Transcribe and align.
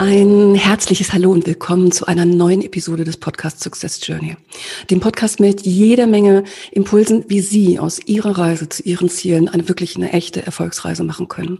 Ein 0.00 0.54
herzliches 0.54 1.12
Hallo 1.12 1.30
und 1.30 1.46
willkommen 1.46 1.92
zu 1.92 2.06
einer 2.06 2.24
neuen 2.24 2.62
Episode 2.62 3.04
des 3.04 3.18
Podcasts 3.18 3.62
Success 3.62 4.00
Journey. 4.02 4.34
Dem 4.88 4.98
Podcast 4.98 5.40
mit 5.40 5.66
jeder 5.66 6.06
Menge 6.06 6.44
Impulsen, 6.72 7.26
wie 7.28 7.42
Sie 7.42 7.78
aus 7.78 8.00
Ihrer 8.06 8.38
Reise 8.38 8.66
zu 8.70 8.82
Ihren 8.82 9.10
Zielen 9.10 9.50
eine 9.50 9.68
wirklich 9.68 9.96
eine 9.96 10.10
echte 10.14 10.46
Erfolgsreise 10.46 11.04
machen 11.04 11.28
können. 11.28 11.58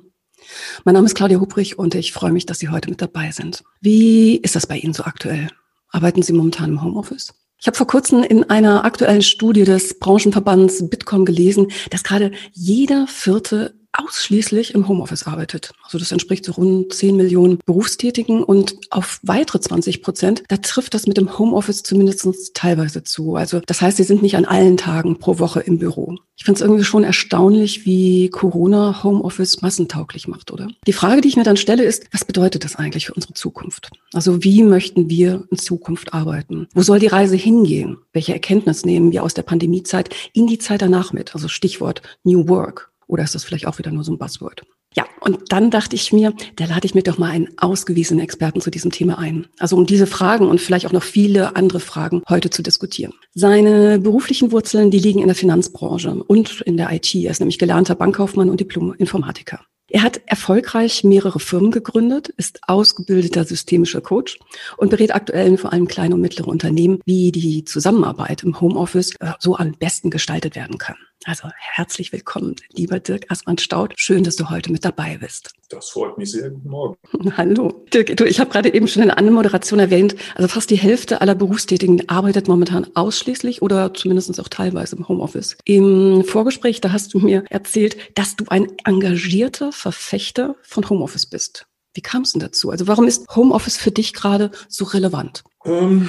Mein 0.85 0.95
Name 0.95 1.05
ist 1.05 1.17
Claudia 1.17 1.39
Hubrich 1.39 1.79
und 1.79 1.95
ich 1.95 2.15
freue 2.15 2.33
mich, 2.33 2.47
dass 2.47 2.59
Sie 2.59 2.71
heute 2.71 2.89
mit 2.89 3.03
dabei 3.03 3.31
sind. 3.31 3.63
Wie 3.83 4.37
ist 4.37 4.57
das 4.57 4.67
bei 4.67 4.79
Ihnen 4.79 4.95
so 4.95 5.05
aktuell? 5.05 5.49
Arbeiten 5.91 6.23
Sie 6.23 6.33
momentan 6.33 6.71
im 6.71 6.83
Homeoffice? 6.83 7.35
Ich 7.61 7.67
habe 7.67 7.77
vor 7.77 7.89
kurzem 7.89 8.23
in 8.23 8.45
einer 8.45 8.87
aktuellen 8.87 9.21
Studie 9.21 9.65
des 9.65 9.99
Branchenverbands 9.99 10.89
Bitkom 10.89 11.27
gelesen, 11.27 11.71
dass 11.91 12.05
gerade 12.05 12.33
jeder 12.55 13.07
vierte 13.07 13.75
ausschließlich 14.05 14.75
im 14.75 14.89
Homeoffice 14.89 15.27
arbeitet. 15.27 15.73
Also 15.85 15.99
das 15.99 16.13
entspricht 16.13 16.45
so 16.45 16.53
rund 16.53 16.93
10 16.93 17.17
Millionen 17.17 17.59
Berufstätigen 17.65 18.43
und 18.43 18.77
auf 18.91 19.21
weitere 19.23 19.61
20 19.61 20.03
Prozent, 20.03 20.43
da 20.49 20.57
trifft 20.57 20.95
das 20.95 21.07
mit 21.07 21.17
dem 21.17 21.39
Homeoffice 21.39 21.83
zumindest 21.83 22.55
teilweise 22.55 23.03
zu. 23.05 23.37
Also 23.37 23.61
das 23.61 23.81
heißt, 23.81 23.97
sie 23.97 24.05
sind 24.05 24.23
nicht 24.23 24.37
an 24.37 24.45
allen 24.45 24.77
Tagen 24.77 25.19
pro 25.19 25.39
Woche 25.39 25.61
im 25.61 25.79
Büro. 25.79 26.17
Ich 26.37 26.45
finde 26.45 26.57
es 26.59 26.63
irgendwie 26.63 26.85
schon 26.85 27.05
erstaunlich, 27.05 27.85
wie 27.85 28.31
Corona 28.31 29.05
Homeoffice 29.05 29.61
massentauglich 29.61 30.27
macht, 30.27 30.51
oder? 30.51 30.69
Die 30.87 30.95
Frage, 30.95 31.21
die 31.21 31.29
ich 31.29 31.37
mir 31.37 31.45
dann 31.45 31.59
stelle, 31.59 31.83
ist, 31.83 32.07
was 32.13 32.25
bedeutet 32.25 32.65
das 32.65 32.77
eigentlich 32.77 33.07
für 33.07 33.15
unsere 33.15 33.35
Zukunft? 33.35 33.91
Also 34.15 34.43
wie 34.43 34.63
möchten 34.63 35.11
wir 35.11 35.45
in 35.51 35.59
Zukunft 35.59 36.15
arbeiten? 36.15 36.67
Wo 36.73 36.81
soll 36.81 36.99
die 36.99 37.09
Reise 37.09 37.37
hingehen? 37.37 37.99
Welche 38.15 38.33
Erkenntnis 38.33 38.87
nehmen 38.87 39.13
wir 39.13 39.23
aus 39.23 39.35
der 39.35 39.43
Pandemiezeit 39.43 40.15
in 40.33 40.47
die 40.47 40.59
Zeit 40.59 40.81
danach 40.81 41.13
mit? 41.13 41.35
Also 41.35 41.49
Stichwort 41.49 42.01
New 42.25 42.49
Work. 42.49 42.90
Oder 43.11 43.25
ist 43.25 43.35
das 43.35 43.45
vielleicht 43.45 43.67
auch 43.67 43.79
wieder 43.79 43.91
nur 43.91 44.05
so 44.05 44.13
ein 44.13 44.19
Buzzword? 44.19 44.63
Ja, 44.95 45.05
und 45.21 45.53
dann 45.53 45.71
dachte 45.71 45.95
ich 45.95 46.13
mir, 46.13 46.33
da 46.57 46.65
lade 46.65 46.85
ich 46.85 46.95
mir 46.95 47.03
doch 47.03 47.19
mal 47.19 47.31
einen 47.31 47.49
ausgewiesenen 47.59 48.23
Experten 48.23 48.61
zu 48.61 48.71
diesem 48.71 48.91
Thema 48.91 49.19
ein. 49.19 49.47
Also 49.59 49.77
um 49.77 49.87
diese 49.87 50.07
Fragen 50.07 50.49
und 50.49 50.61
vielleicht 50.61 50.87
auch 50.87 50.93
noch 50.93 51.03
viele 51.03 51.55
andere 51.57 51.81
Fragen 51.81 52.23
heute 52.29 52.51
zu 52.51 52.63
diskutieren. 52.63 53.13
Seine 53.35 53.99
beruflichen 53.99 54.51
Wurzeln, 54.53 54.91
die 54.91 54.99
liegen 54.99 55.21
in 55.21 55.27
der 55.27 55.37
Finanzbranche 55.37 56.15
und 56.15 56.61
in 56.63 56.77
der 56.77 56.93
IT. 56.93 57.15
Er 57.15 57.31
ist 57.31 57.41
nämlich 57.41 57.59
gelernter 57.59 57.95
Bankkaufmann 57.95 58.51
und 58.51 58.61
Diplom-Informatiker. 58.61 59.61
Er 59.93 60.05
hat 60.05 60.21
erfolgreich 60.27 61.03
mehrere 61.03 61.41
Firmen 61.41 61.73
gegründet, 61.73 62.29
ist 62.29 62.61
ausgebildeter 62.69 63.45
systemischer 63.45 64.01
Coach 64.01 64.39
und 64.77 64.91
berät 64.91 65.13
aktuell 65.13 65.57
vor 65.57 65.73
allem 65.73 65.89
kleine 65.89 66.15
und 66.15 66.21
mittlere 66.21 66.47
Unternehmen, 66.47 67.01
wie 67.07 67.33
die 67.33 67.65
Zusammenarbeit 67.65 68.45
im 68.45 68.61
Homeoffice 68.61 69.17
äh, 69.19 69.33
so 69.41 69.57
am 69.57 69.73
besten 69.73 70.11
gestaltet 70.11 70.55
werden 70.55 70.79
kann. 70.79 70.97
Also 71.27 71.49
herzlich 71.55 72.13
willkommen, 72.13 72.57
lieber 72.73 72.99
Dirk 72.99 73.27
Assmann-Staud. 73.29 73.93
Schön, 73.97 74.25
dass 74.25 74.37
du 74.37 74.49
heute 74.49 74.73
mit 74.73 74.87
dabei 74.87 75.19
bist. 75.19 75.53
Das 75.69 75.91
freut 75.91 76.17
mich 76.17 76.31
sehr. 76.31 76.49
Guten 76.49 76.71
Morgen. 76.71 76.97
Hallo. 77.37 77.85
Dirk, 77.93 78.17
du, 78.17 78.25
ich 78.25 78.41
habe 78.41 78.51
gerade 78.51 78.73
eben 78.73 78.89
schon 78.89 79.03
in 79.03 79.09
der 79.09 79.19
Anmoderation 79.19 79.79
erwähnt, 79.81 80.17
also 80.35 80.49
fast 80.49 80.71
die 80.71 80.79
Hälfte 80.79 81.21
aller 81.21 81.35
Berufstätigen 81.35 82.09
arbeitet 82.09 82.49
momentan 82.49 82.87
ausschließlich 82.95 83.61
oder 83.61 83.93
zumindest 83.93 84.41
auch 84.41 84.49
teilweise 84.49 84.97
im 84.97 85.09
Homeoffice. 85.09 85.59
Im 85.67 86.25
Vorgespräch, 86.25 86.81
da 86.81 86.91
hast 86.93 87.13
du 87.13 87.19
mir 87.19 87.45
erzählt, 87.51 87.99
dass 88.15 88.37
du 88.37 88.47
ein 88.49 88.69
engagierter 88.85 89.73
Verfechter 89.73 90.57
von 90.63 90.89
Homeoffice 90.89 91.27
bist. 91.27 91.67
Wie 91.93 92.01
kam 92.01 92.23
es 92.23 92.33
denn 92.33 92.41
dazu? 92.41 92.71
Also 92.71 92.87
warum 92.87 93.07
ist 93.07 93.29
Homeoffice 93.37 93.77
für 93.77 93.91
dich 93.91 94.15
gerade 94.15 94.53
so 94.69 94.87
relevant? 94.87 95.43
Ähm, 95.65 96.09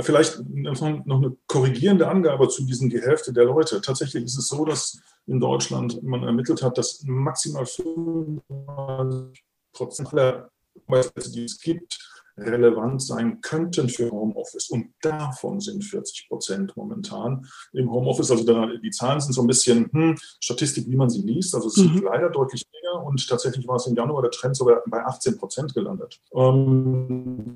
vielleicht 0.00 0.40
noch 0.46 0.82
eine 0.82 1.36
korrigierende 1.46 2.08
Angabe 2.08 2.48
zu 2.48 2.64
diesen 2.64 2.90
die 2.90 3.00
Hälfte 3.00 3.32
der 3.32 3.44
Leute. 3.44 3.80
Tatsächlich 3.80 4.24
ist 4.24 4.38
es 4.38 4.48
so, 4.48 4.64
dass 4.64 5.00
in 5.26 5.40
Deutschland 5.40 6.02
man 6.02 6.22
ermittelt 6.24 6.62
hat, 6.62 6.76
dass 6.76 7.02
maximal 7.04 7.64
35 7.64 9.44
Prozent 9.72 10.12
aller 10.12 10.50
Arbeitsplätze, 10.86 11.32
die 11.32 11.44
es 11.44 11.58
gibt, 11.60 11.98
relevant 12.36 13.02
sein 13.02 13.40
könnten 13.40 13.88
für 13.88 14.10
Homeoffice. 14.10 14.70
Und 14.70 14.92
davon 15.02 15.60
sind 15.60 15.84
40 15.84 16.28
Prozent 16.28 16.76
momentan 16.76 17.46
im 17.72 17.90
Homeoffice. 17.90 18.30
Also 18.30 18.44
da, 18.44 18.66
die 18.66 18.90
Zahlen 18.90 19.20
sind 19.20 19.32
so 19.32 19.42
ein 19.42 19.46
bisschen 19.46 19.90
hm, 19.92 20.16
Statistik, 20.40 20.88
wie 20.88 20.96
man 20.96 21.10
sie 21.10 21.22
liest. 21.22 21.54
Also 21.54 21.68
es 21.68 21.76
mhm. 21.76 21.94
sind 21.94 22.04
leider 22.04 22.30
deutlich 22.30 22.64
mehr. 22.72 23.02
Und 23.02 23.26
tatsächlich 23.28 23.66
war 23.66 23.76
es 23.76 23.86
im 23.86 23.94
Januar 23.94 24.22
der 24.22 24.30
Trend 24.30 24.56
sogar 24.56 24.82
bei 24.86 25.04
18 25.04 25.38
Prozent 25.38 25.74
gelandet. 25.74 26.20
Ähm, 26.34 27.54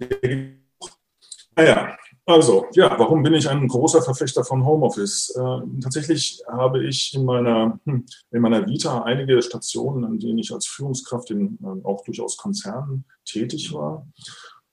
naja, 1.57 1.97
also, 2.29 2.67
ja, 2.73 2.99
warum 2.99 3.23
bin 3.23 3.35
ich 3.35 3.49
ein 3.49 3.69
großer 3.69 4.03
Verfechter 4.03 4.45
von 4.45 4.67
Homeoffice? 4.67 5.31
Äh, 5.37 5.81
tatsächlich 5.81 6.43
habe 6.49 6.85
ich 6.85 7.15
in 7.15 7.25
meiner, 7.25 7.79
hm, 7.87 8.05
in 8.33 8.43
meiner 8.43 8.67
Vita 8.67 9.03
einige 9.03 9.41
Stationen, 9.43 10.05
an 10.05 10.19
denen 10.19 10.39
ich 10.39 10.53
als 10.53 10.67
Führungskraft 10.67 11.31
in 11.31 11.57
äh, 11.63 11.87
auch 11.87 12.03
durchaus 12.05 12.37
Konzernen 12.37 13.05
tätig 13.25 13.73
war. 13.73 14.09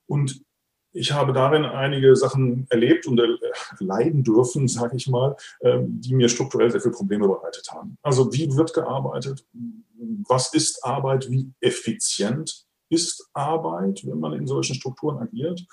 Und 0.08 0.42
ich 0.94 1.12
habe 1.12 1.32
darin 1.32 1.64
einige 1.66 2.16
Sachen 2.16 2.66
erlebt 2.72 3.06
und 3.06 3.20
äh, 3.20 3.28
leiden 3.80 4.24
dürfen, 4.24 4.68
sage 4.68 4.96
ich 4.96 5.08
mal, 5.08 5.36
äh, 5.60 5.78
die 5.84 6.16
mir 6.16 6.30
strukturell 6.30 6.72
sehr 6.72 6.82
viele 6.82 6.96
Probleme 6.96 7.28
bereitet 7.28 7.68
haben. 7.72 7.98
Also 8.02 8.34
wie 8.34 8.56
wird 8.56 8.74
gearbeitet? 8.74 9.46
Was 10.28 10.56
ist 10.56 10.84
Arbeit? 10.84 11.30
Wie 11.30 11.52
effizient 11.62 12.66
ist 12.90 13.30
Arbeit, 13.34 14.02
wenn 14.06 14.20
man 14.20 14.34
in 14.34 14.48
solchen 14.48 14.74
Strukturen 14.74 15.20
agiert? 15.20 15.64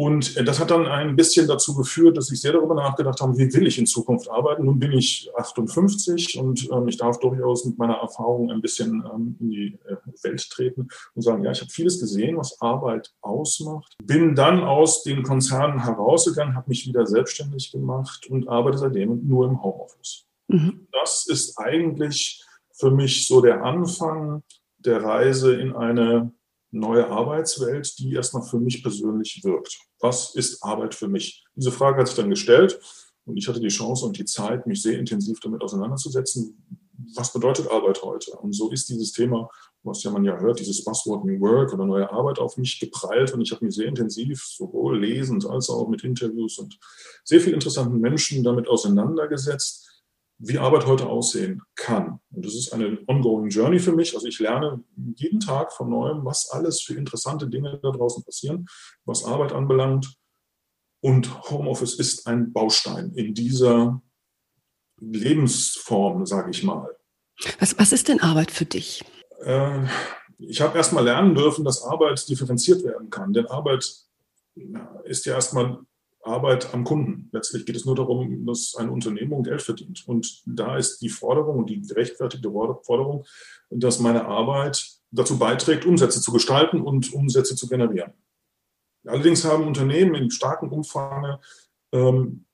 Und 0.00 0.34
äh, 0.38 0.44
das 0.44 0.58
hat 0.58 0.70
dann 0.70 0.86
ein 0.86 1.14
bisschen 1.14 1.46
dazu 1.46 1.74
geführt, 1.74 2.16
dass 2.16 2.32
ich 2.32 2.40
sehr 2.40 2.54
darüber 2.54 2.74
nachgedacht 2.74 3.20
habe, 3.20 3.36
wie 3.36 3.52
will 3.52 3.66
ich 3.66 3.76
in 3.76 3.84
Zukunft 3.84 4.30
arbeiten. 4.30 4.64
Nun 4.64 4.78
bin 4.78 4.92
ich 4.92 5.30
58 5.36 6.38
und 6.38 6.70
ähm, 6.72 6.88
ich 6.88 6.96
darf 6.96 7.20
durchaus 7.20 7.66
mit 7.66 7.76
meiner 7.76 7.96
Erfahrung 7.96 8.50
ein 8.50 8.62
bisschen 8.62 9.04
ähm, 9.14 9.36
in 9.40 9.50
die 9.50 9.78
äh, 9.84 9.96
Welt 10.22 10.48
treten 10.48 10.88
und 11.14 11.20
sagen, 11.20 11.44
ja, 11.44 11.50
ich 11.50 11.60
habe 11.60 11.70
vieles 11.70 12.00
gesehen, 12.00 12.38
was 12.38 12.58
Arbeit 12.62 13.12
ausmacht. 13.20 13.94
Bin 14.02 14.34
dann 14.34 14.64
aus 14.64 15.02
den 15.02 15.22
Konzernen 15.22 15.84
herausgegangen, 15.84 16.54
habe 16.54 16.70
mich 16.70 16.86
wieder 16.86 17.04
selbstständig 17.04 17.70
gemacht 17.70 18.26
und 18.30 18.48
arbeite 18.48 18.78
seitdem 18.78 19.28
nur 19.28 19.48
im 19.48 19.62
Homeoffice. 19.62 20.24
Mhm. 20.48 20.86
Das 20.92 21.26
ist 21.26 21.58
eigentlich 21.58 22.42
für 22.72 22.90
mich 22.90 23.26
so 23.26 23.42
der 23.42 23.64
Anfang 23.64 24.44
der 24.78 25.04
Reise 25.04 25.60
in 25.60 25.76
eine 25.76 26.32
neue 26.70 27.08
Arbeitswelt, 27.08 27.98
die 27.98 28.14
erstmal 28.14 28.42
für 28.42 28.58
mich 28.58 28.82
persönlich 28.82 29.40
wirkt. 29.42 29.78
Was 30.00 30.34
ist 30.34 30.62
Arbeit 30.62 30.94
für 30.94 31.08
mich? 31.08 31.44
Diese 31.54 31.72
Frage 31.72 31.98
hat 31.98 32.06
sich 32.06 32.16
dann 32.16 32.30
gestellt 32.30 32.80
und 33.24 33.36
ich 33.36 33.48
hatte 33.48 33.60
die 33.60 33.68
Chance 33.68 34.06
und 34.06 34.18
die 34.18 34.24
Zeit, 34.24 34.66
mich 34.66 34.82
sehr 34.82 34.98
intensiv 34.98 35.40
damit 35.40 35.62
auseinanderzusetzen. 35.62 36.86
Was 37.16 37.32
bedeutet 37.32 37.70
Arbeit 37.70 38.02
heute? 38.02 38.32
Und 38.32 38.54
so 38.54 38.70
ist 38.70 38.88
dieses 38.88 39.12
Thema, 39.12 39.48
was 39.82 40.02
ja 40.02 40.10
man 40.10 40.24
ja 40.24 40.38
hört, 40.38 40.60
dieses 40.60 40.84
Buzzword 40.84 41.24
New 41.24 41.40
Work 41.40 41.72
oder 41.72 41.86
neue 41.86 42.10
Arbeit 42.10 42.38
auf 42.38 42.56
mich 42.56 42.78
geprallt 42.78 43.32
und 43.32 43.40
ich 43.40 43.50
habe 43.52 43.64
mich 43.64 43.74
sehr 43.74 43.86
intensiv, 43.86 44.44
sowohl 44.44 45.00
lesend 45.00 45.46
als 45.46 45.70
auch 45.70 45.88
mit 45.88 46.04
Interviews 46.04 46.58
und 46.58 46.78
sehr 47.24 47.40
viel 47.40 47.54
interessanten 47.54 47.98
Menschen 47.98 48.44
damit 48.44 48.68
auseinandergesetzt 48.68 49.99
wie 50.42 50.58
Arbeit 50.58 50.86
heute 50.86 51.06
aussehen 51.06 51.62
kann. 51.76 52.18
Und 52.30 52.46
das 52.46 52.54
ist 52.54 52.72
eine 52.72 52.98
ongoing 53.06 53.50
Journey 53.50 53.78
für 53.78 53.92
mich. 53.92 54.14
Also 54.14 54.26
ich 54.26 54.38
lerne 54.38 54.82
jeden 55.16 55.38
Tag 55.38 55.72
von 55.72 55.90
neuem, 55.90 56.24
was 56.24 56.50
alles 56.50 56.80
für 56.80 56.94
interessante 56.94 57.46
Dinge 57.46 57.78
da 57.82 57.90
draußen 57.90 58.24
passieren, 58.24 58.66
was 59.04 59.24
Arbeit 59.24 59.52
anbelangt. 59.52 60.14
Und 61.02 61.50
Homeoffice 61.50 61.94
ist 61.94 62.26
ein 62.26 62.52
Baustein 62.52 63.12
in 63.14 63.34
dieser 63.34 64.00
Lebensform, 64.98 66.24
sage 66.24 66.50
ich 66.50 66.62
mal. 66.62 66.96
Was, 67.58 67.78
was 67.78 67.92
ist 67.92 68.08
denn 68.08 68.20
Arbeit 68.20 68.50
für 68.50 68.64
dich? 68.64 69.04
Äh, 69.42 69.86
ich 70.38 70.62
habe 70.62 70.78
erst 70.78 70.94
mal 70.94 71.04
lernen 71.04 71.34
dürfen, 71.34 71.64
dass 71.64 71.82
Arbeit 71.82 72.26
differenziert 72.28 72.82
werden 72.82 73.10
kann. 73.10 73.34
Denn 73.34 73.46
Arbeit 73.46 73.94
ist 75.04 75.26
ja 75.26 75.34
erstmal 75.34 75.80
Arbeit 76.22 76.74
am 76.74 76.84
Kunden. 76.84 77.28
Letztlich 77.32 77.64
geht 77.64 77.76
es 77.76 77.84
nur 77.84 77.94
darum, 77.94 78.44
dass 78.46 78.74
eine 78.76 78.90
Unternehmung 78.90 79.42
Geld 79.42 79.62
verdient. 79.62 80.04
Und 80.06 80.42
da 80.46 80.76
ist 80.76 80.98
die 81.00 81.08
Forderung 81.08 81.58
und 81.58 81.70
die 81.70 81.80
gerechtfertigte 81.80 82.50
Forderung, 82.50 83.24
dass 83.70 84.00
meine 84.00 84.26
Arbeit 84.26 84.86
dazu 85.10 85.38
beiträgt, 85.38 85.86
Umsätze 85.86 86.20
zu 86.20 86.32
gestalten 86.32 86.82
und 86.82 87.12
Umsätze 87.12 87.56
zu 87.56 87.68
generieren. 87.68 88.12
Allerdings 89.06 89.44
haben 89.44 89.66
Unternehmen 89.66 90.14
in 90.14 90.30
starkem 90.30 90.70
Umfang 90.70 91.38
ähm, 91.92 92.44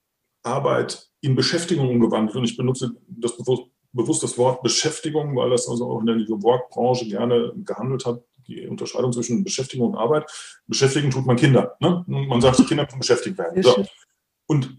Arbeit 0.43 1.09
in 1.21 1.35
Beschäftigung 1.35 1.89
umgewandelt. 1.89 2.37
Und 2.37 2.45
ich 2.45 2.55
benutze 2.55 2.95
das 3.07 3.35
bewusst, 3.35 3.63
bewusst 3.91 4.23
das 4.23 4.37
Wort 4.37 4.63
Beschäftigung, 4.63 5.35
weil 5.35 5.49
das 5.49 5.67
also 5.67 5.89
auch 5.89 5.99
in 5.99 6.05
der 6.05 6.15
New 6.15 6.41
Work-Branche 6.41 7.07
gerne 7.07 7.53
gehandelt 7.57 8.05
hat, 8.05 8.23
die 8.47 8.67
Unterscheidung 8.67 9.11
zwischen 9.11 9.43
Beschäftigung 9.43 9.89
und 9.91 9.97
Arbeit. 9.97 10.29
Beschäftigen 10.67 11.11
tut 11.11 11.25
man 11.25 11.35
Kinder. 11.35 11.75
Ne? 11.79 12.03
Man 12.07 12.41
sagt, 12.41 12.65
Kinder 12.67 12.83
müssen 12.83 12.99
beschäftigt 12.99 13.37
werden. 13.37 13.61
So. 13.61 13.85
Und 14.47 14.77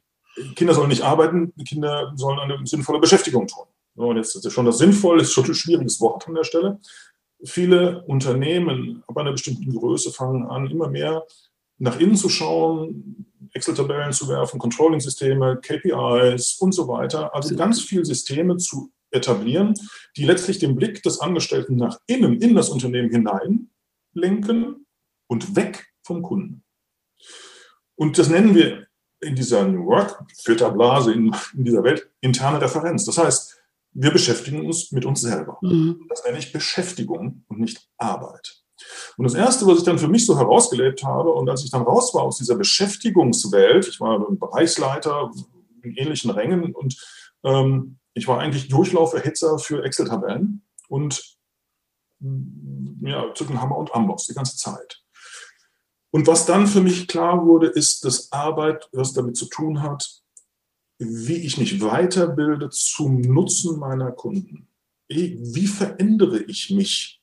Kinder 0.54 0.74
sollen 0.74 0.88
nicht 0.88 1.02
arbeiten, 1.02 1.52
Kinder 1.66 2.12
sollen 2.16 2.38
eine 2.38 2.58
sinnvolle 2.66 3.00
Beschäftigung 3.00 3.46
tun. 3.46 3.66
Und 3.96 4.16
jetzt 4.16 4.34
ist 4.34 4.52
schon 4.52 4.66
das 4.66 4.78
Sinnvoll, 4.78 5.20
ist 5.20 5.32
schon 5.32 5.44
ein 5.44 5.54
schwieriges 5.54 6.00
Wort 6.00 6.26
an 6.28 6.34
der 6.34 6.44
Stelle. 6.44 6.78
Viele 7.44 8.04
Unternehmen 8.04 9.02
ab 9.06 9.16
einer 9.16 9.32
bestimmten 9.32 9.74
Größe 9.74 10.12
fangen 10.12 10.46
an, 10.46 10.68
immer 10.68 10.88
mehr 10.88 11.24
nach 11.78 11.98
innen 11.98 12.16
zu 12.16 12.28
schauen, 12.28 13.26
Excel-Tabellen 13.52 14.12
zu 14.12 14.28
werfen, 14.28 14.58
Controlling-Systeme, 14.58 15.60
KPIs 15.62 16.56
und 16.60 16.72
so 16.72 16.88
weiter. 16.88 17.34
Also 17.34 17.54
ganz 17.56 17.80
viele 17.80 18.04
Systeme 18.04 18.56
zu 18.56 18.90
etablieren, 19.10 19.74
die 20.16 20.24
letztlich 20.24 20.58
den 20.58 20.76
Blick 20.76 21.02
des 21.02 21.20
Angestellten 21.20 21.76
nach 21.76 21.98
innen 22.06 22.40
in 22.40 22.54
das 22.54 22.68
Unternehmen 22.68 23.10
hinein 23.10 23.70
lenken 24.12 24.86
und 25.28 25.56
weg 25.56 25.86
vom 26.02 26.22
Kunden. 26.22 26.64
Und 27.96 28.18
das 28.18 28.28
nennen 28.28 28.54
wir 28.54 28.86
in 29.20 29.34
dieser 29.34 29.66
New 29.66 29.86
Work 29.86 30.24
Filterblase 30.42 31.12
in, 31.12 31.34
in 31.54 31.64
dieser 31.64 31.82
Welt 31.82 32.08
interne 32.20 32.60
Referenz. 32.60 33.04
Das 33.04 33.18
heißt, 33.18 33.58
wir 33.92 34.10
beschäftigen 34.12 34.64
uns 34.64 34.92
mit 34.92 35.04
uns 35.04 35.20
selber. 35.20 35.58
Mhm. 35.60 36.06
Das 36.08 36.24
nenne 36.24 36.38
ich 36.38 36.52
Beschäftigung 36.52 37.44
und 37.48 37.58
nicht 37.58 37.88
Arbeit. 37.96 38.62
Und 39.16 39.24
das 39.24 39.34
Erste, 39.34 39.66
was 39.66 39.78
ich 39.78 39.84
dann 39.84 39.98
für 39.98 40.08
mich 40.08 40.24
so 40.24 40.38
herausgelebt 40.38 41.02
habe, 41.02 41.32
und 41.32 41.48
als 41.48 41.64
ich 41.64 41.70
dann 41.70 41.82
raus 41.82 42.14
war 42.14 42.22
aus 42.22 42.38
dieser 42.38 42.56
Beschäftigungswelt, 42.56 43.88
ich 43.88 44.00
war 44.00 44.24
Bereichsleiter 44.30 45.32
in 45.82 45.94
ähnlichen 45.96 46.30
Rängen 46.30 46.72
und 46.74 46.96
ähm, 47.42 47.97
ich 48.18 48.28
war 48.28 48.40
eigentlich 48.40 48.68
Durchlauferhitzer 48.68 49.58
für 49.58 49.82
Excel-Tabellen 49.84 50.62
und 50.88 51.38
ja, 52.20 53.32
zwischen 53.34 53.60
Hammer 53.60 53.76
und 53.76 53.94
Amboss 53.94 54.26
die 54.26 54.34
ganze 54.34 54.56
Zeit. 54.56 55.02
Und 56.10 56.26
was 56.26 56.46
dann 56.46 56.66
für 56.66 56.80
mich 56.80 57.06
klar 57.06 57.46
wurde, 57.46 57.68
ist, 57.68 58.04
dass 58.04 58.32
Arbeit 58.32 58.88
was 58.92 59.12
damit 59.12 59.36
zu 59.36 59.46
tun 59.46 59.82
hat, 59.82 60.22
wie 60.98 61.36
ich 61.36 61.58
mich 61.58 61.80
weiterbilde 61.80 62.70
zum 62.70 63.20
Nutzen 63.20 63.78
meiner 63.78 64.10
Kunden. 64.10 64.68
Wie 65.08 65.66
verändere 65.66 66.42
ich 66.42 66.70
mich? 66.70 67.22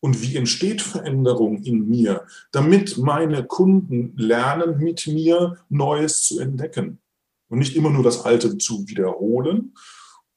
Und 0.00 0.22
wie 0.22 0.36
entsteht 0.36 0.80
Veränderung 0.80 1.62
in 1.64 1.88
mir, 1.88 2.26
damit 2.52 2.98
meine 2.98 3.44
Kunden 3.44 4.16
lernen, 4.16 4.78
mit 4.78 5.08
mir 5.08 5.58
Neues 5.68 6.22
zu 6.22 6.38
entdecken 6.38 7.00
und 7.48 7.58
nicht 7.58 7.74
immer 7.74 7.90
nur 7.90 8.04
das 8.04 8.24
Alte 8.24 8.58
zu 8.58 8.86
wiederholen 8.86 9.74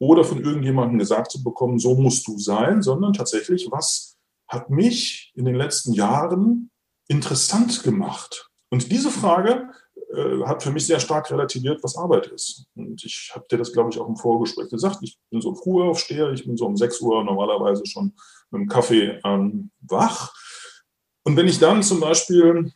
oder 0.01 0.23
von 0.23 0.43
irgendjemandem 0.43 0.97
gesagt 0.97 1.31
zu 1.31 1.43
bekommen, 1.43 1.77
so 1.77 1.93
musst 1.93 2.27
du 2.27 2.39
sein, 2.39 2.81
sondern 2.81 3.13
tatsächlich, 3.13 3.67
was 3.69 4.17
hat 4.47 4.71
mich 4.71 5.31
in 5.35 5.45
den 5.45 5.53
letzten 5.53 5.93
Jahren 5.93 6.71
interessant 7.07 7.83
gemacht? 7.83 8.49
Und 8.71 8.91
diese 8.91 9.11
Frage 9.11 9.69
äh, 10.11 10.43
hat 10.45 10.63
für 10.63 10.71
mich 10.71 10.87
sehr 10.87 10.99
stark 10.99 11.29
relativiert, 11.29 11.83
was 11.83 11.97
Arbeit 11.97 12.25
ist. 12.27 12.65
Und 12.75 13.03
ich 13.03 13.31
habe 13.35 13.45
dir 13.51 13.59
das, 13.59 13.73
glaube 13.73 13.91
ich, 13.91 13.99
auch 13.99 14.07
im 14.07 14.15
Vorgespräch 14.15 14.69
gesagt. 14.69 14.97
Ich 15.03 15.19
bin 15.29 15.39
so 15.39 15.53
früh 15.53 15.83
aufsteher, 15.83 16.31
ich 16.31 16.45
bin 16.45 16.57
so 16.57 16.65
um 16.65 16.75
6 16.75 16.99
Uhr 17.01 17.23
normalerweise 17.23 17.85
schon 17.85 18.15
mit 18.49 18.61
dem 18.61 18.67
Kaffee 18.67 19.19
ähm, 19.23 19.69
wach. 19.81 20.33
Und 21.23 21.37
wenn 21.37 21.47
ich 21.47 21.59
dann 21.59 21.83
zum 21.83 21.99
Beispiel 21.99 22.73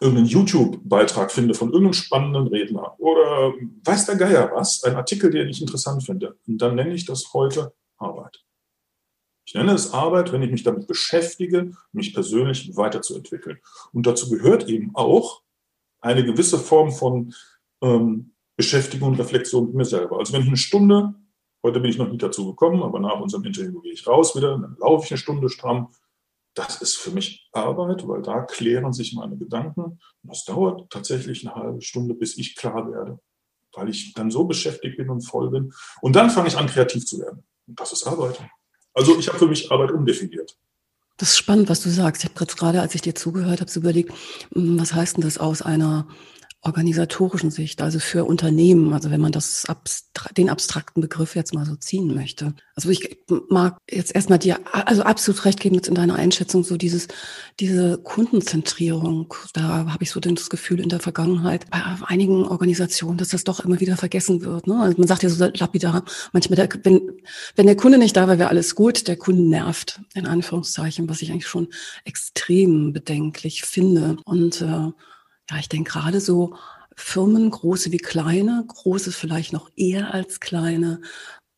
irgendeinen 0.00 0.28
YouTube-Beitrag 0.28 1.30
finde 1.30 1.54
von 1.54 1.68
irgendeinem 1.68 1.92
spannenden 1.92 2.46
Redner 2.46 2.98
oder 2.98 3.52
weiß 3.84 4.06
der 4.06 4.16
Geier 4.16 4.50
was, 4.54 4.82
ein 4.84 4.96
Artikel, 4.96 5.30
den 5.30 5.48
ich 5.48 5.60
interessant 5.60 6.04
finde, 6.04 6.36
dann 6.46 6.74
nenne 6.74 6.94
ich 6.94 7.04
das 7.04 7.32
heute 7.34 7.74
Arbeit. 7.98 8.42
Ich 9.44 9.54
nenne 9.54 9.72
es 9.72 9.92
Arbeit, 9.92 10.32
wenn 10.32 10.42
ich 10.42 10.50
mich 10.50 10.62
damit 10.62 10.86
beschäftige, 10.86 11.72
mich 11.92 12.14
persönlich 12.14 12.76
weiterzuentwickeln. 12.76 13.58
Und 13.92 14.06
dazu 14.06 14.30
gehört 14.30 14.68
eben 14.68 14.92
auch, 14.94 15.42
eine 16.00 16.24
gewisse 16.24 16.58
Form 16.58 16.92
von 16.92 17.34
ähm, 17.82 18.32
Beschäftigung 18.56 19.10
und 19.10 19.18
Reflexion 19.18 19.66
mit 19.66 19.74
mir 19.74 19.84
selber. 19.84 20.18
Also 20.18 20.32
wenn 20.32 20.42
ich 20.42 20.48
eine 20.48 20.56
Stunde, 20.56 21.14
heute 21.62 21.80
bin 21.80 21.90
ich 21.90 21.98
noch 21.98 22.08
nicht 22.08 22.22
dazu 22.22 22.46
gekommen, 22.46 22.82
aber 22.82 23.00
nach 23.00 23.20
unserem 23.20 23.44
Interview 23.44 23.80
gehe 23.80 23.92
ich 23.92 24.06
raus 24.06 24.36
wieder, 24.36 24.58
dann 24.58 24.76
laufe 24.78 25.04
ich 25.04 25.10
eine 25.10 25.18
Stunde 25.18 25.48
stramm. 25.48 25.88
Das 26.54 26.82
ist 26.82 26.96
für 26.96 27.10
mich 27.10 27.48
Arbeit, 27.52 28.06
weil 28.06 28.22
da 28.22 28.42
klären 28.42 28.92
sich 28.92 29.14
meine 29.14 29.36
Gedanken. 29.36 29.82
Und 29.82 29.98
das 30.22 30.44
dauert 30.44 30.90
tatsächlich 30.90 31.46
eine 31.46 31.54
halbe 31.54 31.80
Stunde, 31.80 32.14
bis 32.14 32.36
ich 32.36 32.56
klar 32.56 32.90
werde, 32.90 33.20
weil 33.74 33.88
ich 33.88 34.14
dann 34.14 34.30
so 34.30 34.44
beschäftigt 34.44 34.96
bin 34.96 35.10
und 35.10 35.20
voll 35.22 35.50
bin. 35.50 35.72
Und 36.00 36.16
dann 36.16 36.30
fange 36.30 36.48
ich 36.48 36.56
an, 36.56 36.66
kreativ 36.66 37.06
zu 37.06 37.20
werden. 37.20 37.44
Und 37.66 37.78
das 37.78 37.92
ist 37.92 38.06
Arbeit. 38.06 38.40
Also 38.94 39.18
ich 39.18 39.28
habe 39.28 39.38
für 39.38 39.46
mich 39.46 39.70
Arbeit 39.70 39.92
umdefiniert. 39.92 40.56
Das 41.16 41.30
ist 41.30 41.38
spannend, 41.38 41.68
was 41.68 41.82
du 41.82 41.90
sagst. 41.90 42.24
Ich 42.24 42.30
habe 42.30 42.46
gerade, 42.46 42.80
als 42.80 42.94
ich 42.94 43.02
dir 43.02 43.14
zugehört 43.14 43.60
habe, 43.60 43.70
so 43.70 43.80
überlegt, 43.80 44.12
hm, 44.54 44.80
was 44.80 44.94
heißt 44.94 45.16
denn 45.16 45.22
das 45.22 45.38
aus 45.38 45.62
einer 45.62 46.08
organisatorischen 46.62 47.50
Sicht, 47.50 47.80
also 47.80 47.98
für 47.98 48.26
Unternehmen, 48.26 48.92
also 48.92 49.10
wenn 49.10 49.20
man 49.20 49.32
das 49.32 49.66
den 50.36 50.50
abstrakten 50.50 51.00
Begriff 51.00 51.34
jetzt 51.34 51.54
mal 51.54 51.64
so 51.64 51.74
ziehen 51.76 52.14
möchte. 52.14 52.52
Also 52.74 52.90
ich 52.90 53.18
mag 53.48 53.78
jetzt 53.90 54.14
erstmal 54.14 54.38
dir 54.38 54.58
also 54.72 55.02
absolut 55.02 55.46
recht 55.46 55.60
geben 55.60 55.76
jetzt 55.76 55.88
in 55.88 55.94
deiner 55.94 56.16
Einschätzung 56.16 56.62
so 56.62 56.76
dieses 56.76 57.08
diese 57.60 57.96
Kundenzentrierung. 57.98 59.32
Da 59.54 59.90
habe 59.90 60.02
ich 60.02 60.10
so 60.10 60.20
das 60.20 60.50
Gefühl 60.50 60.80
in 60.80 60.90
der 60.90 61.00
Vergangenheit 61.00 61.68
bei 61.70 61.82
einigen 62.06 62.44
Organisationen, 62.44 63.16
dass 63.16 63.30
das 63.30 63.44
doch 63.44 63.60
immer 63.60 63.80
wieder 63.80 63.96
vergessen 63.96 64.42
wird. 64.42 64.66
Ne? 64.66 64.78
Also 64.78 64.98
man 64.98 65.08
sagt 65.08 65.22
ja 65.22 65.30
so 65.30 65.42
lapidar, 65.54 66.04
manchmal, 66.32 66.56
der, 66.56 66.68
wenn 66.84 67.00
wenn 67.56 67.66
der 67.66 67.76
Kunde 67.76 67.96
nicht 67.96 68.16
da 68.16 68.28
war, 68.28 68.38
wäre 68.38 68.50
alles 68.50 68.74
gut. 68.74 69.08
Der 69.08 69.16
Kunde 69.16 69.42
nervt 69.42 70.00
in 70.14 70.26
Anführungszeichen, 70.26 71.08
was 71.08 71.22
ich 71.22 71.30
eigentlich 71.30 71.48
schon 71.48 71.68
extrem 72.04 72.92
bedenklich 72.92 73.62
finde 73.62 74.18
und 74.24 74.60
äh, 74.60 74.90
ja, 75.50 75.58
ich 75.58 75.68
denke 75.68 75.92
gerade 75.92 76.20
so 76.20 76.54
Firmen, 76.96 77.50
große 77.50 77.92
wie 77.92 77.98
kleine, 77.98 78.64
große 78.66 79.12
vielleicht 79.12 79.52
noch 79.52 79.70
eher 79.76 80.12
als 80.12 80.40
kleine, 80.40 81.00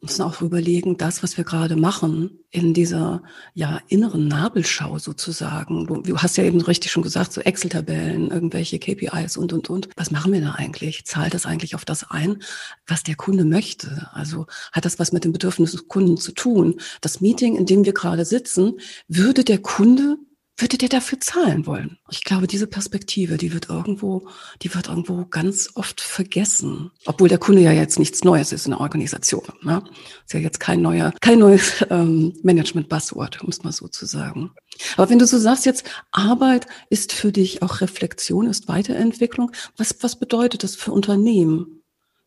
müssen 0.02 0.22
auch 0.22 0.42
überlegen, 0.42 0.96
das, 0.96 1.22
was 1.22 1.36
wir 1.36 1.44
gerade 1.44 1.76
machen, 1.76 2.40
in 2.50 2.74
dieser 2.74 3.22
ja 3.54 3.80
inneren 3.86 4.26
Nabelschau 4.26 4.98
sozusagen. 4.98 5.86
Du, 5.86 6.02
du 6.02 6.18
hast 6.18 6.36
ja 6.36 6.44
eben 6.44 6.60
richtig 6.60 6.90
schon 6.90 7.04
gesagt, 7.04 7.32
so 7.32 7.40
Excel-Tabellen, 7.40 8.30
irgendwelche 8.30 8.80
KPIs 8.80 9.36
und 9.36 9.52
und 9.52 9.70
und. 9.70 9.88
Was 9.96 10.10
machen 10.10 10.32
wir 10.32 10.40
da 10.40 10.52
eigentlich? 10.52 11.04
Zahlt 11.06 11.34
das 11.34 11.46
eigentlich 11.46 11.76
auf 11.76 11.84
das 11.84 12.10
ein, 12.10 12.42
was 12.86 13.04
der 13.04 13.14
Kunde 13.14 13.44
möchte? 13.44 14.08
Also 14.12 14.46
hat 14.72 14.84
das 14.84 14.98
was 14.98 15.12
mit 15.12 15.24
dem 15.24 15.32
Bedürfnis 15.32 15.70
des 15.70 15.86
Kunden 15.86 16.16
zu 16.16 16.32
tun? 16.32 16.80
Das 17.00 17.20
Meeting, 17.20 17.56
in 17.56 17.66
dem 17.66 17.84
wir 17.84 17.94
gerade 17.94 18.24
sitzen, 18.24 18.80
würde 19.06 19.44
der 19.44 19.58
Kunde 19.58 20.16
würdet 20.56 20.82
ihr 20.82 20.88
dafür 20.88 21.18
zahlen 21.18 21.66
wollen? 21.66 21.98
Ich 22.10 22.24
glaube, 22.24 22.46
diese 22.46 22.66
Perspektive, 22.66 23.36
die 23.36 23.52
wird 23.52 23.68
irgendwo, 23.68 24.28
die 24.62 24.74
wird 24.74 24.88
irgendwo 24.88 25.24
ganz 25.24 25.70
oft 25.74 26.00
vergessen. 26.00 26.90
Obwohl 27.06 27.28
der 27.28 27.38
Kunde 27.38 27.62
ja 27.62 27.72
jetzt 27.72 27.98
nichts 27.98 28.22
Neues 28.22 28.52
ist 28.52 28.66
in 28.66 28.72
der 28.72 28.80
Organisation. 28.80 29.44
Ne? 29.62 29.82
Ist 30.24 30.34
ja 30.34 30.40
jetzt 30.40 30.60
kein 30.60 30.82
neuer, 30.82 31.12
kein 31.20 31.38
neues 31.38 31.84
ähm, 31.90 32.34
Management-Buzzword, 32.42 33.42
um 33.42 33.48
es 33.48 33.64
mal 33.64 33.72
so 33.72 33.88
zu 33.88 34.06
sagen. 34.06 34.52
Aber 34.96 35.10
wenn 35.10 35.18
du 35.18 35.26
so 35.26 35.38
sagst 35.38 35.66
jetzt, 35.66 35.84
Arbeit 36.10 36.66
ist 36.90 37.12
für 37.12 37.32
dich 37.32 37.62
auch 37.62 37.80
Reflexion, 37.80 38.46
ist 38.46 38.68
Weiterentwicklung, 38.68 39.52
was, 39.76 39.96
was 40.00 40.16
bedeutet 40.16 40.62
das 40.62 40.76
für 40.76 40.92
Unternehmen? 40.92 41.82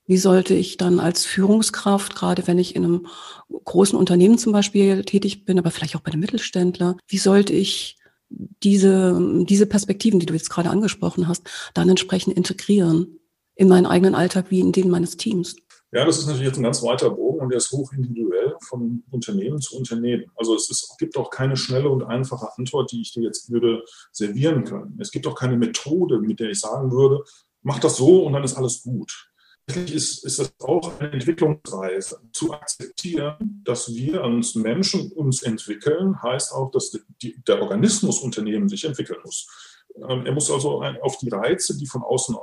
Wie 0.08 0.17
sollte 0.17 0.53
ich 0.53 0.77
dann 0.77 1.00
als 1.00 1.25
Führungskraft, 1.25 2.15
gerade 2.15 2.46
wenn 2.46 2.60
ich 2.60 2.75
in 2.75 2.84
einem 2.84 3.08
großen 3.50 3.98
Unternehmen 3.98 4.38
zum 4.38 4.51
Beispiel 4.51 5.03
tätig 5.03 5.46
bin, 5.46 5.58
aber 5.58 5.72
vielleicht 5.72 5.96
auch 5.96 6.01
bei 6.01 6.12
einem 6.12 6.22
Mittelständler, 6.22 6.98
wie 7.08 7.17
sollte 7.17 7.53
ich 7.53 7.98
diese, 8.29 9.46
diese 9.46 9.65
Perspektiven, 9.65 10.20
die 10.20 10.25
du 10.25 10.34
jetzt 10.34 10.50
gerade 10.50 10.70
angesprochen 10.70 11.27
hast, 11.27 11.50
dann 11.74 11.89
entsprechend 11.89 12.36
integrieren 12.36 13.20
in 13.55 13.67
meinen 13.67 13.86
eigenen 13.86 14.15
Alltag 14.15 14.48
wie 14.50 14.60
in 14.60 14.72
den 14.72 14.89
meines 14.89 15.17
Teams. 15.17 15.55
Ja, 15.91 16.03
das 16.03 16.17
ist 16.17 16.25
natürlich 16.25 16.48
jetzt 16.48 16.58
ein 16.58 16.63
ganz 16.63 16.84
weiter 16.84 17.10
Bogen 17.10 17.39
und 17.39 17.50
der 17.50 17.58
ist 17.58 17.72
hoch 17.72 17.94
individuell 17.94 18.55
von 18.67 19.03
Unternehmen 19.12 19.62
zu 19.62 19.77
Unternehmen. 19.77 20.25
Also 20.36 20.55
es 20.55 20.70
ist, 20.70 20.98
gibt 20.98 21.15
auch 21.15 21.29
keine 21.29 21.55
schnelle 21.55 21.89
und 21.89 22.03
einfache 22.03 22.50
Antwort, 22.58 22.91
die 22.91 23.01
ich 23.01 23.13
dir 23.13 23.24
jetzt 23.24 23.50
würde 23.50 23.84
servieren 24.12 24.65
können. 24.65 24.98
Es 25.00 25.12
gibt 25.12 25.25
auch 25.25 25.36
keine 25.36 25.55
Methode, 25.55 26.20
mit 26.20 26.41
der 26.41 26.50
ich 26.50 26.60
sagen 26.60 26.91
würde, 26.91 27.24
mach 27.62 27.79
das 27.79 27.96
so 27.96 28.25
und 28.25 28.34
dann 28.34 28.44
ist 28.44 28.58
alles 28.58 28.84
gut 28.84 29.29
ist, 29.67 30.24
ist 30.24 30.39
es 30.39 30.53
auch 30.60 31.00
eine 31.00 31.12
Entwicklungsreise. 31.12 32.22
Zu 32.31 32.53
akzeptieren, 32.53 33.62
dass 33.63 33.93
wir 33.93 34.24
als 34.24 34.55
Menschen 34.55 35.12
uns 35.12 35.41
entwickeln, 35.41 36.22
heißt 36.22 36.53
auch, 36.53 36.72
dass 36.72 36.98
die, 37.22 37.41
der 37.43 37.62
Organismus 37.62 38.19
Unternehmen 38.19 38.69
sich 38.69 38.86
entwickeln 38.86 39.19
muss. 39.24 39.48
Ähm, 39.95 40.25
er 40.25 40.34
muss 40.34 40.51
also 40.51 40.84
auf 41.01 41.17
die 41.17 41.29
Reize, 41.29 41.77
die 41.77 41.88
von 41.88 42.03
außen 42.03 42.36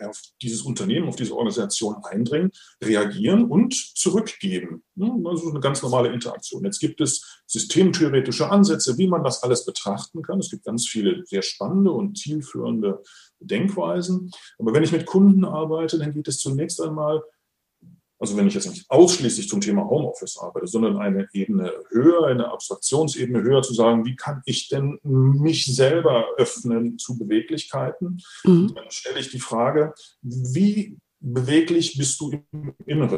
auf 0.00 0.20
dieses 0.42 0.62
Unternehmen, 0.62 1.08
auf 1.08 1.16
diese 1.16 1.36
Organisation 1.36 1.96
eindringen, 2.04 2.50
reagieren 2.82 3.44
und 3.44 3.74
zurückgeben. 3.74 4.82
Das 4.94 5.42
ist 5.42 5.50
eine 5.50 5.60
ganz 5.60 5.82
normale 5.82 6.12
Interaktion. 6.12 6.64
Jetzt 6.64 6.80
gibt 6.80 7.00
es 7.00 7.42
systemtheoretische 7.46 8.50
Ansätze, 8.50 8.96
wie 8.98 9.08
man 9.08 9.24
das 9.24 9.42
alles 9.42 9.64
betrachten 9.64 10.22
kann. 10.22 10.38
Es 10.38 10.50
gibt 10.50 10.64
ganz 10.64 10.86
viele 10.86 11.24
sehr 11.26 11.42
spannende 11.42 11.90
und 11.90 12.18
zielführende 12.18 13.02
Denkweisen. 13.40 14.30
Aber 14.58 14.72
wenn 14.74 14.84
ich 14.84 14.92
mit 14.92 15.06
Kunden 15.06 15.44
arbeite, 15.44 15.98
dann 15.98 16.12
geht 16.12 16.28
es 16.28 16.38
zunächst 16.38 16.80
einmal 16.80 17.22
also 18.20 18.36
wenn 18.36 18.46
ich 18.46 18.54
jetzt 18.54 18.68
nicht 18.68 18.88
ausschließlich 18.90 19.48
zum 19.48 19.62
Thema 19.62 19.88
Homeoffice 19.88 20.36
arbeite, 20.36 20.66
sondern 20.66 20.98
eine 20.98 21.26
Ebene 21.32 21.72
höher, 21.88 22.26
eine 22.26 22.52
Abstraktionsebene 22.52 23.42
höher 23.42 23.62
zu 23.62 23.72
sagen, 23.72 24.04
wie 24.04 24.14
kann 24.14 24.42
ich 24.44 24.68
denn 24.68 24.98
mich 25.02 25.64
selber 25.74 26.26
öffnen 26.36 26.98
zu 26.98 27.18
Beweglichkeiten, 27.18 28.20
mhm. 28.44 28.74
dann 28.74 28.90
stelle 28.90 29.20
ich 29.20 29.30
die 29.30 29.40
Frage, 29.40 29.94
wie 30.20 30.98
beweglich 31.18 31.96
bist 31.96 32.20
du 32.20 32.30
im 32.52 32.74
Inneren? 32.84 33.16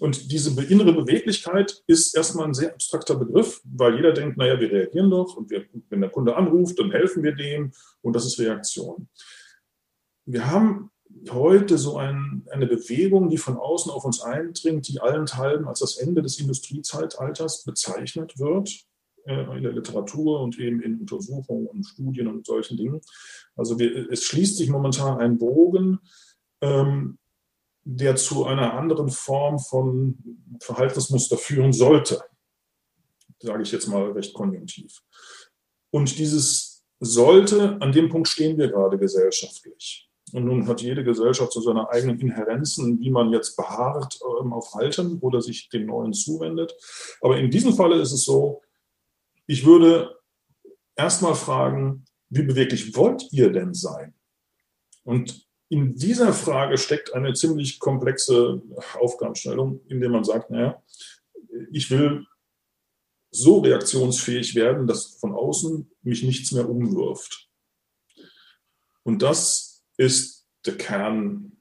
Und 0.00 0.30
diese 0.30 0.50
innere 0.64 0.92
Beweglichkeit 0.92 1.82
ist 1.86 2.14
erstmal 2.14 2.46
ein 2.46 2.52
sehr 2.52 2.74
abstrakter 2.74 3.14
Begriff, 3.14 3.62
weil 3.64 3.96
jeder 3.96 4.12
denkt, 4.12 4.36
naja, 4.36 4.60
wir 4.60 4.70
reagieren 4.70 5.10
doch 5.10 5.34
und 5.34 5.48
wir, 5.48 5.64
wenn 5.88 6.02
der 6.02 6.10
Kunde 6.10 6.36
anruft, 6.36 6.78
dann 6.78 6.90
helfen 6.90 7.22
wir 7.22 7.34
dem 7.34 7.72
und 8.02 8.14
das 8.14 8.26
ist 8.26 8.38
Reaktion. 8.38 9.08
Wir 10.26 10.50
haben 10.50 10.90
heute 11.30 11.78
so 11.78 11.96
ein, 11.96 12.46
eine 12.50 12.66
Bewegung, 12.66 13.28
die 13.28 13.38
von 13.38 13.56
außen 13.56 13.90
auf 13.90 14.04
uns 14.04 14.20
eindringt, 14.20 14.88
die 14.88 15.00
allenthalben 15.00 15.66
als 15.66 15.80
das 15.80 15.96
Ende 15.96 16.22
des 16.22 16.38
Industriezeitalters 16.38 17.64
bezeichnet 17.64 18.38
wird 18.38 18.70
äh, 19.26 19.56
in 19.56 19.62
der 19.62 19.72
Literatur 19.72 20.40
und 20.40 20.58
eben 20.58 20.80
in 20.82 21.00
Untersuchungen 21.00 21.66
und 21.66 21.84
Studien 21.84 22.28
und 22.28 22.46
solchen 22.46 22.76
Dingen. 22.76 23.00
Also 23.56 23.78
wir, 23.78 24.10
es 24.10 24.24
schließt 24.24 24.56
sich 24.56 24.68
momentan 24.68 25.18
ein 25.18 25.38
Bogen, 25.38 26.00
ähm, 26.60 27.18
der 27.84 28.16
zu 28.16 28.44
einer 28.46 28.74
anderen 28.74 29.10
Form 29.10 29.58
von 29.58 30.18
Verhaltensmuster 30.60 31.38
führen 31.38 31.72
sollte, 31.72 32.20
sage 33.38 33.62
ich 33.62 33.70
jetzt 33.70 33.86
mal 33.86 34.10
recht 34.10 34.34
konjunktiv. 34.34 35.02
Und 35.90 36.18
dieses 36.18 36.84
sollte, 36.98 37.80
an 37.80 37.92
dem 37.92 38.08
Punkt 38.08 38.28
stehen 38.28 38.58
wir 38.58 38.68
gerade 38.68 38.98
gesellschaftlich. 38.98 40.05
Und 40.32 40.44
nun 40.44 40.66
hat 40.66 40.82
jede 40.82 41.04
Gesellschaft 41.04 41.52
so 41.52 41.60
seine 41.60 41.88
eigenen 41.88 42.18
Inherenzen, 42.18 43.00
wie 43.00 43.10
man 43.10 43.32
jetzt 43.32 43.56
beharrt 43.56 44.18
ähm, 44.40 44.52
auf 44.52 44.74
oder 45.20 45.40
sich 45.40 45.68
dem 45.68 45.86
Neuen 45.86 46.12
zuwendet. 46.12 46.74
Aber 47.20 47.38
in 47.38 47.50
diesem 47.50 47.74
Falle 47.74 48.00
ist 48.00 48.12
es 48.12 48.24
so, 48.24 48.62
ich 49.46 49.64
würde 49.64 50.16
erstmal 50.96 51.36
fragen, 51.36 52.04
wie 52.28 52.42
beweglich 52.42 52.96
wollt 52.96 53.32
ihr 53.32 53.52
denn 53.52 53.72
sein? 53.72 54.14
Und 55.04 55.46
in 55.68 55.94
dieser 55.94 56.32
Frage 56.32 56.78
steckt 56.78 57.14
eine 57.14 57.32
ziemlich 57.32 57.78
komplexe 57.78 58.62
Aufgabenstellung, 58.98 59.80
indem 59.88 60.12
man 60.12 60.24
sagt, 60.24 60.50
naja, 60.50 60.82
ich 61.70 61.90
will 61.90 62.26
so 63.30 63.60
reaktionsfähig 63.60 64.54
werden, 64.54 64.86
dass 64.86 65.18
von 65.18 65.32
außen 65.32 65.90
mich 66.02 66.22
nichts 66.22 66.52
mehr 66.52 66.68
umwirft. 66.68 67.48
Und 69.02 69.22
das 69.22 69.75
ist 69.96 70.46
der 70.64 70.76
Kern 70.76 71.52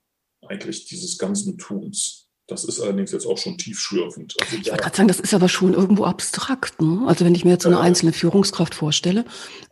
eigentlich 0.48 0.86
dieses 0.86 1.18
ganzen 1.18 1.58
Tuns. 1.58 2.26
Das 2.48 2.64
ist 2.64 2.80
allerdings 2.80 3.12
jetzt 3.12 3.26
auch 3.26 3.38
schon 3.38 3.58
tiefschürfend. 3.58 4.36
Also 4.40 4.58
ich 4.58 4.70
wollte 4.70 4.84
gerade 4.84 4.96
sagen, 4.96 5.08
das 5.08 5.20
ist 5.20 5.34
aber 5.34 5.50
schon 5.50 5.74
irgendwo 5.74 6.06
abstrakt. 6.06 6.80
Ne? 6.80 7.04
Also 7.08 7.26
wenn 7.26 7.34
ich 7.34 7.44
mir 7.44 7.52
jetzt 7.52 7.64
so 7.64 7.70
eine 7.70 7.80
einzelne 7.80 8.14
Führungskraft 8.14 8.76
vorstelle, 8.76 9.26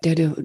der, 0.04 0.16
der, 0.16 0.36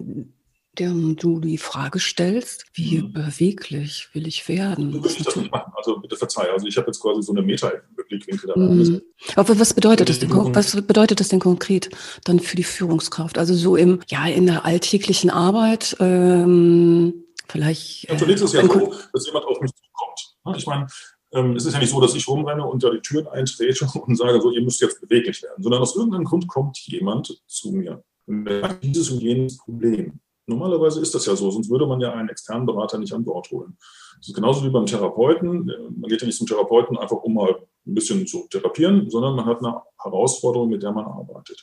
der 0.79 0.91
du 0.91 1.41
die 1.41 1.57
Frage 1.57 1.99
stellst, 1.99 2.67
wie 2.75 3.01
mhm. 3.01 3.15
beweglich 3.15 4.09
will 4.13 4.27
ich 4.27 4.47
werden? 4.47 4.93
So 4.93 5.03
würde 5.03 5.15
ich 5.17 5.25
das 5.25 5.37
nicht 5.37 5.51
machen. 5.51 5.73
Also 5.75 5.99
bitte 6.01 6.17
verzeih. 6.17 6.51
Also 6.53 6.67
ich 6.67 6.77
habe 6.77 6.89
jetzt 6.89 7.01
quasi 7.01 7.23
so 7.23 7.33
eine 7.33 7.41
Meta-Blickwinkel. 7.41 8.53
Mhm. 8.55 9.01
Aber 9.37 9.59
was 9.59 9.73
bedeutet 9.73 10.11
das 10.11 10.19
denn? 10.19 10.31
Was 10.31 10.79
bedeutet 10.83 11.21
das 11.21 11.29
denn 11.29 11.41
konkret 11.41 11.89
dann 12.25 12.41
für 12.41 12.57
die 12.57 12.65
Führungskraft? 12.65 13.39
Also 13.39 13.55
so 13.55 13.75
im, 13.75 14.01
ja, 14.09 14.27
in 14.27 14.45
der 14.45 14.67
alltäglichen 14.67 15.31
Arbeit, 15.31 15.97
ähm, 15.99 17.25
Vielleicht. 17.49 18.09
Ja, 18.09 18.17
zunächst 18.17 18.45
ist 18.45 18.55
es 18.55 18.61
ja 18.61 18.67
so, 18.67 18.95
dass 19.13 19.27
jemand 19.27 19.47
auf 19.47 19.61
mich 19.61 19.73
zukommt. 19.75 20.59
Ich 20.59 20.67
meine, 20.67 20.87
ähm, 21.33 21.57
es 21.57 21.67
ist 21.67 21.75
ja 21.75 21.81
nicht 21.81 21.91
so, 21.91 22.01
dass 22.01 22.15
ich 22.15 22.27
rumrenne 22.27 22.65
und 22.65 22.83
da 22.83 22.91
die 22.91 23.01
Türen 23.01 23.27
eintrete 23.29 23.87
und 24.07 24.17
sage, 24.17 24.41
so, 24.41 24.51
ihr 24.51 24.63
müsst 24.63 24.81
jetzt 24.81 25.01
beweglich 25.01 25.43
werden, 25.43 25.63
sondern 25.63 25.83
aus 25.83 25.97
irgendeinem 25.97 26.25
Grund 26.25 26.49
kommt 26.49 26.79
jemand 26.87 27.43
zu 27.47 27.73
mir 27.73 28.03
und 28.27 28.45
der 28.45 28.63
hat 28.63 28.83
dieses 28.83 29.11
und 29.11 29.21
jenes 29.21 29.59
Problem. 29.59 30.21
Normalerweise 30.47 31.01
ist 31.01 31.15
das 31.15 31.27
ja 31.27 31.37
so, 31.37 31.51
sonst 31.51 31.69
würde 31.69 31.87
man 31.87 32.01
ja 32.01 32.13
einen 32.13 32.31
externen 32.31 32.65
Berater 32.65 32.99
nicht 32.99 33.13
an 33.13 33.25
Bord 33.25 33.51
holen. 33.51 33.77
Das 34.19 34.29
ist 34.29 34.35
genauso 34.35 34.65
wie 34.65 34.71
beim 34.71 34.87
Therapeuten. 34.87 35.67
Man 35.67 36.09
geht 36.09 36.23
ja 36.23 36.27
nicht 36.27 36.39
zum 36.39 36.47
Therapeuten 36.47 36.97
einfach, 36.97 37.19
um 37.19 37.35
mal 37.35 37.55
ein 37.87 37.95
bisschen 37.95 38.27
zu 38.27 38.47
therapieren, 38.51 39.11
sondern 39.11 39.37
man 39.37 39.45
hat 39.45 39.59
eine 39.59 39.83
Herausforderung, 40.03 40.71
mit 40.71 40.83
der 40.83 40.93
man 40.93 41.05
arbeitet. 41.05 41.63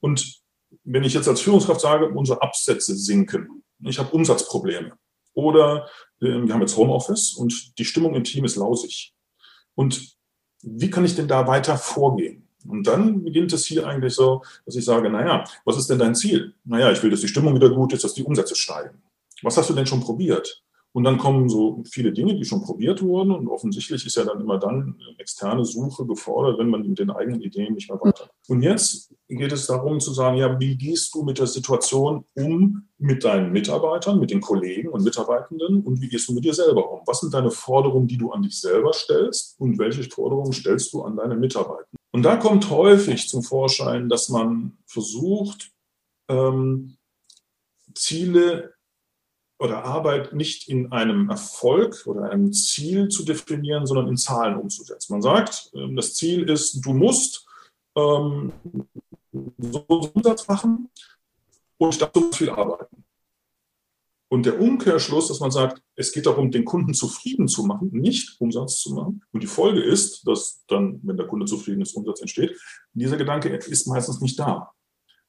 Und 0.00 0.40
wenn 0.84 1.04
ich 1.04 1.12
jetzt 1.12 1.28
als 1.28 1.42
Führungskraft 1.42 1.82
sage, 1.82 2.08
unsere 2.08 2.40
Absätze 2.40 2.96
sinken, 2.96 3.62
ich 3.80 3.98
habe 3.98 4.14
Umsatzprobleme, 4.14 4.92
oder 5.34 5.88
äh, 6.20 6.26
wir 6.26 6.52
haben 6.52 6.60
jetzt 6.60 6.76
Homeoffice 6.76 7.34
und 7.34 7.78
die 7.78 7.84
Stimmung 7.84 8.14
im 8.14 8.24
Team 8.24 8.44
ist 8.44 8.56
lausig. 8.56 9.14
Und 9.74 10.16
wie 10.62 10.90
kann 10.90 11.04
ich 11.04 11.16
denn 11.16 11.28
da 11.28 11.46
weiter 11.46 11.76
vorgehen? 11.76 12.48
Und 12.66 12.86
dann 12.86 13.24
beginnt 13.24 13.52
es 13.52 13.66
hier 13.66 13.86
eigentlich 13.86 14.14
so, 14.14 14.42
dass 14.64 14.76
ich 14.76 14.84
sage, 14.84 15.10
naja, 15.10 15.44
was 15.64 15.76
ist 15.76 15.90
denn 15.90 15.98
dein 15.98 16.14
Ziel? 16.14 16.54
Naja, 16.64 16.92
ich 16.92 17.02
will, 17.02 17.10
dass 17.10 17.20
die 17.20 17.28
Stimmung 17.28 17.54
wieder 17.54 17.70
gut 17.70 17.92
ist, 17.92 18.04
dass 18.04 18.14
die 18.14 18.22
Umsätze 18.22 18.54
steigen. 18.54 19.02
Was 19.42 19.56
hast 19.56 19.70
du 19.70 19.74
denn 19.74 19.86
schon 19.86 20.00
probiert? 20.00 20.61
Und 20.94 21.04
dann 21.04 21.16
kommen 21.16 21.48
so 21.48 21.82
viele 21.90 22.12
Dinge, 22.12 22.36
die 22.36 22.44
schon 22.44 22.62
probiert 22.62 23.02
wurden. 23.02 23.30
Und 23.30 23.48
offensichtlich 23.48 24.04
ist 24.04 24.16
ja 24.16 24.24
dann 24.24 24.40
immer 24.40 24.58
dann 24.58 24.96
externe 25.18 25.64
Suche 25.64 26.04
gefordert, 26.04 26.58
wenn 26.58 26.68
man 26.68 26.86
mit 26.86 26.98
den 26.98 27.10
eigenen 27.10 27.40
Ideen 27.40 27.74
nicht 27.74 27.90
mehr 27.90 28.00
weiter. 28.00 28.28
Und 28.48 28.62
jetzt 28.62 29.14
geht 29.28 29.52
es 29.52 29.66
darum 29.66 30.00
zu 30.00 30.12
sagen, 30.12 30.36
ja, 30.36 30.60
wie 30.60 30.76
gehst 30.76 31.14
du 31.14 31.22
mit 31.22 31.38
der 31.38 31.46
Situation 31.46 32.24
um 32.34 32.88
mit 32.98 33.24
deinen 33.24 33.52
Mitarbeitern, 33.52 34.20
mit 34.20 34.30
den 34.30 34.40
Kollegen 34.40 34.88
und 34.88 35.02
Mitarbeitenden 35.02 35.82
und 35.82 36.00
wie 36.00 36.08
gehst 36.08 36.28
du 36.28 36.34
mit 36.34 36.44
dir 36.44 36.54
selber 36.54 36.92
um? 36.92 37.00
Was 37.06 37.20
sind 37.20 37.34
deine 37.34 37.50
Forderungen, 37.50 38.06
die 38.06 38.18
du 38.18 38.30
an 38.30 38.42
dich 38.42 38.60
selber 38.60 38.92
stellst 38.92 39.58
und 39.58 39.78
welche 39.78 40.04
Forderungen 40.04 40.52
stellst 40.52 40.92
du 40.92 41.02
an 41.02 41.16
deine 41.16 41.34
Mitarbeiter? 41.34 41.88
Und 42.12 42.22
da 42.22 42.36
kommt 42.36 42.70
häufig 42.70 43.28
zum 43.28 43.42
Vorschein, 43.42 44.08
dass 44.08 44.28
man 44.28 44.78
versucht, 44.86 45.72
ähm, 46.28 46.96
Ziele 47.94 48.74
oder 49.62 49.84
Arbeit 49.84 50.32
nicht 50.32 50.68
in 50.68 50.90
einem 50.90 51.30
Erfolg 51.30 52.04
oder 52.06 52.30
einem 52.30 52.52
Ziel 52.52 53.08
zu 53.08 53.24
definieren, 53.24 53.86
sondern 53.86 54.08
in 54.08 54.16
Zahlen 54.16 54.56
umzusetzen. 54.56 55.12
Man 55.12 55.22
sagt, 55.22 55.70
ähm, 55.74 55.94
das 55.94 56.14
Ziel 56.14 56.50
ist, 56.50 56.84
du 56.84 56.92
musst 56.92 57.46
ähm, 57.96 58.52
so 59.58 59.84
Umsatz 59.86 60.48
machen 60.48 60.90
und 61.78 62.02
dazu 62.02 62.32
viel 62.32 62.50
arbeiten. 62.50 63.04
Und 64.28 64.46
der 64.46 64.60
Umkehrschluss, 64.60 65.28
dass 65.28 65.38
man 65.38 65.52
sagt, 65.52 65.80
es 65.94 66.10
geht 66.10 66.26
darum, 66.26 66.50
den 66.50 66.64
Kunden 66.64 66.94
zufrieden 66.94 67.46
zu 67.46 67.62
machen, 67.64 67.90
nicht 67.92 68.40
Umsatz 68.40 68.80
zu 68.80 68.94
machen. 68.94 69.22
Und 69.30 69.42
die 69.42 69.46
Folge 69.46 69.80
ist, 69.80 70.26
dass 70.26 70.64
dann, 70.66 70.98
wenn 71.04 71.18
der 71.18 71.28
Kunde 71.28 71.46
zufrieden 71.46 71.82
ist, 71.82 71.94
Umsatz 71.94 72.20
entsteht. 72.20 72.58
Dieser 72.94 73.16
Gedanke 73.16 73.50
ist 73.50 73.86
meistens 73.86 74.20
nicht 74.20 74.38
da. 74.40 74.72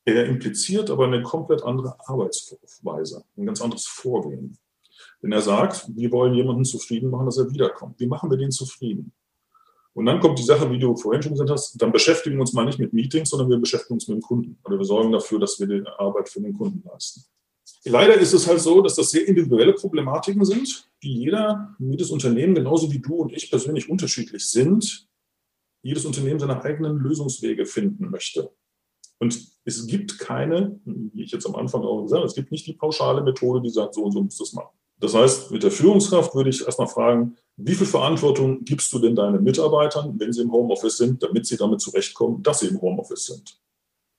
Er 0.06 0.26
impliziert 0.26 0.90
aber 0.90 1.06
eine 1.06 1.22
komplett 1.22 1.64
andere 1.64 1.96
Arbeitsweise, 2.06 3.24
ein 3.38 3.46
ganz 3.46 3.62
anderes 3.62 3.86
Vorgehen. 3.86 4.58
Wenn 5.22 5.32
er 5.32 5.42
sagt, 5.42 5.88
wir 5.96 6.12
wollen 6.12 6.34
jemanden 6.34 6.66
zufrieden 6.66 7.10
machen, 7.10 7.26
dass 7.26 7.38
er 7.38 7.50
wiederkommt. 7.50 8.00
Wie 8.00 8.08
machen 8.08 8.30
wir 8.30 8.38
den 8.38 8.52
zufrieden? 8.52 9.14
Und 9.94 10.06
dann 10.06 10.20
kommt 10.20 10.40
die 10.40 10.44
Sache, 10.44 10.70
wie 10.72 10.80
du 10.80 10.96
vorhin 10.96 11.22
schon 11.22 11.34
gesagt 11.34 11.52
hast, 11.52 11.82
dann 11.82 11.92
beschäftigen 11.92 12.36
wir 12.36 12.42
uns 12.42 12.54
mal 12.54 12.66
nicht 12.66 12.80
mit 12.80 12.94
Meetings, 12.94 13.30
sondern 13.30 13.50
wir 13.50 13.58
beschäftigen 13.58 13.94
uns 13.94 14.08
mit 14.08 14.18
dem 14.18 14.22
Kunden. 14.22 14.60
Oder 14.66 14.78
wir 14.78 14.86
sorgen 14.86 15.12
dafür, 15.12 15.40
dass 15.40 15.60
wir 15.60 15.68
die 15.68 15.88
Arbeit 15.98 16.30
für 16.30 16.42
den 16.42 16.54
Kunden 16.54 16.84
leisten. 16.90 17.24
Leider 17.86 18.16
ist 18.16 18.34
es 18.34 18.48
halt 18.48 18.60
so, 18.60 18.82
dass 18.82 18.96
das 18.96 19.12
sehr 19.12 19.28
individuelle 19.28 19.74
Problematiken 19.74 20.44
sind, 20.46 20.90
die 21.04 21.14
jeder, 21.14 21.76
jedes 21.80 22.12
Unternehmen, 22.12 22.56
genauso 22.56 22.92
wie 22.92 23.00
du 23.00 23.16
und 23.16 23.34
ich 23.34 23.50
persönlich 23.50 23.90
unterschiedlich 23.90 24.46
sind, 24.50 25.08
jedes 25.82 26.06
Unternehmen 26.06 26.40
seine 26.40 26.62
eigenen 26.64 26.98
Lösungswege 26.98 27.66
finden 27.66 28.10
möchte. 28.10 28.52
Und 29.24 29.40
es 29.64 29.88
gibt 29.88 30.20
keine, 30.20 30.78
wie 30.84 31.24
ich 31.24 31.32
jetzt 31.32 31.46
am 31.46 31.56
Anfang 31.56 31.82
auch 31.82 32.02
gesagt 32.02 32.20
habe, 32.20 32.28
es 32.28 32.36
gibt 32.36 32.52
nicht 32.52 32.68
die 32.68 32.74
pauschale 32.74 33.24
Methode, 33.24 33.62
die 33.62 33.70
sagt, 33.70 33.96
so 33.96 34.04
und 34.04 34.12
so 34.12 34.22
musst 34.22 34.38
du 34.38 34.44
es 34.44 34.52
machen. 34.52 34.76
Das 35.00 35.14
heißt, 35.14 35.52
mit 35.52 35.64
der 35.64 35.72
Führungskraft 35.72 36.36
würde 36.36 36.50
ich 36.50 36.66
erstmal 36.66 36.90
fragen, 36.90 37.38
wie 37.56 37.74
viel 37.74 37.88
Verantwortung 37.88 38.66
gibst 38.66 38.92
du 38.92 39.00
denn 39.00 39.16
deinen 39.16 39.42
Mitarbeitern, 39.42 40.20
wenn 40.20 40.34
sie 40.34 40.42
im 40.42 40.52
Homeoffice 40.52 40.98
sind, 40.98 41.24
damit 41.24 41.46
sie 41.46 41.56
damit 41.56 41.80
zurechtkommen, 41.80 42.44
dass 42.44 42.60
sie 42.60 42.68
im 42.68 42.82
Homeoffice 42.82 43.28
sind? 43.28 43.60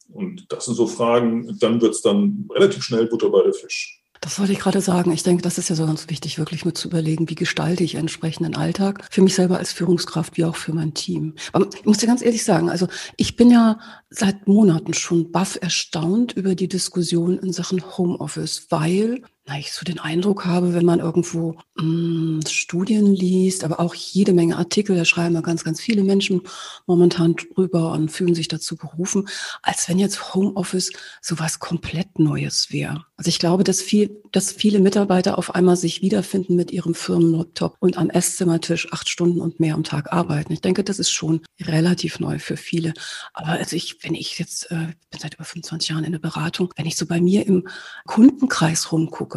Und 0.08 0.50
das 0.50 0.64
sind 0.64 0.74
so 0.74 0.86
Fragen, 0.86 1.58
dann 1.58 1.82
wird 1.82 1.94
es 1.94 2.00
dann 2.00 2.48
relativ 2.50 2.82
schnell 2.82 3.06
Butter 3.06 3.28
bei 3.28 3.42
der 3.42 3.52
Fisch. 3.52 4.02
Das 4.24 4.38
wollte 4.38 4.52
ich 4.54 4.58
gerade 4.58 4.80
sagen. 4.80 5.12
Ich 5.12 5.22
denke, 5.22 5.42
das 5.42 5.58
ist 5.58 5.68
ja 5.68 5.76
so 5.76 5.84
ganz 5.84 6.08
wichtig, 6.08 6.38
wirklich 6.38 6.64
mit 6.64 6.78
zu 6.78 6.88
überlegen, 6.88 7.28
wie 7.28 7.34
gestalte 7.34 7.84
ich 7.84 7.96
entsprechenden 7.96 8.56
Alltag 8.56 9.06
für 9.10 9.20
mich 9.20 9.34
selber 9.34 9.58
als 9.58 9.70
Führungskraft, 9.74 10.38
wie 10.38 10.46
auch 10.46 10.56
für 10.56 10.72
mein 10.72 10.94
Team. 10.94 11.34
Aber 11.52 11.68
ich 11.74 11.84
muss 11.84 11.98
dir 11.98 12.06
ganz 12.06 12.22
ehrlich 12.22 12.42
sagen, 12.42 12.70
also 12.70 12.88
ich 13.18 13.36
bin 13.36 13.50
ja 13.50 13.78
seit 14.08 14.48
Monaten 14.48 14.94
schon 14.94 15.30
baff 15.30 15.58
erstaunt 15.60 16.32
über 16.32 16.54
die 16.54 16.68
Diskussion 16.68 17.36
in 17.36 17.52
Sachen 17.52 17.82
Homeoffice, 17.98 18.68
weil 18.70 19.20
na, 19.46 19.58
ich 19.58 19.72
so 19.72 19.84
den 19.84 19.98
Eindruck 19.98 20.46
habe, 20.46 20.72
wenn 20.72 20.86
man 20.86 21.00
irgendwo 21.00 21.56
mh, 21.76 21.82
hm, 21.82 22.40
Studien 22.48 23.14
liest, 23.14 23.62
aber 23.62 23.78
auch 23.78 23.94
jede 23.94 24.32
Menge 24.32 24.56
Artikel, 24.56 24.96
da 24.96 25.04
schreiben 25.04 25.34
ja 25.34 25.42
ganz, 25.42 25.64
ganz 25.64 25.80
viele 25.80 26.02
Menschen 26.02 26.42
momentan 26.86 27.36
drüber 27.36 27.92
und 27.92 28.10
fühlen 28.10 28.34
sich 28.34 28.48
dazu 28.48 28.76
berufen, 28.76 29.28
als 29.62 29.86
wenn 29.88 29.98
jetzt 29.98 30.34
Homeoffice 30.34 30.92
sowas 31.20 31.58
komplett 31.58 32.18
Neues 32.18 32.72
wäre. 32.72 33.04
Also 33.16 33.28
ich 33.28 33.38
glaube, 33.38 33.64
dass 33.64 33.82
viel, 33.82 34.22
dass 34.32 34.50
viele 34.50 34.80
Mitarbeiter 34.80 35.36
auf 35.36 35.54
einmal 35.54 35.76
sich 35.76 36.00
wiederfinden 36.00 36.56
mit 36.56 36.70
ihrem 36.70 36.94
Firmenlaptop 36.94 37.76
und 37.80 37.98
am 37.98 38.10
Esszimmertisch 38.10 38.92
acht 38.92 39.08
Stunden 39.08 39.40
und 39.40 39.60
mehr 39.60 39.74
am 39.74 39.84
Tag 39.84 40.12
arbeiten. 40.12 40.52
Ich 40.52 40.62
denke, 40.62 40.84
das 40.84 40.98
ist 40.98 41.10
schon 41.10 41.42
relativ 41.60 42.18
neu 42.18 42.38
für 42.38 42.56
viele. 42.56 42.94
Aber 43.34 43.48
also 43.48 43.76
ich, 43.76 44.02
wenn 44.02 44.14
ich 44.14 44.38
jetzt, 44.38 44.70
äh, 44.70 44.94
bin 45.10 45.20
seit 45.20 45.34
über 45.34 45.44
25 45.44 45.90
Jahren 45.90 46.04
in 46.04 46.12
der 46.12 46.18
Beratung, 46.18 46.72
wenn 46.76 46.86
ich 46.86 46.96
so 46.96 47.06
bei 47.06 47.20
mir 47.20 47.46
im 47.46 47.68
Kundenkreis 48.06 48.90
rumgucke, 48.90 49.33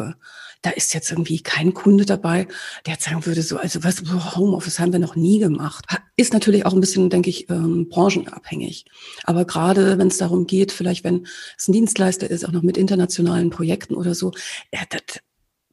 da 0.62 0.70
ist 0.70 0.94
jetzt 0.94 1.10
irgendwie 1.10 1.40
kein 1.40 1.72
Kunde 1.72 2.04
dabei, 2.04 2.48
der 2.86 2.96
sagen 2.96 3.24
würde, 3.26 3.42
so, 3.42 3.58
also 3.58 3.84
was, 3.84 4.02
Homeoffice 4.36 4.80
haben 4.80 4.92
wir 4.92 4.98
noch 4.98 5.14
nie 5.14 5.38
gemacht. 5.38 5.84
Ist 6.16 6.32
natürlich 6.32 6.66
auch 6.66 6.72
ein 6.72 6.80
bisschen, 6.80 7.10
denke 7.10 7.30
ich, 7.30 7.48
ähm, 7.48 7.88
branchenabhängig. 7.88 8.86
Aber 9.24 9.44
gerade 9.44 9.98
wenn 9.98 10.08
es 10.08 10.18
darum 10.18 10.46
geht, 10.46 10.72
vielleicht 10.72 11.04
wenn 11.04 11.26
es 11.56 11.68
ein 11.68 11.72
Dienstleister 11.72 12.28
ist, 12.28 12.44
auch 12.44 12.52
noch 12.52 12.62
mit 12.62 12.76
internationalen 12.76 13.50
Projekten 13.50 13.94
oder 13.94 14.14
so, 14.14 14.32
ja, 14.72 14.80
das, 14.90 15.20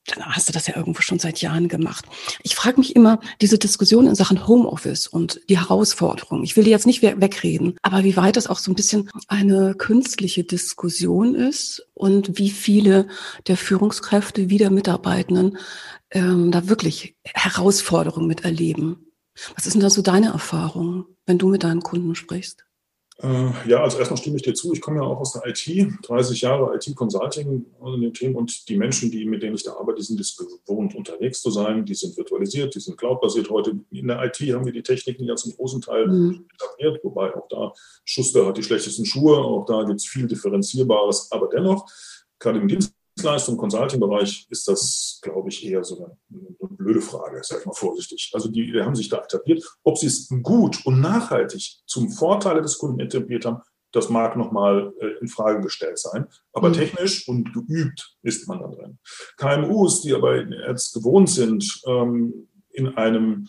dann 0.06 0.26
hast 0.26 0.48
du 0.48 0.54
das 0.54 0.68
ja 0.68 0.76
irgendwo 0.76 1.02
schon 1.02 1.20
seit 1.20 1.42
Jahren 1.42 1.68
gemacht. 1.68 2.06
Ich 2.44 2.56
frage 2.56 2.78
mich 2.78 2.96
immer, 2.96 3.20
diese 3.42 3.58
Diskussion 3.58 4.08
in 4.08 4.16
Sachen 4.16 4.48
Homeoffice 4.48 5.08
und 5.08 5.42
die 5.50 5.60
Herausforderung, 5.60 6.44
ich 6.44 6.56
will 6.56 6.64
die 6.64 6.70
jetzt 6.70 6.86
nicht 6.86 7.02
wegreden, 7.02 7.78
aber 7.82 8.04
wie 8.04 8.16
weit 8.16 8.36
das 8.36 8.48
auch 8.48 8.60
so 8.60 8.72
ein 8.72 8.76
bisschen 8.76 9.10
eine 9.28 9.74
künstliche 9.76 10.44
Diskussion 10.44 11.36
ist 11.36 11.88
und 11.94 12.38
wie 12.38 12.52
viele 12.52 13.08
der 13.48 13.58
Führungskräfte, 13.58 14.50
wie 14.50 14.58
der 14.58 14.72
Mitarbeitenden 14.72 15.58
ähm, 16.12 16.52
da 16.52 16.68
wirklich 16.68 17.16
Herausforderungen 17.24 18.28
miterleben. 18.28 19.12
Was 19.56 19.66
ist 19.66 19.74
denn 19.74 19.82
da 19.82 19.90
so 19.90 20.02
deine 20.02 20.28
Erfahrung, 20.28 21.06
wenn 21.26 21.38
du 21.38 21.50
mit 21.50 21.64
deinen 21.64 21.82
Kunden 21.82 22.16
sprichst? 22.16 22.66
Äh, 23.22 23.70
ja, 23.70 23.82
also 23.82 23.98
erstmal 23.98 24.18
stimme 24.18 24.36
ich 24.36 24.44
dir 24.44 24.54
zu. 24.54 24.74
Ich 24.74 24.82
komme 24.82 24.98
ja 24.98 25.04
auch 25.04 25.20
aus 25.20 25.34
der 25.34 25.46
IT, 25.46 25.66
30 26.04 26.42
Jahre 26.42 26.76
IT-Consulting 26.76 27.66
in 27.96 28.02
dem 28.02 28.14
Team 28.14 28.36
und 28.36 28.68
die 28.68 28.78
Menschen, 28.78 29.10
die, 29.10 29.26
mit 29.26 29.42
denen 29.42 29.56
ich 29.56 29.64
da 29.64 29.74
arbeite, 29.74 30.00
die 30.00 30.06
sind 30.06 30.20
es 30.20 30.36
gewohnt, 30.36 30.96
unterwegs 30.96 31.42
zu 31.42 31.50
sein. 31.50 31.86
Die 31.86 31.96
sind 31.96 32.18
virtualisiert, 32.18 32.76
die 32.76 32.80
sind 32.80 32.98
cloudbasiert. 32.98 33.50
Heute 33.50 33.80
in 33.90 34.08
der 34.08 34.24
IT 34.24 34.40
haben 34.54 34.66
wir 34.66 34.74
die 34.74 34.84
Techniken 34.84 35.24
ja 35.26 35.36
zum 35.36 35.54
großen 35.56 35.82
Teil 35.82 36.08
mhm. 36.08 36.46
etabliert, 36.54 37.04
wobei 37.04 37.34
auch 37.36 37.48
da 37.48 37.74
Schuster 38.04 38.46
hat 38.46 38.58
die 38.58 38.64
schlechtesten 38.64 39.06
Schuhe, 39.06 39.38
auch 39.38 39.66
da 39.66 39.84
gibt 39.84 40.02
es 40.02 40.06
viel 40.06 40.28
Differenzierbares, 40.28 41.32
aber 41.32 41.48
dennoch, 41.48 41.86
gerade 42.38 42.60
im 42.60 42.68
Dienst 42.68 42.94
Dienstleistung, 43.18 43.56
Consulting-Bereich 43.56 44.46
ist 44.50 44.68
das, 44.68 45.20
glaube 45.22 45.48
ich, 45.48 45.66
eher 45.66 45.84
so 45.86 45.98
eine 45.98 46.18
blöde 46.86 47.02
Frage, 47.02 47.42
sage 47.44 47.62
ich 47.62 47.66
mal 47.66 47.74
vorsichtig. 47.74 48.32
Also 48.34 48.50
die, 48.50 48.72
die 48.72 48.82
haben 48.82 48.96
sich 48.96 49.10
da 49.10 49.18
etabliert. 49.18 49.64
Ob 49.84 49.98
sie 49.98 50.08
es 50.08 50.30
gut 50.44 50.86
und 50.86 51.02
nachhaltig 51.02 51.82
zum 51.86 52.12
Vorteile 52.12 52.62
des 52.62 52.78
Kunden 52.78 53.00
etabliert 53.00 53.46
haben, 53.46 53.62
das 53.92 54.10
mag 54.10 54.36
nochmal 54.36 54.94
äh, 55.00 55.20
in 55.22 55.28
Frage 55.28 55.62
gestellt 55.62 55.98
sein. 55.98 56.28
Aber 56.54 56.70
mhm. 56.70 56.74
technisch 56.74 57.28
und 57.28 57.54
geübt 57.54 58.18
ist 58.22 58.48
man 58.48 58.60
da 58.60 58.68
drin. 58.68 59.00
KMUs, 59.38 60.02
die 60.02 60.14
aber 60.14 60.46
jetzt 60.70 60.94
gewohnt 60.94 61.30
sind, 61.30 61.82
ähm, 61.88 62.48
in 62.72 62.90
einem 62.98 63.48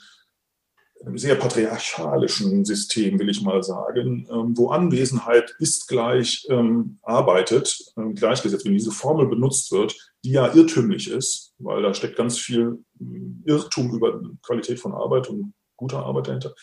sehr 1.15 1.37
patriarchalischen 1.37 2.65
System, 2.65 3.19
will 3.19 3.29
ich 3.29 3.43
mal 3.43 3.63
sagen, 3.63 4.27
ähm, 4.31 4.57
wo 4.57 4.71
Anwesenheit 4.71 5.55
ist 5.59 5.89
gleich 5.89 6.47
ähm, 6.51 6.99
arbeitet, 7.03 7.93
ähm, 7.97 8.15
gleichgesetzt, 8.15 8.65
wenn 8.65 8.73
diese 8.73 8.91
Formel 8.91 9.27
benutzt 9.27 9.71
wird, 9.73 9.95
die 10.25 10.33
ja 10.33 10.53
irrtümlich 10.53 11.11
ist, 11.11 11.55
weil 11.59 11.83
da 11.83 11.95
steckt 11.95 12.17
ganz 12.17 12.39
viel 12.39 12.79
ähm, 13.01 13.43
Irrtum 13.47 13.95
über 13.95 14.21
Qualität 14.43 14.81
von 14.81 14.93
Arbeit 14.93 15.29
und 15.29 15.55
guter 15.77 16.05
Arbeit 16.05 16.29
dahinter. 16.29 16.55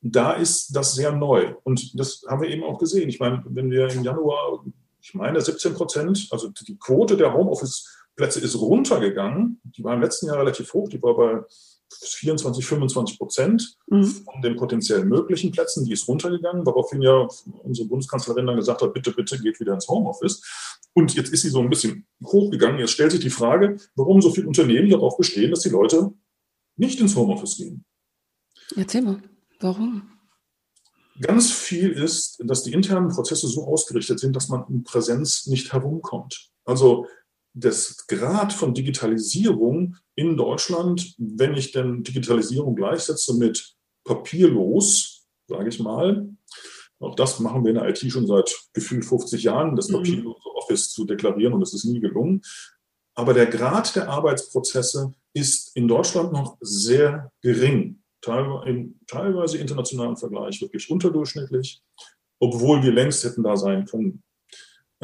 Da 0.00 0.32
ist 0.32 0.74
das 0.74 0.94
sehr 0.94 1.12
neu. 1.12 1.54
Und 1.62 1.98
das 1.98 2.22
haben 2.28 2.42
wir 2.42 2.50
eben 2.50 2.64
auch 2.64 2.78
gesehen. 2.78 3.08
Ich 3.08 3.20
meine, 3.20 3.42
wenn 3.46 3.70
wir 3.70 3.88
im 3.90 4.02
Januar, 4.02 4.64
ich 5.00 5.14
meine 5.14 5.40
17 5.40 5.74
Prozent, 5.74 6.28
also 6.30 6.50
die 6.66 6.76
Quote 6.76 7.16
der 7.16 7.32
Homeoffice-Plätze 7.32 8.40
ist 8.40 8.56
runtergegangen. 8.56 9.60
Die 9.64 9.84
war 9.84 9.94
im 9.94 10.02
letzten 10.02 10.26
Jahr 10.26 10.38
relativ 10.38 10.74
hoch, 10.74 10.88
die 10.88 11.02
war 11.02 11.16
bei 11.16 11.44
24, 11.92 12.64
25 12.64 13.18
Prozent 13.18 13.76
mhm. 13.86 14.04
von 14.04 14.42
den 14.42 14.56
potenziell 14.56 15.04
möglichen 15.04 15.50
Plätzen, 15.50 15.84
die 15.84 15.92
ist 15.92 16.08
runtergegangen, 16.08 16.66
woraufhin 16.66 17.02
ja 17.02 17.26
unsere 17.62 17.88
Bundeskanzlerin 17.88 18.46
dann 18.46 18.56
gesagt 18.56 18.82
hat, 18.82 18.92
bitte, 18.92 19.12
bitte 19.12 19.38
geht 19.38 19.60
wieder 19.60 19.74
ins 19.74 19.88
Homeoffice. 19.88 20.42
Und 20.94 21.14
jetzt 21.14 21.32
ist 21.32 21.42
sie 21.42 21.50
so 21.50 21.60
ein 21.60 21.70
bisschen 21.70 22.06
hochgegangen. 22.24 22.78
Jetzt 22.80 22.92
stellt 22.92 23.12
sich 23.12 23.20
die 23.20 23.30
Frage, 23.30 23.76
warum 23.94 24.22
so 24.22 24.30
viele 24.30 24.48
Unternehmen 24.48 24.88
darauf 24.88 25.16
bestehen, 25.16 25.50
dass 25.50 25.60
die 25.60 25.68
Leute 25.68 26.12
nicht 26.76 27.00
ins 27.00 27.14
Homeoffice 27.16 27.56
gehen. 27.56 27.84
Erzähl 28.76 29.02
mal, 29.02 29.22
warum? 29.60 30.10
Ganz 31.20 31.50
viel 31.50 31.90
ist, 31.92 32.42
dass 32.44 32.62
die 32.62 32.72
internen 32.72 33.08
Prozesse 33.08 33.46
so 33.48 33.66
ausgerichtet 33.66 34.18
sind, 34.18 34.36
dass 34.36 34.48
man 34.48 34.64
in 34.68 34.84
Präsenz 34.84 35.46
nicht 35.46 35.72
herumkommt. 35.72 36.50
Also 36.64 37.06
das 37.58 38.06
Grad 38.06 38.52
von 38.52 38.74
Digitalisierung 38.74 39.96
in 40.14 40.36
Deutschland, 40.36 41.14
wenn 41.16 41.54
ich 41.54 41.72
denn 41.72 42.02
Digitalisierung 42.02 42.76
gleichsetze 42.76 43.34
mit 43.34 43.74
papierlos, 44.04 45.26
sage 45.48 45.70
ich 45.70 45.80
mal, 45.80 46.28
auch 46.98 47.14
das 47.14 47.40
machen 47.40 47.64
wir 47.64 47.70
in 47.70 47.76
der 47.76 47.88
IT 47.88 47.98
schon 48.10 48.26
seit 48.26 48.54
gefühlt 48.74 49.04
50 49.04 49.42
Jahren, 49.42 49.74
das 49.74 49.88
mhm. 49.88 49.94
papierlose 49.94 50.48
Office 50.54 50.90
zu 50.90 51.04
deklarieren 51.04 51.54
und 51.54 51.62
es 51.62 51.72
ist 51.72 51.84
nie 51.84 52.00
gelungen. 52.00 52.42
Aber 53.14 53.32
der 53.32 53.46
Grad 53.46 53.96
der 53.96 54.10
Arbeitsprozesse 54.10 55.14
ist 55.34 55.74
in 55.74 55.88
Deutschland 55.88 56.32
noch 56.32 56.58
sehr 56.60 57.32
gering, 57.40 58.02
teilweise 58.20 59.56
internationalen 59.58 60.16
Vergleich 60.16 60.60
wirklich 60.60 60.90
unterdurchschnittlich, 60.90 61.82
obwohl 62.38 62.82
wir 62.82 62.92
längst 62.92 63.24
hätten 63.24 63.42
da 63.42 63.56
sein 63.56 63.86
können. 63.86 64.22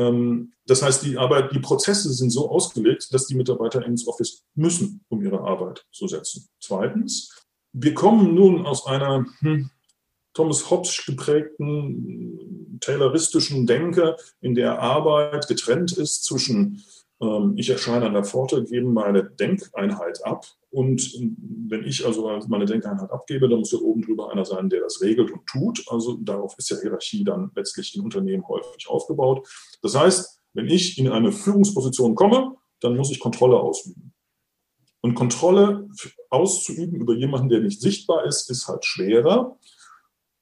Ähm, 0.08 0.52
das 0.66 0.82
heißt, 0.82 1.04
die 1.04 1.18
Arbeit, 1.18 1.52
die 1.52 1.58
Prozesse 1.58 2.12
sind 2.12 2.30
so 2.30 2.50
ausgelegt, 2.50 3.12
dass 3.12 3.26
die 3.26 3.34
Mitarbeiter 3.34 3.84
ins 3.84 4.06
Office 4.06 4.44
müssen, 4.54 5.04
um 5.08 5.22
ihre 5.22 5.40
Arbeit 5.40 5.84
zu 5.92 6.06
setzen. 6.06 6.48
Zweitens, 6.60 7.34
wir 7.72 7.94
kommen 7.94 8.34
nun 8.34 8.66
aus 8.66 8.86
einer 8.86 9.26
hm, 9.40 9.70
Thomas 10.34 10.70
Hobbes 10.70 11.04
geprägten 11.04 12.78
tayloristischen 12.80 13.66
Denke, 13.66 14.16
in 14.40 14.54
der 14.54 14.80
Arbeit 14.80 15.46
getrennt 15.46 15.92
ist 15.92 16.24
zwischen 16.24 16.82
ich 17.56 17.70
erscheine 17.70 18.06
an 18.06 18.14
der 18.14 18.24
Pforte, 18.24 18.64
gebe 18.64 18.88
meine 18.88 19.22
Denkeinheit 19.22 20.24
ab. 20.24 20.44
Und 20.70 21.14
wenn 21.68 21.84
ich 21.84 22.04
also 22.04 22.40
meine 22.48 22.64
Denkeinheit 22.64 23.10
abgebe, 23.10 23.48
dann 23.48 23.60
muss 23.60 23.70
ja 23.70 23.78
oben 23.78 24.02
drüber 24.02 24.32
einer 24.32 24.44
sein, 24.44 24.68
der 24.68 24.80
das 24.80 25.00
regelt 25.00 25.30
und 25.30 25.46
tut. 25.46 25.84
Also 25.88 26.16
darauf 26.16 26.56
ist 26.58 26.70
ja 26.70 26.80
Hierarchie 26.80 27.22
dann 27.22 27.52
letztlich 27.54 27.94
in 27.94 28.02
Unternehmen 28.02 28.48
häufig 28.48 28.88
aufgebaut. 28.88 29.46
Das 29.82 29.94
heißt, 29.94 30.40
wenn 30.54 30.66
ich 30.66 30.98
in 30.98 31.08
eine 31.08 31.30
Führungsposition 31.30 32.14
komme, 32.14 32.56
dann 32.80 32.96
muss 32.96 33.10
ich 33.10 33.20
Kontrolle 33.20 33.60
ausüben. 33.60 34.12
Und 35.00 35.14
Kontrolle 35.14 35.88
auszuüben 36.30 37.00
über 37.00 37.14
jemanden, 37.14 37.48
der 37.48 37.60
nicht 37.60 37.80
sichtbar 37.80 38.24
ist, 38.24 38.50
ist 38.50 38.68
halt 38.68 38.84
schwerer. 38.84 39.58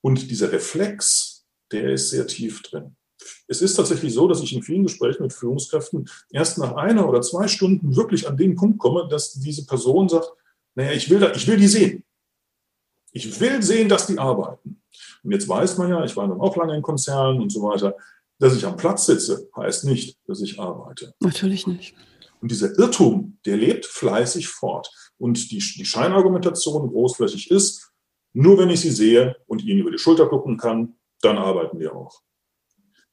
Und 0.00 0.30
dieser 0.30 0.52
Reflex, 0.52 1.46
der 1.72 1.90
ist 1.90 2.10
sehr 2.10 2.26
tief 2.26 2.62
drin. 2.62 2.96
Es 3.46 3.62
ist 3.62 3.74
tatsächlich 3.74 4.14
so, 4.14 4.28
dass 4.28 4.42
ich 4.42 4.52
in 4.54 4.62
vielen 4.62 4.84
Gesprächen 4.84 5.22
mit 5.22 5.32
Führungskräften 5.32 6.08
erst 6.30 6.58
nach 6.58 6.74
einer 6.76 7.08
oder 7.08 7.20
zwei 7.22 7.48
Stunden 7.48 7.96
wirklich 7.96 8.28
an 8.28 8.36
den 8.36 8.54
Punkt 8.54 8.78
komme, 8.78 9.08
dass 9.08 9.34
diese 9.34 9.66
Person 9.66 10.08
sagt, 10.08 10.32
naja, 10.74 10.92
ich 10.92 11.10
will, 11.10 11.18
da, 11.18 11.32
ich 11.32 11.46
will 11.46 11.56
die 11.56 11.66
sehen. 11.66 12.04
Ich 13.12 13.40
will 13.40 13.62
sehen, 13.62 13.88
dass 13.88 14.06
die 14.06 14.18
arbeiten. 14.18 14.80
Und 15.22 15.32
jetzt 15.32 15.48
weiß 15.48 15.78
man 15.78 15.90
ja, 15.90 16.04
ich 16.04 16.16
war 16.16 16.28
dann 16.28 16.40
auch 16.40 16.56
lange 16.56 16.76
in 16.76 16.82
Konzernen 16.82 17.40
und 17.40 17.50
so 17.50 17.62
weiter, 17.62 17.96
dass 18.38 18.56
ich 18.56 18.64
am 18.64 18.76
Platz 18.76 19.06
sitze, 19.06 19.48
heißt 19.56 19.84
nicht, 19.84 20.18
dass 20.26 20.40
ich 20.40 20.58
arbeite. 20.58 21.14
Natürlich 21.20 21.66
nicht. 21.66 21.94
Und 22.40 22.50
dieser 22.50 22.78
Irrtum, 22.78 23.38
der 23.44 23.56
lebt 23.56 23.84
fleißig 23.84 24.48
fort. 24.48 24.90
Und 25.18 25.50
die, 25.50 25.58
die 25.58 25.84
Scheinargumentation 25.84 26.88
großflächig 26.88 27.50
ist, 27.50 27.92
nur 28.32 28.58
wenn 28.58 28.70
ich 28.70 28.80
sie 28.80 28.90
sehe 28.90 29.36
und 29.46 29.62
ihnen 29.64 29.80
über 29.80 29.90
die 29.90 29.98
Schulter 29.98 30.26
gucken 30.26 30.56
kann, 30.56 30.94
dann 31.20 31.36
arbeiten 31.36 31.78
wir 31.78 31.94
auch. 31.94 32.22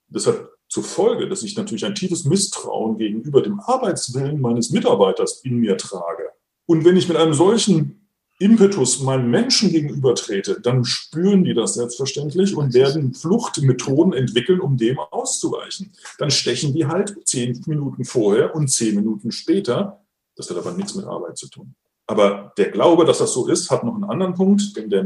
Das 0.10 0.28
hat 0.28 0.48
zur 0.70 0.84
Folge, 0.84 1.30
dass 1.30 1.44
ich 1.44 1.56
natürlich 1.56 1.86
ein 1.86 1.96
tiefes 1.96 2.26
Misstrauen 2.26 2.98
gegenüber 2.98 3.42
dem 3.42 3.60
Arbeitswillen 3.60 4.42
meines 4.42 4.70
Mitarbeiters 4.70 5.42
in 5.44 5.58
mir 5.58 5.78
trage. 5.78 6.30
Und 6.66 6.84
wenn 6.84 6.98
ich 6.98 7.08
mit 7.08 7.18
einem 7.18 7.34
solchen 7.34 8.08
Impetus 8.40 9.02
meinen 9.02 9.32
Menschen 9.32 9.72
gegenüber 9.72 10.14
trete, 10.14 10.60
dann 10.62 10.86
spüren 10.86 11.44
die 11.44 11.56
das 11.56 11.74
selbstverständlich 11.74 12.56
und 12.56 12.74
werden 12.74 13.14
Fluchtmethoden 13.14 14.14
entwickeln, 14.14 14.60
um 14.60 14.78
dem 14.78 15.00
auszuweichen. 15.00 15.92
Dann 16.20 16.30
stechen 16.30 16.74
die 16.74 16.86
halt 16.86 17.16
zehn 17.26 17.60
Minuten 17.66 18.06
vorher 18.06 18.54
und 18.54 18.68
zehn 18.68 18.96
Minuten 18.96 19.32
später. 19.32 20.04
Das 20.36 20.50
hat 20.50 20.58
aber 20.58 20.74
nichts 20.74 20.94
mit 20.94 21.06
Arbeit 21.06 21.38
zu 21.38 21.50
tun. 21.50 21.74
Aber 22.06 22.54
der 22.58 22.70
Glaube, 22.70 23.06
dass 23.06 23.18
das 23.18 23.34
so 23.34 23.48
ist, 23.48 23.72
hat 23.72 23.84
noch 23.84 23.96
einen 23.96 24.04
anderen 24.04 24.36
Punkt, 24.36 24.78
denn 24.78 24.90
der 24.90 25.04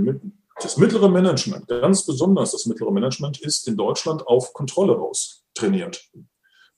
das 0.63 0.77
mittlere 0.77 1.09
Management, 1.09 1.67
ganz 1.67 2.05
besonders 2.05 2.51
das 2.51 2.65
mittlere 2.65 2.91
Management, 2.91 3.41
ist 3.41 3.67
in 3.67 3.77
Deutschland 3.77 4.25
auf 4.27 4.53
Kontrolle 4.53 4.97
aus 4.97 5.43
trainiert. 5.53 6.09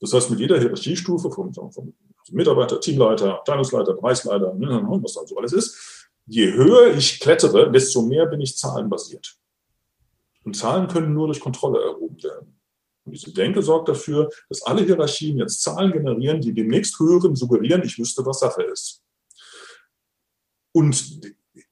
Das 0.00 0.12
heißt, 0.12 0.30
mit 0.30 0.40
jeder 0.40 0.58
Hierarchiestufe 0.58 1.30
vom, 1.30 1.52
vom 1.52 1.94
Mitarbeiter, 2.30 2.80
Teamleiter, 2.80 3.34
Abteilungsleiter, 3.34 3.94
Bereichsleiter, 3.94 4.54
ne, 4.54 4.86
was 5.02 5.14
da 5.14 5.26
so 5.26 5.36
alles 5.36 5.52
ist. 5.52 6.10
Je 6.26 6.52
höher 6.52 6.94
ich 6.96 7.20
klettere, 7.20 7.70
desto 7.70 8.02
mehr 8.02 8.26
bin 8.26 8.40
ich 8.40 8.56
zahlenbasiert. 8.56 9.36
Und 10.44 10.56
Zahlen 10.56 10.88
können 10.88 11.12
nur 11.12 11.26
durch 11.26 11.40
Kontrolle 11.40 11.82
erhoben 11.82 12.22
werden. 12.22 12.60
Und 13.04 13.12
diese 13.12 13.32
Denke 13.32 13.62
sorgt 13.62 13.88
dafür, 13.88 14.30
dass 14.48 14.62
alle 14.62 14.82
Hierarchien 14.82 15.38
jetzt 15.38 15.62
Zahlen 15.62 15.92
generieren, 15.92 16.40
die 16.40 16.54
demnächst 16.54 16.98
hören, 16.98 17.36
suggerieren, 17.36 17.82
ich 17.84 17.98
wüsste, 17.98 18.24
was 18.24 18.40
Sache 18.40 18.62
ist. 18.62 19.02
Und 20.72 21.20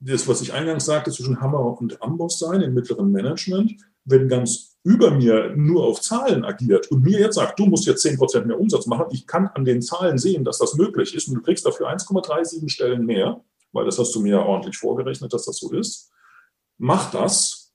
das, 0.05 0.27
was 0.27 0.43
ich 0.43 0.53
eingangs 0.53 0.85
sagte, 0.85 1.11
zwischen 1.11 1.41
Hammer 1.41 1.81
und 1.81 2.03
Amboss 2.03 2.39
sein 2.39 2.61
im 2.61 2.75
mittleren 2.75 3.13
Management, 3.13 3.75
wenn 4.05 4.29
ganz 4.29 4.79
über 4.85 5.13
mir 5.13 5.55
nur 5.55 5.85
auf 5.85 6.01
Zahlen 6.01 6.45
agiert 6.45 6.91
und 6.91 7.03
mir 7.03 7.21
jetzt 7.21 7.37
sagt, 7.37 7.59
du 7.59 7.67
musst 7.67 7.87
jetzt 7.87 8.05
10% 8.05 8.47
mehr 8.47 8.59
Umsatz 8.59 8.87
machen, 8.87 9.07
ich 9.13 9.27
kann 9.27 9.47
an 9.55 9.65
den 9.65 9.81
Zahlen 9.81 10.19
sehen, 10.19 10.45
dass 10.45 10.59
das 10.59 10.75
möglich 10.75 11.15
ist 11.15 11.29
und 11.29 11.35
du 11.37 11.43
kriegst 11.43 11.65
dafür 11.65 11.89
1,37 11.89 12.69
Stellen 12.69 13.07
mehr, 13.07 13.41
weil 13.71 13.85
das 13.85 13.99
hast 13.99 14.13
du 14.15 14.21
mir 14.21 14.37
ja 14.37 14.43
ordentlich 14.43 14.77
vorgerechnet, 14.77 15.33
dass 15.33 15.45
das 15.45 15.59
so 15.59 15.73
ist, 15.73 16.11
mach 16.79 17.13
das. 17.13 17.73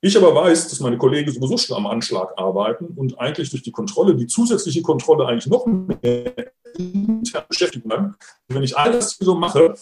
Ich 0.00 0.16
aber 0.16 0.32
weiß, 0.32 0.68
dass 0.68 0.78
meine 0.78 0.96
Kollegen 0.96 1.32
sowieso 1.32 1.56
schon 1.56 1.76
am 1.76 1.88
Anschlag 1.88 2.32
arbeiten 2.36 2.86
und 2.94 3.18
eigentlich 3.18 3.50
durch 3.50 3.64
die 3.64 3.72
Kontrolle, 3.72 4.14
die 4.14 4.28
zusätzliche 4.28 4.80
Kontrolle 4.80 5.26
eigentlich 5.26 5.48
noch 5.48 5.66
mehr 5.66 6.52
intern 6.76 7.44
beschäftigen 7.48 7.88
bleiben. 7.88 8.14
Wenn 8.46 8.62
ich 8.62 8.78
alles 8.78 9.16
so 9.18 9.34
mache, 9.34 9.74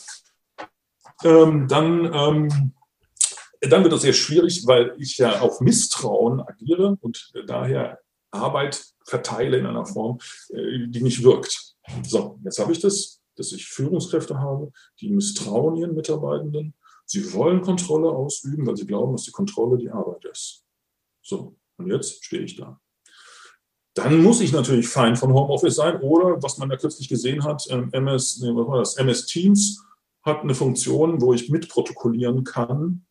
ähm, 1.24 1.66
dann, 1.68 2.12
ähm, 2.12 2.72
dann 3.61 3.83
wird 3.83 3.92
das 3.92 4.02
sehr 4.02 4.12
schwierig, 4.12 4.66
weil 4.66 4.94
ich 4.98 5.18
ja 5.18 5.40
auf 5.40 5.61
Misstrauen 5.61 6.40
agiere 6.40 6.98
und 7.00 7.33
daher 7.46 7.98
Arbeit 8.31 8.85
verteile 9.05 9.59
in 9.59 9.66
einer 9.66 9.87
Form, 9.87 10.18
äh, 10.50 10.87
die 10.88 11.02
nicht 11.02 11.22
wirkt. 11.22 11.76
So, 12.02 12.38
jetzt 12.44 12.59
habe 12.59 12.72
ich 12.72 12.81
das, 12.81 13.20
dass 13.37 13.52
ich 13.52 13.66
Führungskräfte 13.66 14.38
habe, 14.38 14.72
die 15.00 15.11
misstrauen 15.11 15.76
ihren 15.76 15.94
Mitarbeitenden. 15.94 16.74
Sie 17.05 17.33
wollen 17.33 17.62
Kontrolle 17.62 18.09
ausüben, 18.09 18.66
weil 18.66 18.76
sie 18.76 18.87
glauben, 18.87 19.12
dass 19.12 19.24
die 19.24 19.31
Kontrolle 19.31 19.79
die 19.79 19.90
Arbeit 19.90 20.24
ist. 20.24 20.64
So, 21.22 21.57
und 21.76 21.90
jetzt 21.90 22.24
stehe 22.24 22.42
ich 22.42 22.57
da. 22.57 22.81
Dann 23.94 24.22
muss 24.22 24.40
ich 24.40 24.52
natürlich 24.52 24.88
fein 24.88 25.16
von 25.16 25.33
Homeoffice 25.33 25.76
sein 25.76 26.00
oder, 26.02 26.42
was 26.42 26.59
man 26.59 26.70
ja 26.70 26.76
kürzlich 26.76 27.09
gesehen 27.09 27.44
hat, 27.44 27.66
MS, 27.68 28.40
nee, 28.40 28.48
was 28.48 28.66
war 28.66 28.79
das, 28.79 28.96
MS 28.96 29.26
Teams 29.26 29.83
hat 30.26 30.42
eine 30.42 30.54
Funktion, 30.54 31.20
wo 31.20 31.32
ich 31.32 31.48
mitprotokollieren 31.48 32.44
kann, 32.44 33.06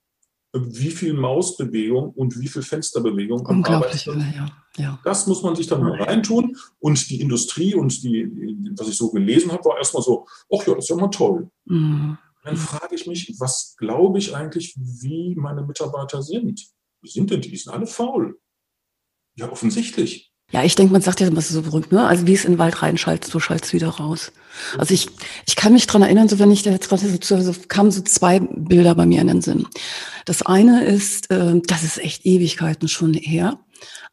wie 0.54 0.92
viel 0.92 1.14
Mausbewegung 1.14 2.12
und 2.12 2.40
wie 2.40 2.48
viel 2.48 2.62
Fensterbewegung 2.62 3.46
am 3.48 3.58
Unglaublich, 3.58 4.06
ja, 4.06 4.48
ja. 4.78 5.00
Das 5.04 5.28
muss 5.28 5.42
man 5.44 5.56
sich 5.56 5.68
dann 5.68 5.82
mal 5.82 6.02
reintun. 6.02 6.58
Und 6.80 7.10
die 7.10 7.20
Industrie 7.22 7.76
und 7.76 8.04
die, 8.04 8.74
was 8.78 8.88
ich 8.88 8.98
so 8.98 9.12
gelesen 9.12 9.52
habe, 9.52 9.66
war 9.66 9.78
erstmal 9.78 10.04
so, 10.04 10.28
ach 10.54 10.66
ja, 10.66 10.76
das 10.76 10.86
ist 10.86 10.90
ja 10.90 10.96
mal 10.96 11.10
toll. 11.10 11.50
Mhm. 11.66 12.18
Dann 12.44 12.58
frage 12.58 12.96
ich 12.96 13.08
mich, 13.08 13.34
was 13.40 13.76
glaube 13.78 14.20
ich 14.20 14.36
eigentlich, 14.36 14.76
wie 14.78 15.36
meine 15.36 15.64
Mitarbeiter 15.64 16.22
sind? 16.22 16.68
Wie 17.02 17.10
sind 17.10 17.32
denn 17.32 17.42
die? 17.42 17.50
Die 17.50 17.58
sind 17.58 17.74
alle 17.74 17.88
faul. 17.88 18.40
Ja, 19.36 19.52
offensichtlich. 19.52 20.32
Ja, 20.52 20.64
ich 20.64 20.76
denke, 20.76 20.94
man 20.94 21.02
sagt 21.02 21.20
ja 21.20 21.28
immer 21.28 21.42
so 21.42 21.62
berühmt, 21.64 21.92
ne? 21.92 22.06
Also 22.06 22.28
wie 22.28 22.34
es 22.34 22.46
in 22.46 22.54
den 22.54 22.60
Wald 22.60 22.82
reinschaltet, 22.82 23.30
so 23.30 23.40
schallt 23.40 23.66
es 23.66 23.74
wieder 23.74 23.90
raus. 23.90 24.32
Also 24.78 24.94
ich, 24.94 25.10
ich 25.48 25.56
kann 25.56 25.74
mich 25.74 25.88
dran 25.88 26.04
erinnern, 26.04 26.30
so 26.30 26.40
wenn 26.40 26.52
ich 26.52 26.64
da 26.64 26.72
jetzt 26.72 26.88
gerade 26.88 27.02
so, 27.22 27.42
so 27.42 27.56
kamen 27.68 27.92
so 27.92 28.02
zwei 28.02 28.40
Bilder 28.40 28.96
bei 28.96 29.06
mir 29.06 29.22
in 29.22 29.28
den 29.28 29.42
Sinn. 29.42 29.68
Das 30.26 30.44
eine 30.44 30.86
ist, 30.86 31.32
äh, 31.32 31.60
das 31.66 31.84
ist 31.84 31.98
echt 31.98 32.26
Ewigkeiten 32.26 32.88
schon 32.88 33.14
her. 33.16 33.60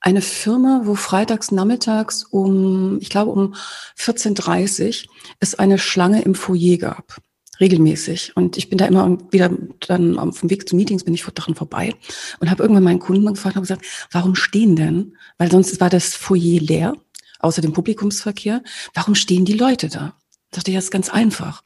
Eine 0.00 0.22
Firma, 0.22 0.82
wo 0.84 0.94
freitags 0.94 1.52
nachmittags 1.52 2.24
um, 2.24 2.98
ich 3.00 3.10
glaube 3.10 3.30
um 3.30 3.54
14.30 3.98 5.06
es 5.38 5.54
eine 5.54 5.78
Schlange 5.78 6.22
im 6.22 6.34
Foyer 6.34 6.78
gab 6.78 7.18
regelmäßig. 7.62 8.32
Und 8.36 8.58
ich 8.58 8.68
bin 8.68 8.76
da 8.76 8.86
immer 8.86 9.16
wieder 9.30 9.50
dann 9.80 10.18
auf 10.18 10.40
dem 10.40 10.50
Weg 10.50 10.68
zu 10.68 10.76
Meetings 10.76 11.04
bin 11.04 11.14
ich 11.14 11.24
daran 11.24 11.54
vorbei 11.54 11.94
und 12.40 12.50
habe 12.50 12.62
irgendwann 12.62 12.84
meinen 12.84 12.98
Kunden 12.98 13.24
gefragt 13.24 13.56
und 13.56 13.62
gesagt, 13.62 13.86
warum 14.10 14.34
stehen 14.34 14.76
denn? 14.76 15.16
Weil 15.38 15.50
sonst 15.50 15.80
war 15.80 15.88
das 15.88 16.14
Foyer 16.14 16.60
leer, 16.60 16.94
außer 17.38 17.62
dem 17.62 17.72
Publikumsverkehr. 17.72 18.62
Warum 18.92 19.14
stehen 19.14 19.44
die 19.44 19.54
Leute 19.54 19.88
da? 19.88 20.14
Ich 20.50 20.56
dachte, 20.56 20.72
ja, 20.72 20.78
ist 20.78 20.90
ganz 20.90 21.08
einfach. 21.08 21.62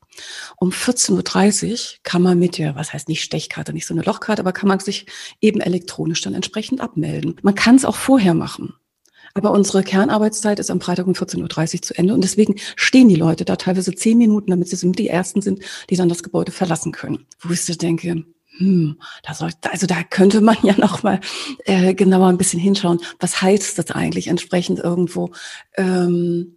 Um 0.59 0.71
14.30 0.71 1.71
Uhr 1.73 1.79
kann 2.05 2.23
man 2.23 2.39
mit 2.39 2.59
der, 2.59 2.77
was 2.77 2.93
heißt 2.93 3.09
nicht 3.09 3.23
Stechkarte, 3.23 3.73
nicht 3.73 3.87
so 3.87 3.95
eine 3.95 4.03
Lochkarte, 4.03 4.41
aber 4.41 4.53
kann 4.53 4.69
man 4.69 4.79
sich 4.79 5.07
eben 5.41 5.61
elektronisch 5.61 6.21
dann 6.21 6.35
entsprechend 6.35 6.81
abmelden. 6.81 7.37
Man 7.43 7.55
kann 7.55 7.77
es 7.77 7.85
auch 7.85 7.97
vorher 7.97 8.35
machen. 8.35 8.75
Aber 9.37 9.51
unsere 9.51 9.83
Kernarbeitszeit 9.83 10.59
ist 10.59 10.71
am 10.71 10.81
Freitag 10.81 11.07
um 11.07 11.13
14.30 11.13 11.75
Uhr 11.75 11.83
zu 11.83 11.99
Ende 11.99 12.15
und 12.15 12.25
deswegen 12.25 12.55
stehen 12.75 13.11
die 13.11 13.17
Leute 13.17 13.45
da 13.45 13.57
teilweise 13.57 13.95
zehn 13.95 14.17
Minuten, 14.17 14.51
damit 14.51 14.69
sie 14.69 14.93
die 14.93 15.09
Ersten 15.09 15.43
sind, 15.43 15.61
die 15.91 15.97
dann 15.97 16.09
das 16.09 16.23
Gebäude 16.23 16.53
verlassen 16.53 16.91
können. 16.91 17.27
Wo 17.41 17.53
ich 17.53 17.63
so 17.63 17.75
denke, 17.75 18.25
hm, 18.57 18.99
da 19.23 19.35
soll, 19.35 19.51
also 19.71 19.87
da 19.87 20.03
könnte 20.05 20.41
man 20.41 20.57
ja 20.63 20.75
noch 20.79 21.03
mal 21.03 21.21
äh, 21.67 21.93
genauer 21.93 22.29
ein 22.29 22.39
bisschen 22.39 22.59
hinschauen. 22.59 22.99
Was 23.21 23.43
heißt 23.43 23.79
das 23.79 23.91
eigentlich 23.91 24.29
entsprechend 24.29 24.79
irgendwo? 24.79 25.33
Ähm, 25.77 26.57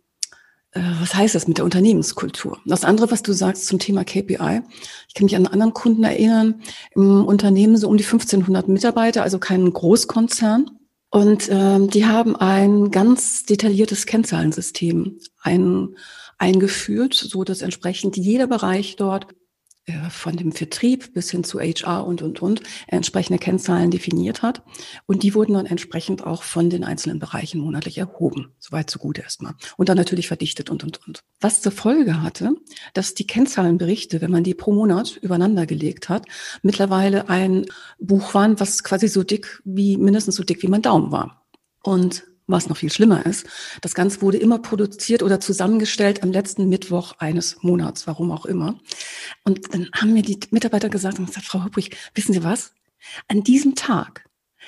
äh, 0.71 0.79
was 1.01 1.13
heißt 1.13 1.35
das 1.35 1.49
mit 1.49 1.57
der 1.57 1.65
Unternehmenskultur? 1.65 2.59
Das 2.65 2.85
andere, 2.85 3.11
was 3.11 3.23
du 3.23 3.33
sagst 3.33 3.65
zum 3.65 3.79
Thema 3.79 4.05
KPI, 4.05 4.61
ich 5.09 5.15
kann 5.15 5.25
mich 5.25 5.35
an 5.35 5.47
anderen 5.47 5.73
Kunden 5.73 6.05
erinnern, 6.05 6.61
im 6.95 7.25
Unternehmen 7.25 7.75
so 7.75 7.89
um 7.89 7.97
die 7.97 8.05
1500 8.05 8.69
Mitarbeiter, 8.69 9.21
also 9.23 9.37
kein 9.37 9.69
Großkonzern. 9.69 10.78
Und 11.10 11.50
ähm, 11.52 11.89
die 11.89 12.06
haben 12.06 12.36
ein 12.36 12.91
ganz 12.91 13.43
detailliertes 13.45 14.06
Kennzahlensystem 14.06 15.19
ein, 15.41 15.95
eingeführt, 16.38 17.15
so 17.15 17.43
dass 17.43 17.62
entsprechend 17.62 18.15
jeder 18.15 18.48
Bereich 18.48 18.95
dort 18.95 19.28
von 20.10 20.36
dem 20.36 20.52
Vertrieb 20.52 21.13
bis 21.13 21.32
hin 21.32 21.43
zu 21.43 21.60
HR 21.60 22.06
und, 22.06 22.21
und, 22.21 22.41
und 22.41 22.62
entsprechende 22.88 23.39
Kennzahlen 23.39 23.91
definiert 23.91 24.41
hat. 24.41 24.63
Und 25.06 25.23
die 25.23 25.36
wurden 25.36 25.54
dann 25.54 25.65
entsprechend 25.65 26.25
auch 26.25 26.43
von 26.43 26.69
den 26.69 26.84
einzelnen 26.84 27.19
Bereichen 27.19 27.62
monatlich 27.62 27.97
erhoben. 27.97 28.54
Soweit 28.60 28.89
so 28.89 28.99
gut 28.99 29.19
erstmal. 29.19 29.54
Und 29.78 29.89
dann 29.89 29.97
natürlich 29.97 30.28
verdichtet 30.28 30.69
und, 30.69 30.84
und, 30.84 31.06
und. 31.08 31.23
Was 31.39 31.62
zur 31.62 31.71
Folge 31.71 32.21
hatte, 32.21 32.52
dass 32.93 33.13
die 33.13 33.28
Kennzahlenberichte, 33.28 34.21
wenn 34.21 34.32
man 34.32 34.43
die 34.43 34.54
pro 34.54 34.71
Monat 34.71 35.17
übereinander 35.21 35.65
gelegt 35.65 36.10
hat, 36.10 36.25
mittlerweile 36.62 37.30
ein 37.30 37.65
Buch 37.99 38.34
waren, 38.34 38.60
was 38.60 38.84
quasi 38.84 39.08
so 39.08 39.23
dick 39.23 39.62
wie, 39.65 39.97
mindestens 39.97 40.36
so 40.36 40.43
dick 40.43 40.62
wie 40.62 40.67
mein 40.67 40.82
Daumen 40.82 41.12
war. 41.12 41.45
Und 41.84 42.23
was 42.49 42.67
noch 42.67 42.77
viel 42.77 42.91
schlimmer 42.91 43.25
ist, 43.25 43.45
das 43.81 43.93
Ganze 43.93 44.21
wurde 44.21 44.38
immer 44.38 44.59
produziert 44.59 45.23
oder 45.23 45.39
zusammengestellt 45.39 46.23
am 46.23 46.31
letzten 46.31 46.67
Mittwoch 46.69 47.13
eines 47.19 47.62
Monats, 47.62 48.07
warum 48.07 48.31
auch 48.31 48.45
immer. 48.45 48.79
Und 49.43 49.73
dann 49.73 49.89
haben 49.93 50.13
mir 50.13 50.23
die 50.23 50.39
Mitarbeiter 50.51 50.89
gesagt 50.89 51.19
und 51.19 51.27
gesagt, 51.27 51.45
Frau 51.45 51.63
Hübrig, 51.63 51.95
wissen 52.15 52.33
Sie 52.33 52.43
was? 52.43 52.73
An 53.27 53.43
diesem 53.43 53.75
Tag, 53.75 54.25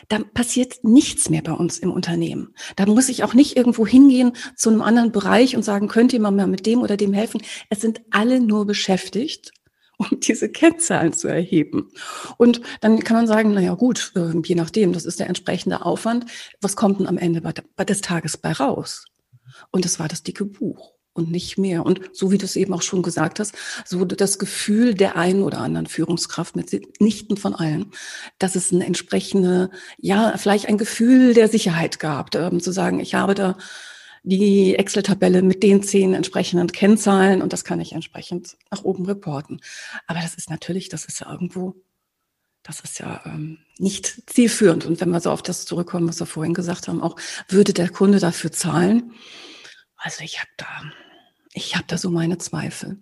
da 0.08 0.20
passiert 0.20 0.84
nichts 0.84 1.30
mehr 1.30 1.42
bei 1.42 1.52
uns 1.52 1.78
im 1.80 1.92
Unternehmen. 1.92 2.54
Da 2.76 2.86
muss 2.86 3.10
ich 3.10 3.24
auch 3.24 3.34
nicht 3.34 3.58
irgendwo 3.58 3.86
hingehen 3.86 4.34
zu 4.56 4.70
einem 4.70 4.82
anderen 4.82 5.12
Bereich 5.12 5.56
und 5.56 5.64
sagen, 5.64 5.88
könnt 5.88 6.14
ihr 6.14 6.20
mal 6.20 6.32
mit 6.32 6.66
dem 6.66 6.82
oder 6.82 6.98
dem 6.98 7.14
helfen. 7.14 7.42
Es 7.70 7.82
sind 7.82 8.02
alle 8.10 8.40
nur 8.40 8.66
beschäftigt 8.66 9.52
um 10.02 10.20
diese 10.20 10.50
Kennzahlen 10.50 11.14
zu 11.14 11.28
erheben. 11.28 11.90
Und 12.38 12.62
dann 12.82 13.00
kann 13.04 13.18
man 13.18 13.28
sagen, 13.28 13.54
na 13.54 13.62
ja, 13.62 13.74
gut, 13.74 14.14
ähm, 14.16 14.44
je 14.46 14.56
nachdem, 14.56 14.94
das 14.94 15.06
ist 15.06 15.20
der 15.20 15.28
entsprechende 15.28 15.86
Aufwand. 15.86 16.26
Was 16.62 16.76
kommt 16.76 17.00
denn 17.00 17.08
am 17.08 17.18
Ende 17.18 17.42
des 17.42 18.02
Tages 18.02 18.38
bei 18.38 18.52
raus? 18.52 19.06
Und 19.72 19.86
es 19.86 20.00
war 20.00 20.08
das 20.08 20.24
dicke 20.24 20.46
Buch 20.46 20.94
und 21.14 21.30
nicht 21.30 21.58
mehr. 21.58 21.86
Und 21.86 22.02
so 22.14 22.32
wie 22.32 22.38
du 22.38 22.46
es 22.46 22.56
eben 22.56 22.74
auch 22.74 22.82
schon 22.82 23.02
gesagt 23.02 23.40
hast, 23.40 23.54
so 23.86 24.06
das 24.06 24.40
Gefühl 24.40 24.94
der 24.94 25.18
einen 25.18 25.44
oder 25.44 25.60
anderen 25.60 25.88
Führungskraft, 25.88 26.56
mitnichten 26.56 27.38
von 27.38 27.54
allen, 27.54 27.92
dass 28.40 28.56
es 28.56 28.72
eine 28.72 28.86
entsprechende, 28.86 29.70
ja, 29.98 30.34
vielleicht 30.38 30.68
ein 30.68 30.78
Gefühl 30.78 31.34
der 31.34 31.50
Sicherheit 31.50 32.00
gab, 32.00 32.34
ähm, 32.36 32.62
zu 32.62 32.72
sagen, 32.72 33.00
ich 33.00 33.14
habe 33.14 33.36
da 33.36 33.58
die 34.24 34.76
Excel-Tabelle 34.76 35.42
mit 35.42 35.64
den 35.64 35.82
zehn 35.82 36.14
entsprechenden 36.14 36.72
Kennzahlen 36.72 37.42
und 37.42 37.54
das 37.54 37.64
kann 37.64 37.82
ich 37.82 37.94
entsprechend 37.94 38.58
nach 38.70 38.84
oben 38.84 39.06
reporten. 39.06 39.62
Aber 40.08 40.20
das 40.20 40.36
ist 40.36 40.50
natürlich, 40.50 40.90
das 40.90 41.06
ist 41.06 41.22
ja 41.22 41.32
irgendwo, 41.32 41.76
das 42.64 42.82
ist 42.82 43.00
ja 43.00 43.22
ähm, 43.26 43.58
nicht 43.80 44.30
zielführend. 44.30 44.86
Und 44.86 45.02
wenn 45.02 45.10
wir 45.10 45.20
so 45.20 45.32
auf 45.32 45.42
das 45.42 45.66
zurückkommen, 45.66 46.08
was 46.08 46.20
wir 46.20 46.28
vorhin 46.28 46.54
gesagt 46.54 46.88
haben, 46.88 47.02
auch 47.02 47.16
würde 47.48 47.74
der 47.74 47.90
Kunde 47.90 48.20
dafür 48.20 48.52
zahlen? 48.52 49.14
Also 49.98 50.24
ich 50.24 50.40
habe 50.40 50.52
da, 50.58 50.68
ich 51.54 51.76
habe 51.76 51.86
da 51.88 51.98
so 51.98 52.12
meine 52.12 52.38
Zweifel. 52.38 53.00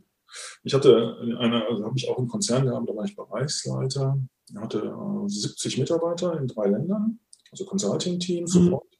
Ich 0.63 0.73
hatte 0.73 1.17
eine, 1.39 1.65
also 1.67 1.85
habe 1.85 1.97
ich 1.97 2.07
auch 2.07 2.17
im 2.17 2.27
Konzern 2.27 2.65
gehabt, 2.65 2.87
da 2.87 2.95
war 2.95 3.03
ich 3.03 3.15
Bereichsleiter, 3.15 4.17
hatte 4.55 4.95
70 5.25 5.75
äh, 5.75 5.81
Mitarbeiter 5.81 6.39
in 6.39 6.47
drei 6.47 6.67
Ländern, 6.67 7.19
also 7.51 7.65
Consulting-Team, 7.65 8.47
Support. 8.47 8.98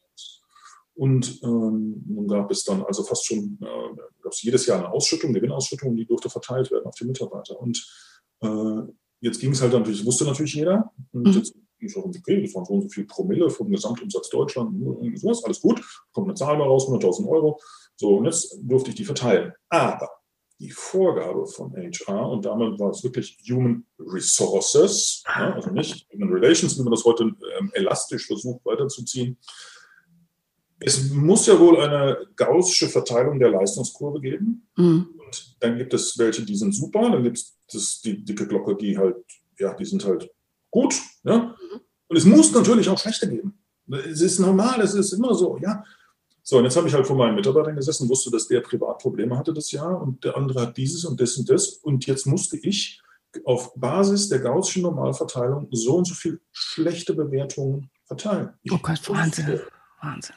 Und 0.99 1.41
ähm, 1.43 2.03
nun 2.07 2.27
gab 2.27 2.51
es 2.51 2.65
dann 2.65 2.83
also 2.83 3.05
fast 3.05 3.25
schon, 3.25 3.57
äh, 3.61 3.95
gab 4.21 4.33
es 4.33 4.43
jedes 4.43 4.65
Jahr 4.65 4.79
eine 4.79 4.91
Ausschüttung, 4.91 5.31
Gewinnausschüttung, 5.31 5.95
die 5.95 6.05
durfte 6.05 6.29
verteilt 6.29 6.69
werden 6.71 6.87
auf 6.87 6.95
die 6.95 7.05
Mitarbeiter. 7.05 7.57
Und 7.57 7.77
äh, 8.41 8.81
jetzt 9.21 9.39
ging 9.39 9.53
es 9.53 9.61
halt 9.61 9.71
natürlich, 9.71 9.99
das 9.99 10.05
wusste 10.05 10.25
natürlich 10.25 10.55
jeder. 10.55 10.91
Und 11.13 11.25
mhm. 11.25 11.31
jetzt 11.31 11.53
ging 11.53 11.87
es 11.87 11.95
auch 11.95 12.03
okay, 12.03 12.41
das 12.41 12.53
waren 12.53 12.65
so 12.65 12.73
und 12.73 12.81
so 12.81 12.89
viel 12.89 13.05
Promille 13.05 13.49
vom 13.49 13.71
Gesamtumsatz 13.71 14.27
Deutschland, 14.29 14.75
sowas, 15.17 15.41
alles 15.45 15.61
gut, 15.61 15.81
kommt 16.11 16.27
eine 16.27 16.35
Zahl 16.35 16.57
mal 16.57 16.67
raus, 16.67 16.85
100.000 16.89 17.29
Euro. 17.29 17.61
So, 17.95 18.17
und 18.17 18.25
jetzt 18.25 18.57
durfte 18.61 18.89
ich 18.89 18.97
die 18.97 19.05
verteilen. 19.05 19.53
Aber 19.69 20.09
die 20.59 20.71
Vorgabe 20.71 21.47
von 21.47 21.73
HR, 21.77 22.29
und 22.29 22.43
damit 22.43 22.77
war 22.77 22.89
es 22.89 23.05
wirklich 23.05 23.37
Human 23.49 23.85
Resources, 23.97 25.23
ja, 25.25 25.53
also 25.53 25.69
nicht 25.69 26.09
Human 26.11 26.33
Relations, 26.33 26.77
wie 26.77 26.83
man 26.83 26.91
das 26.91 27.05
heute 27.05 27.23
ähm, 27.23 27.71
elastisch 27.73 28.27
versucht 28.27 28.65
weiterzuziehen. 28.65 29.37
Es 30.81 31.09
muss 31.09 31.45
ja 31.45 31.59
wohl 31.59 31.79
eine 31.79 32.17
gaussische 32.35 32.87
Verteilung 32.87 33.39
der 33.39 33.51
Leistungskurve 33.51 34.21
geben. 34.21 34.67
Mhm. 34.77 35.07
Und 35.17 35.55
dann 35.59 35.77
gibt 35.77 35.93
es 35.93 36.17
welche, 36.17 36.43
die 36.43 36.55
sind 36.55 36.73
super, 36.73 37.09
dann 37.11 37.23
gibt 37.23 37.43
es 37.73 38.01
die 38.01 38.23
dicke 38.23 38.47
Glocke, 38.47 38.75
die 38.75 38.97
halt, 38.97 39.17
ja, 39.57 39.73
die 39.73 39.85
sind 39.85 40.05
halt 40.05 40.29
gut. 40.71 40.95
Ja? 41.23 41.55
Und 42.07 42.17
es 42.17 42.25
muss 42.25 42.51
natürlich 42.53 42.89
auch 42.89 42.97
schlechte 42.97 43.29
geben. 43.29 43.59
Es 43.91 44.21
ist 44.21 44.39
normal, 44.39 44.81
es 44.81 44.93
ist 44.93 45.13
immer 45.13 45.33
so, 45.33 45.57
ja. 45.57 45.83
So, 46.43 46.57
und 46.57 46.63
jetzt 46.63 46.77
habe 46.77 46.87
ich 46.87 46.93
halt 46.93 47.05
vor 47.05 47.15
meinen 47.15 47.35
Mitarbeitern 47.35 47.75
gesessen 47.75 48.09
wusste, 48.09 48.31
dass 48.31 48.47
der 48.47 48.61
Privatprobleme 48.61 49.37
hatte 49.37 49.53
das 49.53 49.71
Jahr 49.71 50.01
und 50.01 50.23
der 50.23 50.35
andere 50.35 50.61
hat 50.61 50.77
dieses 50.77 51.05
und 51.05 51.19
das 51.21 51.37
und 51.37 51.49
das. 51.49 51.67
Und 51.67 52.07
jetzt 52.07 52.25
musste 52.25 52.57
ich 52.57 53.01
auf 53.45 53.73
Basis 53.75 54.29
der 54.29 54.39
gaußschen 54.39 54.81
Normalverteilung 54.81 55.67
so 55.71 55.97
und 55.97 56.07
so 56.07 56.15
viel 56.15 56.41
schlechte 56.51 57.13
Bewertungen 57.13 57.91
verteilen. 58.05 58.49
Ich 58.63 58.71
oh 58.71 58.79
Gott, 58.81 59.07
Wahnsinn. 59.09 59.59
Wahnsinn. 60.01 60.35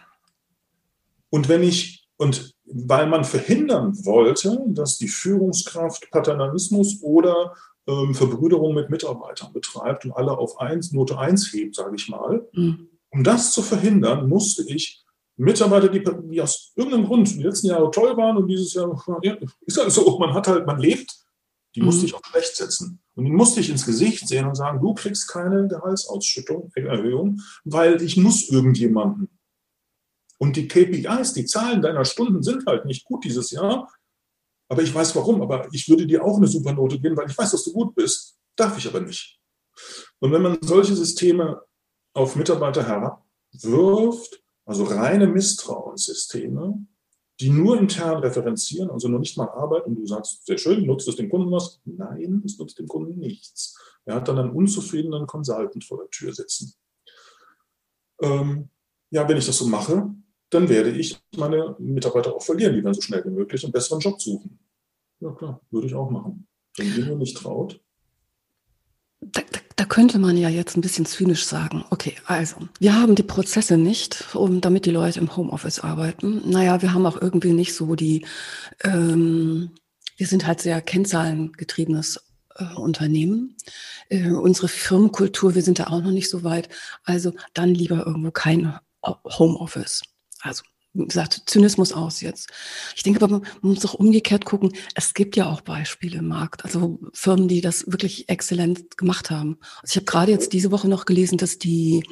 Und 1.33 1.49
wenn 1.49 1.63
ich, 1.63 2.07
und 2.19 2.55
weil 2.65 3.07
man 3.07 3.25
verhindern 3.25 3.97
wollte, 4.05 4.63
dass 4.69 4.99
die 4.99 5.09
Führungskraft 5.09 6.11
Paternalismus 6.11 6.99
oder 7.01 7.55
ähm, 7.87 8.15
Verbrüderung 8.15 8.75
mit 8.75 8.91
Mitarbeitern 8.91 9.53
betreibt 9.55 10.05
und 10.05 10.13
alle 10.13 10.37
auf 10.37 10.61
eins, 10.61 10.93
Note 10.93 11.19
1 11.19 11.53
hebt, 11.55 11.75
sage 11.75 11.97
ich 11.97 12.11
mal, 12.11 12.47
mhm. 12.53 12.89
um 13.11 13.25
das 13.25 13.53
zu 13.53 13.63
verhindern, 13.63 14.29
musste 14.29 14.63
ich 14.63 15.03
Mitarbeiter, 15.37 15.89
die, 15.89 16.05
die, 16.31 16.43
aus 16.43 16.73
irgendeinem 16.77 17.07
Grund 17.07 17.31
die 17.31 17.43
letzten 17.43 17.69
Jahre 17.69 17.91
toll 17.91 18.15
waren 18.19 18.37
und 18.37 18.47
dieses 18.47 18.75
Jahr 18.75 19.03
ja, 19.23 19.37
ist 19.63 19.79
halt 19.79 19.91
so, 19.91 20.19
man 20.19 20.35
hat 20.35 20.47
halt, 20.49 20.67
man 20.67 20.79
lebt, 20.79 21.17
die 21.75 21.81
mhm. 21.81 21.87
musste 21.87 22.05
ich 22.05 22.15
auch 22.15 22.25
schlecht 22.31 22.57
setzen. 22.57 23.01
Und 23.15 23.25
die 23.25 23.31
musste 23.31 23.61
ich 23.61 23.71
ins 23.71 23.87
Gesicht 23.87 24.29
sehen 24.29 24.47
und 24.47 24.55
sagen, 24.55 24.83
du 24.83 24.93
kriegst 24.93 25.29
keine 25.29 25.67
Gehaltsausschüttung, 25.67 26.71
Erhöhung, 26.75 27.41
weil 27.65 28.03
ich 28.03 28.19
muss 28.19 28.51
irgendjemanden. 28.51 29.31
Und 30.43 30.57
die 30.57 30.67
KPIs, 30.67 31.35
die 31.35 31.45
Zahlen 31.45 31.81
deiner 31.81 32.05
Stunden 32.05 32.43
sind 32.43 32.67
halt 32.67 32.85
nicht 32.85 33.05
gut 33.05 33.23
dieses 33.25 33.53
Jahr. 33.53 33.89
Aber 34.69 34.83
ich 34.83 34.93
weiß 34.93 35.15
warum. 35.15 35.41
Aber 35.41 35.69
ich 35.73 35.89
würde 35.89 36.05
dir 36.05 36.25
auch 36.25 36.37
eine 36.37 36.49
Supernote 36.49 36.99
geben, 36.99 37.17
weil 37.17 37.31
ich 37.31 37.39
weiß, 37.39 37.53
dass 37.53 37.63
du 37.63 37.73
gut 37.73 37.95
bist. 37.95 38.37
Darf 38.57 38.77
ich 38.77 38.89
aber 38.89 38.99
nicht. 38.99 39.39
Und 40.19 40.33
wenn 40.33 40.43
man 40.43 40.59
solche 40.61 40.97
Systeme 40.97 41.63
auf 42.13 42.35
Mitarbeiter 42.35 42.85
herabwirft, 42.85 44.43
also 44.65 44.83
reine 44.83 45.29
Misstrauenssysteme, 45.29 46.89
die 47.39 47.51
nur 47.51 47.79
intern 47.79 48.19
referenzieren, 48.19 48.91
also 48.91 49.07
nur 49.07 49.21
nicht 49.21 49.39
mal 49.39 49.49
arbeiten 49.49 49.91
und 49.91 50.01
du 50.01 50.07
sagst, 50.09 50.45
sehr 50.45 50.59
schön, 50.59 50.85
nutzt 50.85 51.07
es 51.07 51.15
dem 51.15 51.31
Kunden 51.31 51.53
was? 51.53 51.81
Nein, 51.85 52.43
es 52.45 52.59
nutzt 52.59 52.81
dem 52.81 52.89
Kunden 52.89 53.21
nichts. 53.21 53.79
Er 54.07 54.17
hat 54.17 54.27
dann 54.27 54.41
einen 54.41 54.51
unzufriedenen 54.51 55.29
Consultant 55.29 55.85
vor 55.85 55.99
der 55.99 56.11
Tür 56.11 56.35
sitzen. 56.35 56.75
Ähm, 58.21 58.71
ja, 59.11 59.29
wenn 59.29 59.37
ich 59.37 59.47
das 59.47 59.59
so 59.59 59.69
mache, 59.69 60.13
dann 60.53 60.69
werde 60.69 60.91
ich 60.91 61.19
meine 61.37 61.75
Mitarbeiter 61.79 62.35
auch 62.35 62.43
verlieren. 62.43 62.75
Die 62.75 62.85
werden 62.85 62.95
so 62.95 63.01
schnell 63.01 63.25
wie 63.25 63.31
möglich 63.31 63.65
einen 63.65 63.73
besseren 63.73 64.01
Job 64.01 64.21
suchen. 64.21 64.59
Ja, 65.21 65.31
klar, 65.33 65.61
würde 65.71 65.87
ich 65.87 65.95
auch 65.95 66.11
machen. 66.11 66.47
Wenn 66.77 66.95
ihr 66.97 67.07
mir 67.07 67.17
nicht 67.17 67.37
traut, 67.37 67.81
da, 69.21 69.41
da, 69.41 69.61
da, 69.77 69.85
könnte 69.85 70.19
man 70.19 70.37
ja 70.37 70.49
jetzt 70.49 70.77
ein 70.77 70.81
bisschen 70.81 71.07
zynisch 71.07 71.47
sagen, 71.47 71.85
okay, 71.91 72.15
also, 72.27 72.57
wir 72.81 72.95
haben 72.95 73.15
die 73.15 73.23
Prozesse 73.23 73.79
nicht, 73.79 74.35
um, 74.35 74.61
damit 74.61 74.85
die 74.85 74.91
Leute 74.91 75.21
im 75.21 75.37
Homeoffice 75.37 75.79
arbeiten. 75.79 76.43
Naja, 76.51 76.83
wir 76.83 76.93
haben 76.93 77.07
auch 77.07 77.23
irgendwie 77.23 77.53
nicht 77.53 77.73
so 77.75 77.95
die, 77.95 78.27
ähm, 78.83 79.71
wir 80.17 80.27
sind 80.27 80.45
halt 80.45 80.61
sehr 80.61 80.83
kennzahlengetriebenes 80.83 82.21
äh, 82.57 82.75
Unternehmen. 82.75 83.57
Äh, 84.09 84.33
unsere 84.33 84.67
Firmenkultur, 84.67 85.55
wir 85.55 85.63
sind 85.63 85.79
da 85.79 85.85
auch 85.85 86.03
noch 86.03 86.11
nicht 86.11 86.29
so 86.29 86.43
weit. 86.43 86.69
Also 87.05 87.33
dann 87.55 87.73
lieber 87.73 88.05
irgendwo 88.05 88.33
kein 88.33 88.77
Homeoffice. 89.05 90.03
Also 90.43 90.63
wie 90.95 91.07
gesagt, 91.07 91.45
Zynismus 91.47 91.95
aus 91.95 92.21
jetzt. 92.21 92.51
Ich 92.95 93.03
denke 93.03 93.23
aber, 93.23 93.41
man 93.41 93.73
muss 93.73 93.85
auch 93.87 93.95
umgekehrt 93.95 94.45
gucken. 94.45 94.73
Es 94.95 95.15
gibt 95.15 95.37
ja 95.37 95.47
auch 95.47 95.63
Beispiele 95.63 96.19
im 96.19 96.29
Markt, 96.29 96.65
also 96.65 97.01
Firmen, 97.15 97.49
die 97.49 97.63
das 97.63 97.91
wirklich 97.91 98.29
exzellent 98.29 98.99
gemacht 98.99 99.31
haben. 99.31 99.57
Also 99.81 99.93
ich 99.93 99.97
habe 99.97 100.05
gerade 100.05 100.33
jetzt 100.33 100.53
diese 100.53 100.71
Woche 100.71 100.89
noch 100.89 101.07
gelesen, 101.07 101.39
dass 101.39 101.59
die, 101.59 102.05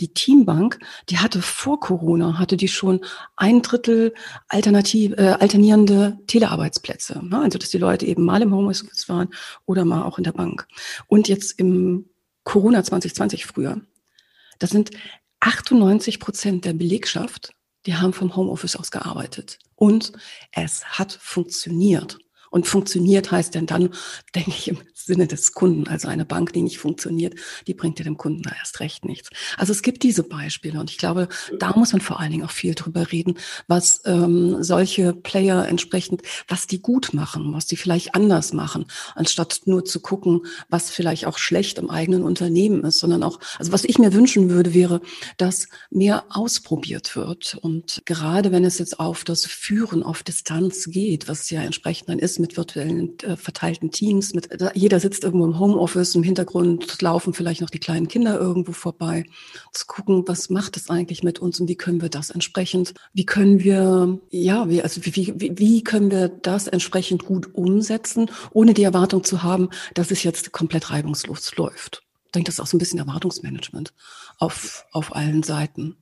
die 0.00 0.14
Teambank, 0.14 0.78
die 1.08 1.18
hatte 1.18 1.42
vor 1.42 1.80
Corona, 1.80 2.38
hatte 2.38 2.56
die 2.56 2.68
schon 2.68 3.00
ein 3.34 3.60
Drittel 3.60 4.14
alternativ, 4.46 5.14
äh, 5.16 5.36
alternierende 5.40 6.18
Telearbeitsplätze. 6.28 7.20
Ne? 7.26 7.40
Also 7.40 7.58
dass 7.58 7.70
die 7.70 7.78
Leute 7.78 8.06
eben 8.06 8.24
mal 8.24 8.42
im 8.42 8.54
Homeoffice 8.54 9.08
waren 9.08 9.30
oder 9.66 9.84
mal 9.84 10.04
auch 10.04 10.18
in 10.18 10.24
der 10.24 10.32
Bank. 10.32 10.68
Und 11.08 11.26
jetzt 11.26 11.58
im 11.58 12.08
Corona 12.44 12.84
2020 12.84 13.46
früher. 13.46 13.80
Das 14.60 14.70
sind 14.70 14.92
98 15.40 16.20
Prozent 16.20 16.64
der 16.64 16.72
Belegschaft 16.72 17.52
die 17.86 17.96
haben 17.96 18.12
vom 18.12 18.34
Homeoffice 18.36 18.76
aus 18.76 18.90
gearbeitet. 18.90 19.58
Und 19.74 20.12
es 20.52 20.84
hat 20.98 21.12
funktioniert. 21.12 22.18
Und 22.50 22.66
funktioniert 22.66 23.30
heißt 23.30 23.54
denn 23.54 23.66
dann, 23.66 23.90
denke 24.34 24.50
ich, 24.50 24.68
im 24.68 24.78
Sinne 24.94 25.26
des 25.26 25.52
Kunden. 25.52 25.88
Also 25.88 26.08
eine 26.08 26.24
Bank, 26.24 26.52
die 26.52 26.62
nicht 26.62 26.78
funktioniert, 26.78 27.34
die 27.66 27.74
bringt 27.74 27.98
ja 27.98 28.04
dem 28.04 28.16
Kunden 28.16 28.42
da 28.42 28.52
erst 28.58 28.80
recht 28.80 29.04
nichts. 29.04 29.30
Also 29.56 29.72
es 29.72 29.82
gibt 29.82 30.02
diese 30.02 30.22
Beispiele 30.22 30.78
und 30.78 30.90
ich 30.90 30.98
glaube, 30.98 31.28
da 31.58 31.74
muss 31.76 31.92
man 31.92 32.00
vor 32.00 32.20
allen 32.20 32.30
Dingen 32.30 32.44
auch 32.44 32.50
viel 32.50 32.74
drüber 32.74 33.10
reden, 33.10 33.38
was 33.66 34.02
ähm, 34.04 34.62
solche 34.62 35.14
Player 35.14 35.66
entsprechend, 35.66 36.22
was 36.46 36.66
die 36.66 36.80
gut 36.80 37.14
machen, 37.14 37.52
was 37.52 37.66
die 37.66 37.76
vielleicht 37.76 38.14
anders 38.14 38.52
machen, 38.52 38.86
anstatt 39.14 39.62
nur 39.64 39.84
zu 39.84 40.00
gucken, 40.00 40.42
was 40.68 40.90
vielleicht 40.90 41.26
auch 41.26 41.38
schlecht 41.38 41.78
im 41.78 41.90
eigenen 41.90 42.22
Unternehmen 42.22 42.84
ist, 42.84 42.98
sondern 42.98 43.22
auch, 43.22 43.40
also 43.58 43.72
was 43.72 43.84
ich 43.84 43.98
mir 43.98 44.12
wünschen 44.12 44.50
würde, 44.50 44.74
wäre, 44.74 45.00
dass 45.36 45.68
mehr 45.90 46.24
ausprobiert 46.30 47.16
wird. 47.16 47.56
Und 47.60 48.02
gerade 48.04 48.52
wenn 48.52 48.64
es 48.64 48.78
jetzt 48.78 49.00
auf 49.00 49.24
das 49.24 49.46
Führen 49.46 50.02
auf 50.02 50.22
Distanz 50.22 50.84
geht, 50.90 51.28
was 51.28 51.48
ja 51.50 51.62
entsprechend 51.62 52.08
dann 52.08 52.18
ist, 52.18 52.37
mit 52.38 52.56
virtuellen 52.56 53.18
äh, 53.20 53.36
verteilten 53.36 53.90
Teams, 53.90 54.34
mit 54.34 54.48
jeder 54.74 55.00
sitzt 55.00 55.24
irgendwo 55.24 55.46
im 55.46 55.58
Homeoffice, 55.58 56.14
im 56.14 56.22
Hintergrund 56.22 57.00
laufen 57.02 57.34
vielleicht 57.34 57.60
noch 57.60 57.70
die 57.70 57.78
kleinen 57.78 58.08
Kinder 58.08 58.38
irgendwo 58.38 58.72
vorbei, 58.72 59.24
zu 59.72 59.86
gucken, 59.86 60.24
was 60.26 60.50
macht 60.50 60.76
es 60.76 60.90
eigentlich 60.90 61.22
mit 61.22 61.38
uns 61.38 61.60
und 61.60 61.68
wie 61.68 61.76
können 61.76 62.02
wir 62.02 62.08
das 62.08 62.30
entsprechend, 62.30 62.94
wie 63.12 63.26
können 63.26 63.60
wir, 63.60 64.18
ja, 64.30 64.68
wie, 64.68 64.82
also 64.82 65.04
wie, 65.04 65.14
wie, 65.16 65.58
wie 65.58 65.84
können 65.84 66.10
wir 66.10 66.28
das 66.28 66.68
entsprechend 66.68 67.24
gut 67.24 67.54
umsetzen, 67.54 68.30
ohne 68.52 68.74
die 68.74 68.84
Erwartung 68.84 69.24
zu 69.24 69.42
haben, 69.42 69.70
dass 69.94 70.10
es 70.10 70.22
jetzt 70.22 70.52
komplett 70.52 70.90
reibungslos 70.90 71.56
läuft. 71.56 72.02
Ich 72.26 72.32
denke, 72.32 72.48
das 72.48 72.56
ist 72.56 72.60
auch 72.60 72.66
so 72.66 72.76
ein 72.76 72.80
bisschen 72.80 72.98
Erwartungsmanagement 72.98 73.94
auf, 74.38 74.84
auf 74.92 75.14
allen 75.16 75.42
Seiten. 75.42 75.96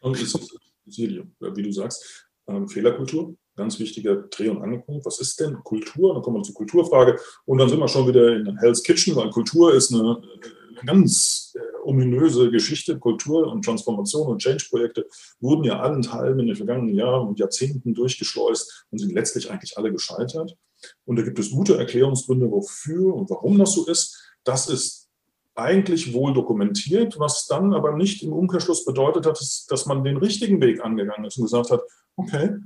Und 0.00 0.20
ist, 0.20 0.38
wie 0.84 1.62
du 1.62 1.72
sagst, 1.72 2.28
ähm, 2.46 2.68
Fehlerkultur 2.68 3.36
ganz 3.56 3.78
wichtiger 3.78 4.16
Dreh- 4.16 4.48
und 4.48 4.62
Angelpunkt. 4.62 5.06
Was 5.06 5.20
ist 5.20 5.40
denn 5.40 5.62
Kultur? 5.62 6.14
Dann 6.14 6.22
kommen 6.22 6.38
wir 6.38 6.42
zur 6.42 6.54
Kulturfrage. 6.54 7.18
Und 7.44 7.58
dann 7.58 7.68
sind 7.68 7.78
wir 7.78 7.88
schon 7.88 8.08
wieder 8.08 8.34
in 8.36 8.58
Hell's 8.58 8.82
Kitchen, 8.82 9.16
weil 9.16 9.30
Kultur 9.30 9.74
ist 9.74 9.92
eine, 9.92 10.22
eine 10.22 10.84
ganz 10.86 11.54
äh, 11.54 11.60
ominöse 11.84 12.50
Geschichte. 12.50 12.98
Kultur 12.98 13.50
und 13.50 13.64
Transformation 13.64 14.28
und 14.28 14.38
Change-Projekte 14.42 15.06
wurden 15.40 15.64
ja 15.64 15.80
allenthalben 15.80 16.40
in 16.40 16.46
den 16.48 16.56
vergangenen 16.56 16.94
Jahren 16.94 17.28
und 17.28 17.38
Jahrzehnten 17.38 17.94
durchgeschleust 17.94 18.86
und 18.90 18.98
sind 18.98 19.12
letztlich 19.12 19.50
eigentlich 19.50 19.78
alle 19.78 19.92
gescheitert. 19.92 20.56
Und 21.04 21.16
da 21.16 21.22
gibt 21.22 21.38
es 21.38 21.50
gute 21.50 21.78
Erklärungsgründe, 21.78 22.50
wofür 22.50 23.14
und 23.14 23.30
warum 23.30 23.58
das 23.58 23.72
so 23.72 23.86
ist. 23.86 24.32
Das 24.44 24.68
ist 24.68 25.08
eigentlich 25.54 26.12
wohl 26.12 26.34
dokumentiert, 26.34 27.18
was 27.18 27.46
dann 27.46 27.74
aber 27.74 27.96
nicht 27.96 28.22
im 28.22 28.32
Umkehrschluss 28.32 28.84
bedeutet 28.84 29.24
hat, 29.26 29.38
dass 29.68 29.86
man 29.86 30.02
den 30.02 30.16
richtigen 30.16 30.60
Weg 30.60 30.84
angegangen 30.84 31.24
ist 31.24 31.38
und 31.38 31.44
gesagt 31.44 31.70
hat, 31.70 31.80
okay, 32.16 32.56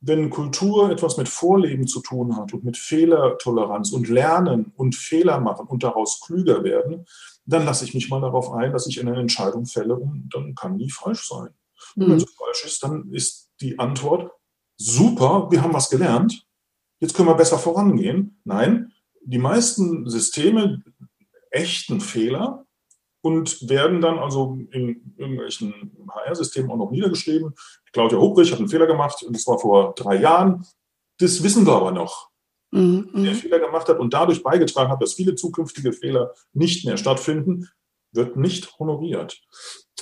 wenn 0.00 0.30
Kultur 0.30 0.90
etwas 0.90 1.18
mit 1.18 1.28
Vorleben 1.28 1.86
zu 1.86 2.00
tun 2.00 2.36
hat 2.36 2.54
und 2.54 2.64
mit 2.64 2.76
Fehlertoleranz 2.78 3.92
und 3.92 4.08
Lernen 4.08 4.72
und 4.76 4.94
Fehler 4.94 5.40
machen 5.40 5.66
und 5.66 5.82
daraus 5.82 6.20
klüger 6.20 6.64
werden, 6.64 7.04
dann 7.44 7.64
lasse 7.64 7.84
ich 7.84 7.94
mich 7.94 8.08
mal 8.08 8.20
darauf 8.20 8.50
ein, 8.52 8.72
dass 8.72 8.86
ich 8.86 9.00
eine 9.00 9.16
Entscheidung 9.16 9.66
fälle 9.66 9.96
und 9.96 10.30
dann 10.32 10.54
kann 10.54 10.78
die 10.78 10.90
falsch 10.90 11.28
sein. 11.28 11.50
Und 11.96 12.08
wenn 12.08 12.14
mhm. 12.14 12.20
sie 12.20 12.26
falsch 12.36 12.64
ist, 12.64 12.82
dann 12.82 13.10
ist 13.12 13.50
die 13.60 13.78
Antwort, 13.78 14.30
super, 14.76 15.48
wir 15.50 15.62
haben 15.62 15.74
was 15.74 15.90
gelernt, 15.90 16.46
jetzt 17.00 17.14
können 17.14 17.28
wir 17.28 17.34
besser 17.34 17.58
vorangehen. 17.58 18.40
Nein, 18.44 18.92
die 19.22 19.38
meisten 19.38 20.08
Systeme 20.08 20.82
echten 21.50 22.00
Fehler 22.00 22.66
und 23.22 23.68
werden 23.68 24.00
dann 24.00 24.18
also 24.18 24.58
in 24.70 25.14
irgendwelchen 25.16 25.92
HR-Systemen 26.08 26.70
auch 26.70 26.76
noch 26.76 26.90
niedergeschrieben. 26.90 27.54
Claudia 27.92 28.18
Hubrich 28.18 28.50
hat 28.52 28.58
einen 28.58 28.68
Fehler 28.68 28.86
gemacht, 28.86 29.22
und 29.22 29.36
das 29.36 29.46
war 29.46 29.58
vor 29.58 29.94
drei 29.94 30.16
Jahren. 30.16 30.64
Das 31.18 31.42
wissen 31.42 31.66
wir 31.66 31.74
aber 31.74 31.90
noch. 31.90 32.30
Mhm. 32.70 33.10
Der 33.14 33.34
Fehler 33.34 33.58
gemacht 33.58 33.88
hat 33.88 33.98
und 33.98 34.14
dadurch 34.14 34.42
beigetragen 34.42 34.90
hat, 34.90 35.02
dass 35.02 35.14
viele 35.14 35.34
zukünftige 35.34 35.92
Fehler 35.92 36.34
nicht 36.52 36.86
mehr 36.86 36.96
stattfinden, 36.96 37.68
wird 38.12 38.36
nicht 38.36 38.78
honoriert. 38.78 39.40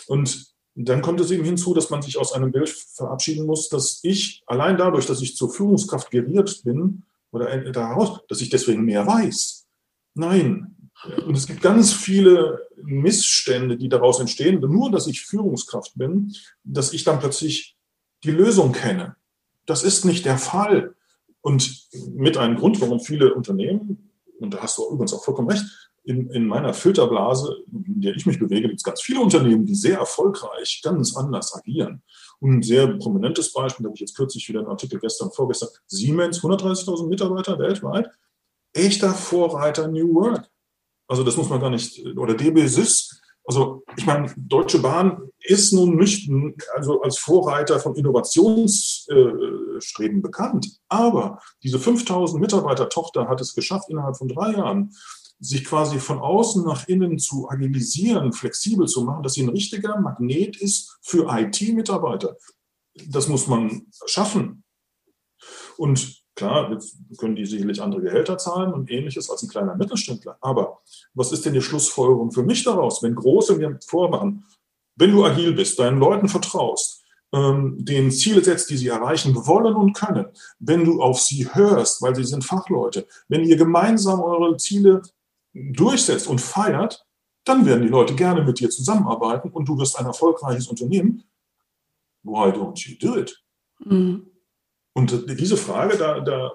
Und 0.06 0.46
dann 0.74 1.02
kommt 1.02 1.20
es 1.20 1.30
eben 1.30 1.44
hinzu, 1.44 1.74
dass 1.74 1.90
man 1.90 2.02
sich 2.02 2.18
aus 2.18 2.32
einem 2.32 2.52
Bild 2.52 2.68
verabschieden 2.68 3.46
muss, 3.46 3.68
dass 3.68 4.00
ich 4.02 4.42
allein 4.46 4.76
dadurch, 4.76 5.06
dass 5.06 5.20
ich 5.20 5.36
zur 5.36 5.50
Führungskraft 5.50 6.10
geriert 6.10 6.62
bin 6.64 7.02
oder 7.32 7.72
daraus, 7.72 8.20
dass 8.28 8.40
ich 8.40 8.48
deswegen 8.48 8.84
mehr 8.84 9.06
weiß. 9.06 9.66
Nein. 10.14 10.76
Und 11.26 11.36
es 11.36 11.46
gibt 11.46 11.62
ganz 11.62 11.92
viele 11.92 12.66
Missstände, 12.82 13.76
die 13.76 13.88
daraus 13.88 14.20
entstehen. 14.20 14.60
Nur, 14.60 14.90
dass 14.90 15.06
ich 15.06 15.22
Führungskraft 15.22 15.92
bin, 15.96 16.34
dass 16.64 16.92
ich 16.92 17.04
dann 17.04 17.20
plötzlich 17.20 17.76
die 18.24 18.32
Lösung 18.32 18.72
kenne. 18.72 19.16
Das 19.66 19.84
ist 19.84 20.04
nicht 20.04 20.24
der 20.24 20.38
Fall. 20.38 20.94
Und 21.40 21.88
mit 22.14 22.36
einem 22.36 22.56
Grund, 22.56 22.80
warum 22.80 23.00
viele 23.00 23.34
Unternehmen, 23.34 24.10
und 24.40 24.54
da 24.54 24.58
hast 24.58 24.78
du 24.78 24.86
übrigens 24.90 25.14
auch 25.14 25.24
vollkommen 25.24 25.50
recht, 25.50 25.64
in, 26.04 26.30
in 26.30 26.46
meiner 26.46 26.72
Filterblase, 26.72 27.64
in 27.70 28.00
der 28.00 28.16
ich 28.16 28.24
mich 28.24 28.38
bewege, 28.38 28.68
gibt 28.68 28.80
es 28.80 28.84
ganz 28.84 29.02
viele 29.02 29.20
Unternehmen, 29.20 29.66
die 29.66 29.74
sehr 29.74 29.98
erfolgreich 29.98 30.80
ganz 30.82 31.14
anders 31.14 31.54
agieren. 31.54 32.02
Und 32.40 32.58
ein 32.58 32.62
sehr 32.62 32.86
prominentes 32.96 33.52
Beispiel, 33.52 33.84
da 33.84 33.88
habe 33.88 33.96
ich 33.96 34.00
jetzt 34.00 34.16
kürzlich 34.16 34.48
wieder 34.48 34.60
einen 34.60 34.68
Artikel 34.68 34.98
gestern, 35.00 35.30
vorgestern, 35.32 35.68
Siemens, 35.86 36.40
130.000 36.40 37.08
Mitarbeiter 37.08 37.58
weltweit, 37.58 38.08
echter 38.72 39.12
Vorreiter 39.12 39.88
New 39.88 40.14
Work. 40.14 40.48
Also 41.08 41.24
das 41.24 41.36
muss 41.36 41.48
man 41.48 41.60
gar 41.60 41.70
nicht, 41.70 42.04
oder 42.16 42.34
DB 42.34 42.66
Sys, 42.66 43.20
also 43.44 43.82
ich 43.96 44.04
meine, 44.04 44.34
Deutsche 44.36 44.78
Bahn 44.78 45.30
ist 45.40 45.72
nun 45.72 45.96
nicht 45.96 46.30
also 46.76 47.00
als 47.00 47.16
Vorreiter 47.16 47.80
von 47.80 47.96
Innovationsstreben 47.96 50.20
bekannt, 50.20 50.78
aber 50.88 51.40
diese 51.62 51.78
5000 51.78 52.42
Mitarbeiter-Tochter 52.42 53.26
hat 53.26 53.40
es 53.40 53.54
geschafft, 53.54 53.88
innerhalb 53.88 54.18
von 54.18 54.28
drei 54.28 54.52
Jahren 54.52 54.94
sich 55.40 55.64
quasi 55.64 55.98
von 55.98 56.18
außen 56.18 56.62
nach 56.64 56.88
innen 56.88 57.18
zu 57.18 57.48
agilisieren, 57.48 58.34
flexibel 58.34 58.86
zu 58.86 59.02
machen, 59.04 59.22
dass 59.22 59.32
sie 59.32 59.44
ein 59.44 59.48
richtiger 59.48 59.98
Magnet 59.98 60.58
ist 60.58 60.98
für 61.00 61.26
IT-Mitarbeiter. 61.30 62.36
Das 63.06 63.28
muss 63.28 63.46
man 63.46 63.86
schaffen. 64.04 64.62
Und 65.78 66.17
Klar, 66.38 66.70
können 67.16 67.34
die 67.34 67.44
sicherlich 67.44 67.82
andere 67.82 68.00
Gehälter 68.00 68.38
zahlen 68.38 68.72
und 68.72 68.88
ähnliches 68.92 69.28
als 69.28 69.42
ein 69.42 69.48
kleiner 69.48 69.74
Mittelständler. 69.74 70.38
Aber 70.40 70.78
was 71.12 71.32
ist 71.32 71.44
denn 71.44 71.52
die 71.52 71.60
Schlussfolgerung 71.60 72.30
für 72.30 72.44
mich 72.44 72.62
daraus, 72.62 73.02
wenn 73.02 73.16
Große 73.16 73.56
mir 73.56 73.76
vormachen, 73.84 74.44
wenn 74.94 75.10
du 75.10 75.24
agil 75.24 75.52
bist, 75.52 75.80
deinen 75.80 75.98
Leuten 75.98 76.28
vertraust, 76.28 77.02
ähm, 77.32 77.84
den 77.84 78.12
Ziele 78.12 78.44
setzt, 78.44 78.70
die 78.70 78.76
sie 78.76 78.86
erreichen 78.86 79.34
wollen 79.34 79.74
und 79.74 79.94
können, 79.94 80.26
wenn 80.60 80.84
du 80.84 81.02
auf 81.02 81.20
sie 81.20 81.52
hörst, 81.52 82.02
weil 82.02 82.14
sie 82.14 82.22
sind 82.22 82.44
Fachleute, 82.44 83.08
wenn 83.26 83.42
ihr 83.42 83.56
gemeinsam 83.56 84.20
eure 84.20 84.56
Ziele 84.58 85.02
durchsetzt 85.52 86.28
und 86.28 86.40
feiert, 86.40 87.04
dann 87.42 87.66
werden 87.66 87.82
die 87.82 87.88
Leute 87.88 88.14
gerne 88.14 88.44
mit 88.44 88.60
dir 88.60 88.70
zusammenarbeiten 88.70 89.50
und 89.50 89.68
du 89.68 89.76
wirst 89.76 89.98
ein 89.98 90.06
erfolgreiches 90.06 90.68
Unternehmen. 90.68 91.24
Why 92.22 92.52
don't 92.52 92.78
you 92.88 92.96
do 92.96 93.18
it? 93.18 93.42
Mhm. 93.80 94.37
Und 94.98 95.38
diese 95.38 95.56
Frage, 95.56 95.96
da, 95.96 96.18
da 96.18 96.52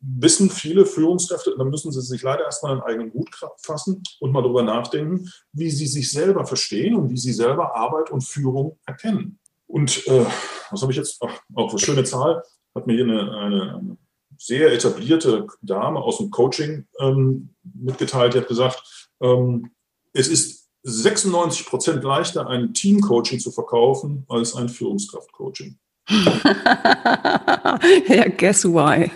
wissen 0.00 0.50
viele 0.50 0.84
Führungskräfte, 0.84 1.54
da 1.56 1.62
müssen 1.62 1.92
sie 1.92 2.00
sich 2.00 2.22
leider 2.22 2.42
erstmal 2.42 2.72
einen 2.72 2.82
eigenen 2.82 3.12
Hut 3.12 3.30
fassen 3.62 4.02
und 4.18 4.32
mal 4.32 4.42
darüber 4.42 4.64
nachdenken, 4.64 5.30
wie 5.52 5.70
sie 5.70 5.86
sich 5.86 6.10
selber 6.10 6.44
verstehen 6.44 6.96
und 6.96 7.08
wie 7.08 7.16
sie 7.16 7.32
selber 7.32 7.76
Arbeit 7.76 8.10
und 8.10 8.22
Führung 8.22 8.80
erkennen. 8.84 9.38
Und 9.68 10.04
äh, 10.08 10.26
was 10.72 10.82
habe 10.82 10.90
ich 10.90 10.98
jetzt? 10.98 11.18
Ach, 11.24 11.40
auch 11.54 11.70
eine 11.70 11.78
schöne 11.78 12.02
Zahl, 12.02 12.42
hat 12.74 12.88
mir 12.88 12.94
hier 12.94 13.04
eine, 13.04 13.30
eine 13.36 13.96
sehr 14.36 14.72
etablierte 14.72 15.46
Dame 15.62 16.00
aus 16.00 16.18
dem 16.18 16.32
Coaching 16.32 16.84
ähm, 16.98 17.54
mitgeteilt, 17.62 18.34
die 18.34 18.38
hat 18.38 18.48
gesagt, 18.48 19.12
ähm, 19.20 19.70
es 20.12 20.26
ist 20.26 20.68
96 20.82 21.64
Prozent 21.66 22.02
leichter, 22.02 22.48
ein 22.48 22.74
Teamcoaching 22.74 23.38
zu 23.38 23.52
verkaufen, 23.52 24.24
als 24.28 24.56
ein 24.56 24.68
Führungskraftcoaching. 24.68 25.78
ja, 28.08 28.28
guess 28.36 28.64
why? 28.64 29.10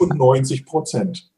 90 0.00 0.64
Prozent. 0.64 1.30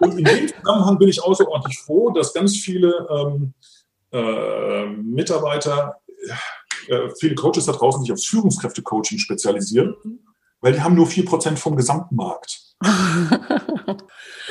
Und 0.00 0.18
in 0.18 0.24
dem 0.24 0.48
Zusammenhang 0.48 0.98
bin 0.98 1.08
ich 1.08 1.22
außerordentlich 1.22 1.78
froh, 1.80 2.10
dass 2.10 2.34
ganz 2.34 2.56
viele 2.56 3.06
ähm, 3.10 3.54
äh, 4.12 4.86
Mitarbeiter, 4.86 6.00
äh, 6.88 7.08
viele 7.20 7.36
Coaches 7.36 7.66
da 7.66 7.72
draußen 7.72 8.02
sich 8.02 8.12
aufs 8.12 8.26
Führungskräfte-Coaching 8.26 9.18
spezialisieren, 9.18 9.94
weil 10.62 10.72
die 10.72 10.80
haben 10.80 10.94
nur 10.94 11.06
4% 11.06 11.56
vom 11.56 11.76
Gesamtmarkt. 11.76 12.60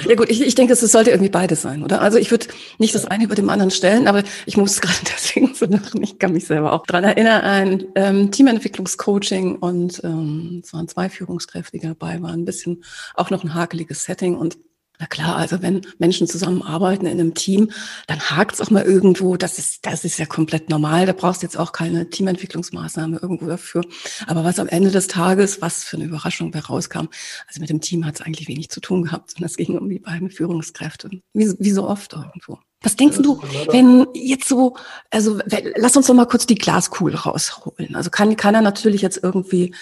ja 0.08 0.16
gut, 0.16 0.30
ich, 0.30 0.42
ich 0.42 0.56
denke, 0.56 0.74
es 0.74 0.80
sollte 0.80 1.10
irgendwie 1.10 1.32
beides 1.32 1.62
sein, 1.62 1.84
oder? 1.84 2.02
Also 2.02 2.18
ich 2.18 2.32
würde 2.32 2.48
nicht 2.78 2.96
das 2.96 3.06
eine 3.06 3.26
über 3.26 3.36
dem 3.36 3.50
anderen 3.50 3.72
stellen, 3.72 4.08
aber 4.08 4.24
ich 4.46 4.56
muss 4.56 4.80
gerade 4.82 5.00
deswegen 5.14 5.54
so 5.54 5.66
lachen. 5.66 6.04
Ich 6.04 6.20
kann 6.20 6.34
mich 6.34 6.46
selber 6.46 6.74
auch 6.74 6.86
dran 6.86 7.04
erinnern, 7.04 7.42
ein 7.42 7.86
ähm, 7.96 8.32
Teamentwicklungscoaching 8.32 9.56
und 9.58 10.02
ähm, 10.04 10.62
es 10.64 10.74
waren 10.74 10.88
zwei 10.88 11.10
Führungskräfte, 11.10 11.80
dabei 11.80 12.22
waren, 12.22 12.42
ein 12.42 12.46
bisschen 12.46 12.84
auch 13.16 13.32
noch 13.32 13.44
ein 13.44 13.54
hakeliges 13.54 14.04
Setting 14.04 14.36
und 14.36 14.58
na 15.02 15.08
klar, 15.08 15.36
also 15.36 15.64
wenn 15.64 15.82
Menschen 15.98 16.28
zusammenarbeiten 16.28 17.08
in 17.08 17.20
einem 17.20 17.34
Team, 17.34 17.72
dann 18.06 18.20
hakt 18.20 18.54
es 18.54 18.62
auch 18.62 18.70
mal 18.70 18.84
irgendwo. 18.84 19.36
Das 19.36 19.58
ist, 19.58 19.84
das 19.88 20.06
ist 20.06 20.20
ja 20.20 20.28
komplett 20.28 20.70
normal. 20.70 21.08
Da 21.08 21.14
brauchst 21.14 21.42
du 21.42 21.48
jetzt 21.48 21.58
auch 21.58 21.72
keine 21.72 22.12
Teamentwicklungsmaßnahme 22.12 23.18
irgendwo 23.20 23.48
dafür. 23.48 23.82
Aber 24.28 24.44
was 24.44 24.60
am 24.60 24.68
Ende 24.68 24.92
des 24.92 25.08
Tages, 25.08 25.60
was 25.60 25.84
für 25.84 25.98
eine 25.98 26.06
Überraschung 26.06 26.52
da 26.52 26.60
rauskam, 26.60 27.08
also 27.48 27.60
mit 27.60 27.72
dem 27.72 27.82
Team 27.82 28.06
hat 28.06 28.16
es 28.16 28.22
eigentlich 28.22 28.48
wenig 28.48 28.70
zu 28.70 28.80
tun 28.80 29.02
gehabt, 29.02 29.32
sondern 29.32 29.48
es 29.48 29.58
ging 29.58 29.76
um 29.76 29.90
die 29.90 29.98
beiden 29.98 30.30
Führungskräfte. 30.30 31.10
Wie, 31.34 31.52
wie 31.58 31.72
so 31.72 31.88
oft 31.88 32.14
irgendwo. 32.14 32.60
Was 32.84 32.96
denkst 32.96 33.18
du, 33.24 33.42
wenn 33.72 34.06
jetzt 34.14 34.48
so, 34.48 34.76
also 35.10 35.40
lass 35.78 35.98
uns 35.98 36.06
doch 36.06 36.14
mal 36.14 36.26
kurz 36.28 36.46
die 36.46 36.56
Glaskugel 36.56 37.16
rausholen. 37.16 37.96
Also 37.96 38.12
kann, 38.12 38.36
kann 38.38 38.54
er 38.54 38.62
natürlich 38.62 39.02
jetzt 39.02 39.20
irgendwie 39.24 39.74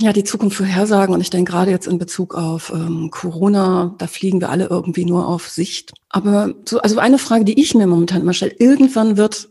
ja, 0.00 0.12
die 0.12 0.24
Zukunft 0.24 0.56
vorhersagen. 0.56 1.14
Und 1.14 1.20
ich 1.20 1.30
denke 1.30 1.52
gerade 1.52 1.70
jetzt 1.70 1.86
in 1.86 1.98
Bezug 1.98 2.34
auf 2.34 2.70
ähm, 2.72 3.10
Corona, 3.10 3.94
da 3.98 4.06
fliegen 4.06 4.40
wir 4.40 4.50
alle 4.50 4.66
irgendwie 4.66 5.04
nur 5.04 5.26
auf 5.26 5.48
Sicht. 5.48 5.92
Aber 6.08 6.54
so, 6.64 6.80
also 6.80 6.98
eine 6.98 7.18
Frage, 7.18 7.44
die 7.44 7.60
ich 7.60 7.74
mir 7.74 7.86
momentan 7.86 8.22
immer 8.22 8.32
stelle, 8.32 8.54
irgendwann 8.58 9.16
wird, 9.16 9.48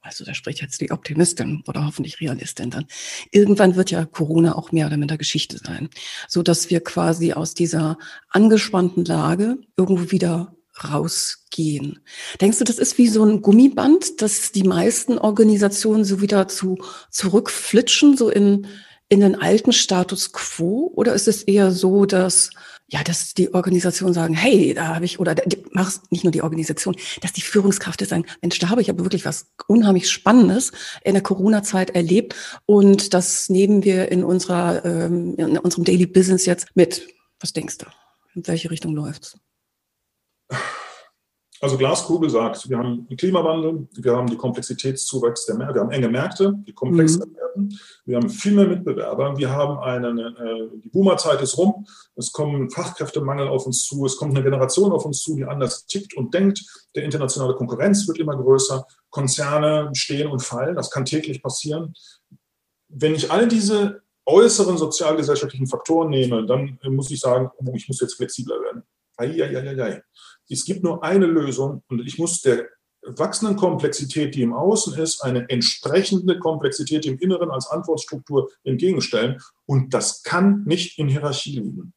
also 0.00 0.24
da 0.24 0.32
spricht 0.34 0.62
jetzt 0.62 0.80
die 0.80 0.90
Optimistin 0.90 1.62
oder 1.66 1.84
hoffentlich 1.86 2.20
Realistin 2.20 2.70
dann, 2.70 2.86
irgendwann 3.30 3.76
wird 3.76 3.90
ja 3.90 4.04
Corona 4.06 4.56
auch 4.56 4.72
mehr 4.72 4.86
oder 4.86 4.96
minder 4.96 5.18
Geschichte 5.18 5.58
sein. 5.58 5.90
So 6.28 6.42
dass 6.42 6.70
wir 6.70 6.80
quasi 6.80 7.34
aus 7.34 7.52
dieser 7.52 7.98
angespannten 8.30 9.04
Lage 9.04 9.58
irgendwo 9.76 10.10
wieder 10.10 10.54
rausgehen. 10.82 12.00
Denkst 12.40 12.58
du, 12.58 12.64
das 12.64 12.78
ist 12.78 12.98
wie 12.98 13.06
so 13.06 13.24
ein 13.24 13.42
Gummiband, 13.42 14.22
dass 14.22 14.50
die 14.50 14.64
meisten 14.64 15.18
Organisationen 15.18 16.04
so 16.04 16.20
wieder 16.20 16.48
zu 16.48 16.78
zurückflitschen, 17.10 18.16
so 18.16 18.28
in 18.28 18.66
in 19.08 19.20
den 19.20 19.40
alten 19.40 19.72
Status 19.72 20.32
quo 20.32 20.92
oder 20.94 21.14
ist 21.14 21.28
es 21.28 21.42
eher 21.42 21.70
so, 21.70 22.06
dass 22.06 22.50
ja, 22.86 23.02
dass 23.02 23.34
die 23.34 23.52
Organisationen 23.54 24.14
sagen, 24.14 24.34
hey, 24.34 24.74
da 24.74 24.94
habe 24.94 25.04
ich, 25.04 25.18
oder 25.18 25.34
die, 25.34 25.64
machst 25.72 26.12
nicht 26.12 26.22
nur 26.22 26.30
die 26.30 26.42
Organisation, 26.42 26.96
dass 27.22 27.32
die 27.32 27.40
Führungskräfte 27.40 28.04
sagen, 28.04 28.26
Mensch, 28.42 28.58
da 28.58 28.68
habe 28.68 28.82
ich 28.82 28.90
aber 28.90 29.04
wirklich 29.04 29.24
was 29.24 29.46
unheimlich 29.66 30.10
Spannendes 30.10 30.70
in 31.02 31.14
der 31.14 31.22
Corona-Zeit 31.22 31.90
erlebt 31.90 32.34
und 32.66 33.14
das 33.14 33.48
nehmen 33.48 33.84
wir 33.84 34.12
in 34.12 34.22
unserer, 34.22 34.84
ähm, 34.84 35.34
in 35.36 35.58
unserem 35.58 35.84
Daily 35.84 36.06
Business 36.06 36.44
jetzt 36.44 36.68
mit. 36.74 37.08
Was 37.40 37.52
denkst 37.52 37.78
du? 37.78 37.86
In 38.34 38.46
welche 38.46 38.70
Richtung 38.70 38.94
läuft's? 38.94 39.38
Also 41.64 41.78
Glaskugel 41.78 42.28
sagt, 42.28 42.68
wir 42.68 42.76
haben 42.76 43.08
den 43.08 43.16
Klimawandel, 43.16 43.88
wir 43.94 44.14
haben 44.14 44.28
die 44.28 44.36
Komplexitätszuwachs 44.36 45.46
der 45.46 45.54
Märkte, 45.54 45.76
wir 45.76 45.80
haben 45.80 45.92
enge 45.92 46.10
Märkte, 46.10 46.52
die 46.66 46.74
komplexer 46.74 47.24
mhm. 47.24 47.36
werden, 47.36 47.78
wir 48.04 48.16
haben 48.18 48.28
viel 48.28 48.52
mehr 48.52 48.66
Mitbewerber, 48.66 49.38
wir 49.38 49.48
haben 49.48 49.78
eine, 49.78 50.08
eine 50.08 50.70
die 50.74 50.90
Boomerzeit 50.90 51.40
ist 51.40 51.56
rum, 51.56 51.86
es 52.16 52.32
kommen 52.32 52.68
Fachkräftemangel 52.68 53.48
auf 53.48 53.64
uns 53.64 53.86
zu, 53.86 54.04
es 54.04 54.18
kommt 54.18 54.32
eine 54.32 54.44
Generation 54.44 54.92
auf 54.92 55.06
uns 55.06 55.22
zu, 55.22 55.36
die 55.36 55.46
anders 55.46 55.86
tickt 55.86 56.14
und 56.18 56.34
denkt, 56.34 56.62
der 56.94 57.04
internationale 57.04 57.54
Konkurrenz 57.54 58.06
wird 58.06 58.18
immer 58.18 58.36
größer, 58.36 58.86
Konzerne 59.08 59.88
stehen 59.94 60.28
und 60.28 60.42
fallen, 60.42 60.76
das 60.76 60.90
kann 60.90 61.06
täglich 61.06 61.42
passieren. 61.42 61.94
Wenn 62.90 63.14
ich 63.14 63.30
all 63.30 63.48
diese 63.48 64.02
äußeren 64.26 64.76
sozialgesellschaftlichen 64.76 65.66
Faktoren 65.66 66.10
nehme, 66.10 66.44
dann 66.44 66.78
muss 66.90 67.10
ich 67.10 67.20
sagen, 67.20 67.48
oh, 67.56 67.72
ich 67.74 67.88
muss 67.88 68.02
jetzt 68.02 68.16
flexibler 68.16 68.60
werden. 68.60 68.82
Ei, 69.16 69.30
ei, 69.42 69.56
ei, 69.56 69.68
ei, 69.70 69.82
ei 69.82 70.02
es 70.48 70.64
gibt 70.64 70.82
nur 70.82 71.02
eine 71.02 71.26
Lösung 71.26 71.82
und 71.88 72.00
ich 72.06 72.18
muss 72.18 72.42
der 72.42 72.68
wachsenden 73.06 73.56
Komplexität, 73.56 74.34
die 74.34 74.42
im 74.42 74.54
Außen 74.54 74.94
ist, 74.98 75.22
eine 75.22 75.48
entsprechende 75.50 76.38
Komplexität 76.38 77.04
im 77.06 77.18
Inneren 77.18 77.50
als 77.50 77.66
Antwortstruktur 77.68 78.50
entgegenstellen. 78.62 79.40
Und 79.66 79.92
das 79.92 80.22
kann 80.22 80.64
nicht 80.64 80.98
in 80.98 81.08
Hierarchie 81.08 81.58
liegen. 81.58 81.92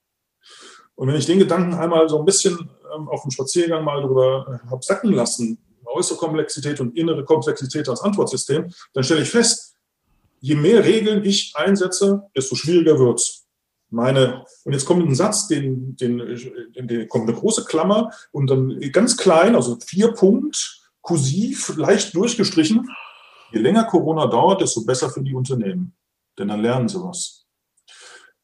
Und 0.96 1.08
wenn 1.08 1.16
ich 1.16 1.26
den 1.26 1.40
Gedanken 1.40 1.76
einmal 1.76 2.10
so 2.10 2.20
ein 2.20 2.26
bisschen 2.26 2.70
ähm, 2.94 3.08
auf 3.08 3.22
dem 3.22 3.32
Spaziergang 3.32 3.84
mal 3.84 4.02
drüber 4.02 4.62
äh, 4.66 4.70
habe 4.70 4.84
sacken 4.84 5.14
lassen, 5.14 5.60
äußere 5.86 6.18
Komplexität 6.18 6.80
und 6.82 6.98
innere 6.98 7.24
Komplexität 7.24 7.88
als 7.88 8.02
Antwortsystem, 8.02 8.72
dann 8.94 9.04
stelle 9.04 9.22
ich 9.22 9.30
fest, 9.30 9.76
je 10.40 10.56
mehr 10.56 10.84
Regeln 10.84 11.24
ich 11.24 11.54
einsetze, 11.56 12.24
desto 12.36 12.56
schwieriger 12.56 13.00
wird 13.00 13.20
es 13.20 13.47
meine, 13.90 14.44
und 14.64 14.74
jetzt 14.74 14.86
kommt 14.86 15.08
ein 15.08 15.16
Satz, 15.16 15.48
den, 15.48 15.96
den, 15.96 16.18
den, 16.76 17.08
kommt 17.08 17.28
eine 17.28 17.38
große 17.38 17.66
Klammer 17.66 18.12
und 18.32 18.50
dann 18.50 18.80
ganz 18.92 19.18
klein, 19.18 19.56
also 19.56 19.78
vier 19.86 20.14
Punkt, 20.14 20.82
kursiv, 21.02 21.76
leicht 21.78 22.14
durchgestrichen. 22.16 22.90
Je 23.54 23.60
länger 23.60 23.86
Corona 23.86 24.28
dauert, 24.28 24.62
desto 24.62 24.84
besser 24.84 25.10
für 25.10 25.24
die 25.24 25.34
Unternehmen. 25.34 25.96
Denn 26.38 26.50
dann 26.50 26.62
lernen 26.62 26.90
sie 26.90 27.02
was. 27.02 27.46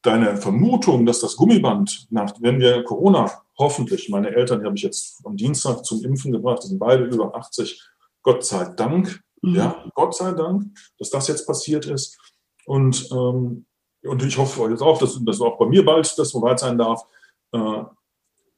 Deine 0.02 0.38
Vermutung, 0.38 1.06
dass 1.06 1.20
das 1.20 1.36
Gummiband, 1.36 2.08
nach, 2.10 2.34
wenn 2.40 2.60
wir 2.60 2.84
Corona 2.84 3.30
hoffentlich, 3.58 4.10
meine 4.10 4.30
Eltern 4.30 4.62
die 4.62 4.66
habe 4.66 4.76
ich 4.76 4.84
jetzt 4.84 5.26
am 5.26 5.36
Dienstag 5.36 5.86
zum 5.86 6.04
Impfen 6.04 6.32
gebracht, 6.32 6.64
die 6.64 6.68
sind 6.68 6.80
beide 6.80 7.04
über 7.04 7.36
80, 7.36 7.82
Gott 8.22 8.46
sei 8.46 8.66
Dank, 8.76 9.22
mhm. 9.42 9.56
ja, 9.56 9.86
Gott 9.94 10.16
sei 10.16 10.32
Dank, 10.32 10.78
dass 10.98 11.10
das 11.10 11.28
jetzt 11.28 11.46
passiert 11.46 11.86
ist. 11.86 12.18
Und, 12.66 13.10
ähm, 13.12 13.66
und 14.04 14.24
ich 14.24 14.38
hoffe 14.38 14.70
jetzt 14.70 14.82
auch, 14.82 15.00
dass, 15.00 15.20
dass 15.24 15.42
auch 15.42 15.58
bei 15.58 15.66
mir 15.66 15.84
bald 15.84 16.18
das 16.18 16.30
soweit 16.30 16.60
sein 16.60 16.78
darf. 16.78 17.06
Äh, 17.52 17.84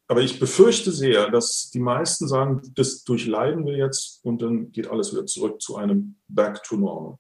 aber 0.08 0.22
ich 0.22 0.40
befürchte 0.40 0.92
sehr, 0.92 1.32
dass 1.32 1.72
die 1.72 1.80
meisten 1.80 2.28
sagen, 2.28 2.62
das 2.76 3.04
durchleiden 3.04 3.66
wir 3.66 3.76
jetzt 3.76 4.24
und 4.24 4.42
dann 4.42 4.72
geht 4.72 4.88
alles 4.88 5.12
wieder 5.12 5.26
zurück 5.26 5.62
zu 5.62 5.78
einem 5.78 6.16
Back 6.28 6.62
to 6.64 6.76
Normal. 6.76 7.18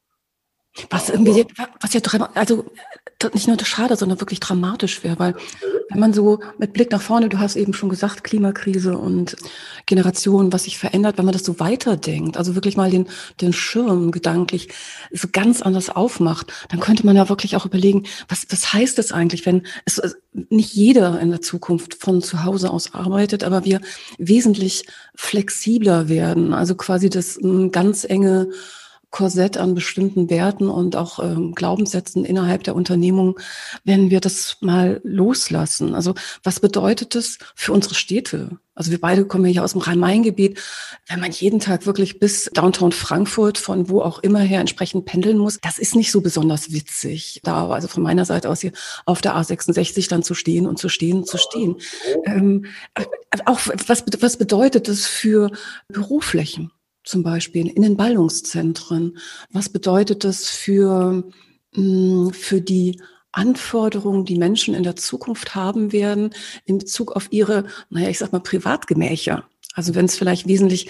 Was 0.89 1.09
irgendwie, 1.09 1.45
was 1.79 1.93
ja 1.93 2.01
also 2.33 2.65
nicht 3.33 3.47
nur 3.47 3.57
schade, 3.63 3.95
sondern 3.95 4.19
wirklich 4.19 4.39
dramatisch 4.39 5.03
wäre, 5.03 5.17
weil 5.19 5.35
wenn 5.89 5.99
man 5.99 6.13
so 6.13 6.39
mit 6.57 6.73
Blick 6.73 6.91
nach 6.91 7.01
vorne, 7.01 7.29
du 7.29 7.39
hast 7.39 7.55
eben 7.55 7.73
schon 7.73 7.89
gesagt, 7.89 8.23
Klimakrise 8.23 8.97
und 8.97 9.37
Generation, 9.85 10.51
was 10.51 10.65
sich 10.65 10.77
verändert, 10.77 11.17
wenn 11.17 11.25
man 11.25 11.33
das 11.33 11.45
so 11.45 11.59
weiterdenkt, 11.59 12.37
also 12.37 12.55
wirklich 12.55 12.75
mal 12.75 12.91
den, 12.91 13.07
den 13.39 13.53
Schirm 13.53 14.11
gedanklich 14.11 14.69
so 15.11 15.27
ganz 15.31 15.61
anders 15.61 15.89
aufmacht, 15.89 16.51
dann 16.69 16.79
könnte 16.79 17.05
man 17.05 17.15
ja 17.15 17.29
wirklich 17.29 17.55
auch 17.55 17.65
überlegen, 17.65 18.03
was, 18.27 18.45
was 18.49 18.73
heißt 18.73 18.97
das 18.97 19.11
eigentlich, 19.11 19.45
wenn 19.45 19.63
es 19.85 20.01
nicht 20.49 20.73
jeder 20.73 21.19
in 21.19 21.29
der 21.29 21.41
Zukunft 21.41 21.95
von 21.95 22.21
zu 22.21 22.43
Hause 22.43 22.69
aus 22.69 22.93
arbeitet, 22.93 23.43
aber 23.43 23.63
wir 23.63 23.79
wesentlich 24.17 24.85
flexibler 25.15 26.09
werden, 26.09 26.53
also 26.53 26.75
quasi 26.75 27.09
das 27.09 27.39
ganz 27.71 28.03
enge 28.03 28.49
Korsett 29.15 29.55
an 29.55 29.75
bestimmten 29.75 30.29
Werten 30.29 30.67
und 30.67 30.97
auch 30.97 31.19
ähm, 31.23 31.55
Glaubenssätzen 31.55 32.25
innerhalb 32.25 32.65
der 32.65 32.75
Unternehmung, 32.75 33.39
wenn 33.85 34.09
wir 34.09 34.19
das 34.19 34.57
mal 34.59 34.99
loslassen. 35.05 35.95
Also 35.95 36.15
was 36.43 36.59
bedeutet 36.59 37.15
das 37.15 37.37
für 37.55 37.71
unsere 37.71 37.95
Städte? 37.95 38.59
Also 38.73 38.91
wir 38.91 38.99
beide 38.99 39.23
kommen 39.25 39.45
ja 39.45 39.63
aus 39.63 39.71
dem 39.71 39.79
Rhein-Main-Gebiet. 39.79 40.59
Wenn 41.07 41.21
man 41.21 41.31
jeden 41.31 41.61
Tag 41.61 41.85
wirklich 41.85 42.19
bis 42.19 42.49
Downtown 42.53 42.91
Frankfurt 42.91 43.57
von 43.57 43.87
wo 43.87 44.01
auch 44.01 44.19
immer 44.19 44.39
her 44.39 44.59
entsprechend 44.59 45.05
pendeln 45.05 45.37
muss, 45.37 45.59
das 45.61 45.77
ist 45.77 45.95
nicht 45.95 46.11
so 46.11 46.19
besonders 46.19 46.73
witzig. 46.73 47.39
Da 47.41 47.69
also 47.69 47.87
von 47.87 48.03
meiner 48.03 48.25
Seite 48.25 48.49
aus 48.49 48.59
hier 48.59 48.73
auf 49.05 49.21
der 49.21 49.37
A66 49.37 50.09
dann 50.09 50.23
zu 50.23 50.33
stehen 50.33 50.67
und 50.67 50.77
zu 50.77 50.89
stehen 50.89 51.19
und 51.19 51.27
zu 51.27 51.37
stehen. 51.37 51.77
Ähm, 52.25 52.65
auch 53.45 53.61
was, 53.87 54.03
was 54.19 54.35
bedeutet 54.35 54.89
das 54.89 55.05
für 55.05 55.51
Büroflächen? 55.87 56.73
Zum 57.05 57.23
Beispiel 57.23 57.67
in 57.67 57.81
den 57.81 57.97
Ballungszentren? 57.97 59.17
Was 59.51 59.69
bedeutet 59.69 60.23
das 60.23 60.49
für, 60.49 61.23
mm, 61.73 62.29
für 62.29 62.61
die 62.61 63.01
Anforderungen, 63.31 64.25
die 64.25 64.37
Menschen 64.37 64.73
in 64.73 64.83
der 64.83 64.95
Zukunft 64.95 65.55
haben 65.55 65.91
werden 65.91 66.33
in 66.65 66.77
Bezug 66.77 67.11
auf 67.15 67.27
ihre, 67.31 67.65
naja, 67.89 68.09
ich 68.09 68.17
sag 68.17 68.31
mal, 68.31 68.39
Privatgemächer? 68.39 69.47
Also 69.73 69.93
wenn 69.93 70.05
es 70.05 70.17
vielleicht 70.17 70.47
wesentlich 70.47 70.89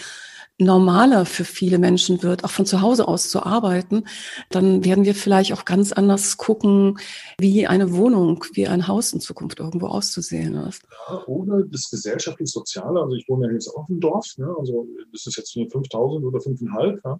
normaler 0.57 1.25
für 1.25 1.43
viele 1.43 1.79
Menschen 1.79 2.23
wird, 2.23 2.43
auch 2.43 2.49
von 2.49 2.65
zu 2.65 2.81
Hause 2.81 3.07
aus 3.07 3.29
zu 3.29 3.43
arbeiten, 3.43 4.05
dann 4.49 4.85
werden 4.85 5.03
wir 5.03 5.13
vielleicht 5.13 5.51
auch 5.53 5.65
ganz 5.65 5.91
anders 5.91 6.37
gucken, 6.37 6.97
wie 7.37 7.67
eine 7.67 7.93
Wohnung, 7.93 8.43
wie 8.53 8.67
ein 8.67 8.87
Haus 8.87 9.11
in 9.11 9.19
Zukunft 9.19 9.59
irgendwo 9.59 9.87
auszusehen 9.87 10.55
ist. 10.55 10.83
Ja, 11.09 11.25
oder 11.25 11.63
das 11.63 11.89
gesellschaftlich-soziale, 11.89 13.01
also 13.01 13.15
ich 13.15 13.27
wohne 13.27 13.47
ja 13.47 13.53
jetzt 13.53 13.67
auch 13.75 13.89
im 13.89 13.99
Dorf, 13.99 14.25
ne? 14.37 14.53
also 14.57 14.87
das 15.11 15.25
ist 15.25 15.35
jetzt 15.35 15.51
5000 15.53 16.25
oder 16.25 16.39
5,5, 16.39 16.99
ja? 17.03 17.19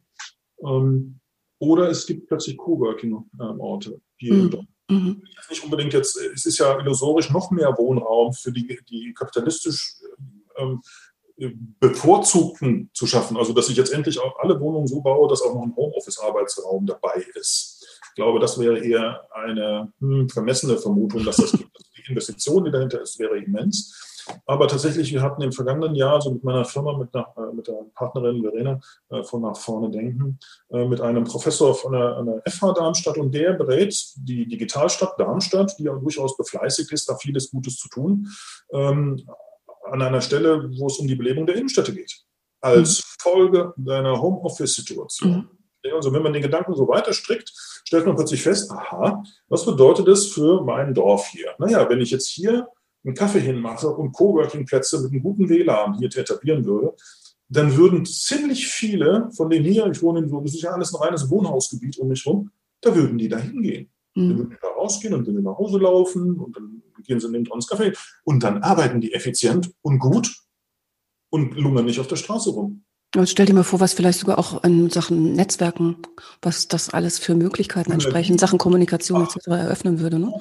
Ähm, 0.64 1.20
oder 1.60 1.90
es 1.90 2.06
gibt 2.06 2.28
plötzlich 2.28 2.58
Coworking-Orte 2.58 4.00
hier 4.18 4.34
mhm. 4.34 4.42
im 4.42 4.50
Dorf. 4.50 4.66
Mhm. 4.90 5.24
Nicht 5.50 5.64
unbedingt 5.64 5.94
jetzt, 5.94 6.16
es 6.18 6.46
ist 6.46 6.60
ja 6.60 6.80
illusorisch 6.80 7.32
noch 7.32 7.50
mehr 7.52 7.76
Wohnraum 7.78 8.34
für 8.34 8.52
die, 8.52 8.80
die 8.90 9.14
kapitalistisch 9.14 9.96
ähm, 10.58 10.82
Bevorzugten 11.38 12.90
zu 12.94 13.08
schaffen. 13.08 13.38
Also, 13.38 13.54
dass 13.54 13.70
ich 13.70 13.78
jetzt 13.78 13.94
endlich 13.94 14.20
auch 14.20 14.40
alle 14.40 14.60
Wohnungen 14.60 14.88
so 14.88 15.02
baue, 15.02 15.28
dass 15.28 15.42
auch 15.42 15.54
noch 15.54 15.64
ein 15.64 15.76
Homeoffice-Arbeitsraum 15.76 16.86
dabei 16.86 17.26
ist. 17.36 17.86
Ich 18.10 18.16
glaube, 18.16 18.40
das 18.40 18.60
wäre 18.60 18.80
eher 18.80 19.28
eine 19.32 19.92
hm, 20.00 20.30
vermessene 20.30 20.78
Vermutung, 20.78 21.26
dass 21.26 21.38
das 21.38 21.52
gibt. 21.52 21.78
Die 21.98 22.10
Investition, 22.10 22.64
die 22.64 22.72
dahinter 22.72 23.02
ist, 23.02 23.20
wäre 23.20 23.38
immens. 23.38 24.16
Aber 24.46 24.68
tatsächlich, 24.68 25.12
wir 25.12 25.22
hatten 25.22 25.42
im 25.42 25.52
vergangenen 25.52 25.96
Jahr 25.96 26.22
so 26.22 26.32
mit 26.32 26.44
meiner 26.44 26.66
Firma, 26.66 26.98
mit, 26.98 27.14
einer, 27.14 27.28
äh, 27.38 27.54
mit 27.54 27.68
der 27.68 27.86
Partnerin 27.94 28.42
Verena 28.42 28.80
äh, 29.10 29.24
von 29.24 29.42
Nach 29.42 29.58
vorne 29.58 29.90
denken, 29.90 30.40
äh, 30.70 30.86
mit 30.86 31.02
einem 31.02 31.26
Professor 31.26 31.76
von 31.76 31.94
der, 31.94 32.24
der 32.24 32.52
FH 32.52 32.74
Darmstadt 32.74 33.18
und 33.18 33.34
der 33.34 33.54
berät 33.54 33.96
die 34.16 34.48
Digitalstadt 34.48 35.20
Darmstadt, 35.20 35.76
die 35.78 35.84
ja 35.84 35.94
durchaus 35.94 36.38
befleißigt 36.38 36.92
ist, 36.92 37.10
da 37.10 37.16
vieles 37.18 37.52
Gutes 37.52 37.78
zu 37.78 37.90
tun, 37.90 38.28
ähm, 38.72 39.24
an 39.92 40.02
einer 40.02 40.22
Stelle, 40.22 40.70
wo 40.78 40.88
es 40.88 40.98
um 40.98 41.08
die 41.08 41.16
Belebung 41.16 41.46
der 41.46 41.56
Innenstädte 41.56 41.94
geht. 41.94 42.24
Als 42.62 43.00
mhm. 43.00 43.04
Folge 43.20 43.74
deiner 43.78 44.22
Homeoffice-Situation. 44.22 45.32
Mhm. 45.32 45.50
Also 45.94 46.12
wenn 46.12 46.24
man 46.24 46.34
den 46.34 46.42
Gedanken 46.42 46.74
so 46.74 46.88
weiter 46.88 47.14
strickt, 47.14 47.52
stellt 47.86 48.06
man 48.06 48.16
plötzlich 48.16 48.42
fest, 48.42 48.72
aha, 48.72 49.24
was 49.48 49.66
bedeutet 49.66 50.08
das 50.08 50.28
für 50.28 50.64
mein 50.64 50.94
Dorf 50.94 51.28
hier? 51.28 51.54
Naja, 51.60 51.88
wenn 51.88 52.02
ich 52.02 52.12
jetzt 52.12 52.28
hier 52.28 52.68
einen 53.04 53.14
Kaffee 53.14 53.40
hinmache 53.40 53.88
und 53.88 54.12
Coworking-Plätze 54.14 55.02
mit 55.02 55.12
einem 55.12 55.22
guten 55.22 55.48
WLAN 55.48 55.98
hier 56.00 56.08
etablieren 56.08 56.66
würde, 56.66 56.96
dann 57.50 57.76
würden 57.78 58.06
ziemlich 58.06 58.68
viele 58.68 59.30
von 59.36 59.50
denen 59.50 59.66
hier, 59.66 59.86
ich 59.86 60.02
wohne 60.02 60.20
in 60.20 60.30
so, 60.30 60.42
das 60.42 60.56
ist 60.56 60.64
ja 60.64 60.72
alles 60.72 60.94
ein 60.94 61.02
reines 61.02 61.30
Wohnhausgebiet 61.30 62.00
um 62.00 62.08
mich 62.08 62.26
rum, 62.26 62.50
da 62.82 62.96
würden 62.96 63.18
die 63.18 63.30
da 63.30 63.38
hingehen. 63.38 63.92
Mhm. 64.16 64.30
Dann 64.30 64.38
würden 64.38 64.50
die 64.50 64.58
da 64.62 64.68
rausgehen 64.70 65.14
und 65.14 65.28
dann 65.28 65.44
nach 65.44 65.58
Hause 65.58 65.78
laufen 65.78 66.40
und 66.40 66.56
dann 66.56 66.82
gehen 67.04 67.20
sie 67.20 67.30
neben 67.30 67.46
uns 67.48 67.68
Kaffee 67.68 67.92
und 68.24 68.42
dann 68.44 68.64
arbeiten 68.64 69.02
die 69.02 69.14
effizient 69.14 69.72
und 69.82 70.00
gut 70.00 70.34
und 71.30 71.54
lungern 71.56 71.86
nicht 71.86 72.00
auf 72.00 72.08
der 72.08 72.16
Straße 72.16 72.50
rum. 72.50 72.84
Und 73.16 73.30
stell 73.30 73.46
dir 73.46 73.54
mal 73.54 73.64
vor, 73.64 73.80
was 73.80 73.94
vielleicht 73.94 74.18
sogar 74.20 74.40
auch 74.40 74.64
in 74.64 74.90
Sachen 74.90 75.34
Netzwerken, 75.34 75.98
was 76.42 76.68
das 76.68 76.90
alles 76.90 77.20
für 77.20 77.36
Möglichkeiten 77.36 77.92
entsprechend, 77.94 78.40
Sachen 78.42 78.58
Kommunikation 78.58 79.24
etc. 79.24 79.48
eröffnen 79.48 80.02
würde. 80.02 80.20
Ne? 80.20 80.34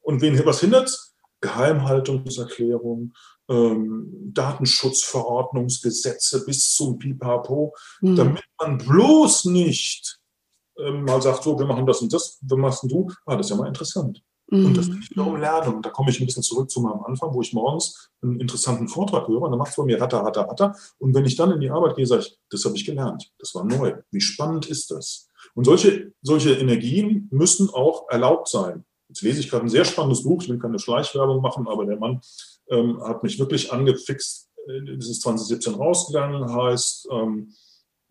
Und 0.00 0.22
wen 0.22 0.42
was 0.46 0.60
hindert? 0.60 0.96
Geheimhaltungserklärung, 1.40 3.12
ähm, 3.48 4.12
Datenschutzverordnungsgesetze 4.32 6.44
bis 6.44 6.74
zum 6.74 6.98
Pipapo, 6.98 7.72
mhm. 8.00 8.16
damit 8.16 8.42
man 8.58 8.78
bloß 8.78 9.44
nicht 9.46 10.17
ähm, 10.78 11.04
mal 11.04 11.20
sagt, 11.20 11.42
so, 11.42 11.58
wir 11.58 11.66
machen 11.66 11.86
das 11.86 12.00
und 12.00 12.12
das, 12.12 12.38
was 12.42 12.58
machst 12.58 12.90
du? 12.90 13.10
Ah, 13.26 13.36
das 13.36 13.46
ist 13.46 13.50
ja 13.50 13.56
mal 13.56 13.68
interessant. 13.68 14.22
Und 14.50 14.78
das 14.78 14.88
ich 14.88 15.10
wiederum 15.10 15.36
lernen. 15.36 15.74
Und 15.74 15.84
da 15.84 15.90
komme 15.90 16.10
ich 16.10 16.20
ein 16.20 16.26
bisschen 16.26 16.42
zurück 16.42 16.70
zu 16.70 16.80
meinem 16.80 17.02
Anfang, 17.02 17.34
wo 17.34 17.42
ich 17.42 17.52
morgens 17.52 18.10
einen 18.22 18.40
interessanten 18.40 18.88
Vortrag 18.88 19.28
höre 19.28 19.42
und 19.42 19.50
dann 19.50 19.58
macht 19.58 19.70
es 19.70 19.76
bei 19.76 19.84
mir 19.84 20.00
ratter, 20.00 20.20
ratter, 20.20 20.42
ratter. 20.42 20.74
Und 20.98 21.14
wenn 21.14 21.26
ich 21.26 21.36
dann 21.36 21.52
in 21.52 21.60
die 21.60 21.70
Arbeit 21.70 21.96
gehe, 21.96 22.06
sage 22.06 22.22
ich, 22.22 22.38
das 22.48 22.64
habe 22.64 22.74
ich 22.74 22.86
gelernt. 22.86 23.30
Das 23.38 23.54
war 23.54 23.64
neu. 23.64 23.96
Wie 24.10 24.22
spannend 24.22 24.66
ist 24.66 24.90
das? 24.90 25.28
Und 25.54 25.64
solche, 25.64 26.12
solche 26.22 26.54
Energien 26.54 27.28
müssen 27.30 27.68
auch 27.68 28.08
erlaubt 28.08 28.48
sein. 28.48 28.84
Jetzt 29.08 29.22
lese 29.22 29.40
ich 29.40 29.50
gerade 29.50 29.66
ein 29.66 29.70
sehr 29.70 29.84
spannendes 29.84 30.22
Buch. 30.22 30.42
Ich 30.42 30.48
will 30.48 30.58
keine 30.58 30.78
Schleichwerbung 30.78 31.42
machen, 31.42 31.68
aber 31.68 31.84
der 31.84 31.98
Mann 31.98 32.20
ähm, 32.70 33.02
hat 33.02 33.22
mich 33.22 33.38
wirklich 33.38 33.70
angefixt. 33.70 34.48
Das 34.66 35.08
ist 35.08 35.22
2017 35.22 35.74
rausgegangen, 35.74 36.54
heißt, 36.54 37.08
ähm, 37.10 37.54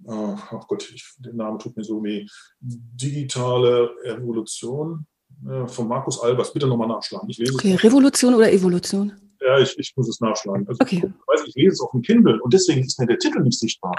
ach 0.05 0.53
oh 0.53 0.63
Gott, 0.67 0.91
ich, 0.93 1.05
der 1.19 1.33
Name 1.33 1.57
tut 1.57 1.75
mir 1.75 1.83
so 1.83 2.03
weh, 2.03 2.25
digitale 2.59 3.91
Evolution 4.03 5.05
äh, 5.47 5.67
von 5.67 5.87
Markus 5.87 6.21
Albers. 6.21 6.53
Bitte 6.53 6.67
nochmal 6.67 6.87
nachschlagen. 6.87 7.29
Ich 7.29 7.37
lese 7.37 7.53
okay, 7.53 7.75
Revolution 7.75 8.35
oder 8.35 8.51
Evolution? 8.51 9.13
Ja, 9.41 9.59
ich, 9.59 9.77
ich 9.77 9.93
muss 9.95 10.09
es 10.09 10.19
nachschlagen. 10.19 10.67
Also 10.67 10.79
okay. 10.81 10.97
ich, 10.97 11.03
weiß, 11.03 11.47
ich 11.47 11.55
lese 11.55 11.73
es 11.73 11.81
auf 11.81 11.91
dem 11.91 12.01
Kindle 12.01 12.41
und 12.41 12.53
deswegen 12.53 12.81
ist 12.81 12.99
mir 12.99 13.07
der 13.07 13.19
Titel 13.19 13.41
nicht 13.41 13.59
sichtbar. 13.59 13.95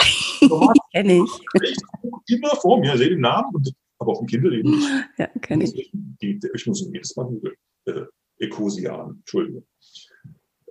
kenne 0.92 1.22
ich. 1.24 1.76
Ich 2.26 2.36
immer 2.36 2.56
vor 2.56 2.80
mir, 2.80 2.96
sehe 2.96 3.10
den 3.10 3.20
Namen, 3.20 3.54
und, 3.54 3.72
aber 3.98 4.12
auf 4.12 4.18
dem 4.18 4.26
Kindle 4.26 4.58
eben 4.58 4.70
nicht. 4.70 4.88
Ja, 5.16 5.26
kenne 5.40 5.64
ich. 5.64 5.92
Ich, 6.20 6.44
ich 6.54 6.66
muss 6.66 6.82
ihn 6.82 6.92
jedes 6.92 7.16
Mal 7.16 7.26
googeln. 7.26 7.54
Äh, 7.86 8.02
Ecosian, 8.38 9.16
Entschuldigung. 9.18 9.66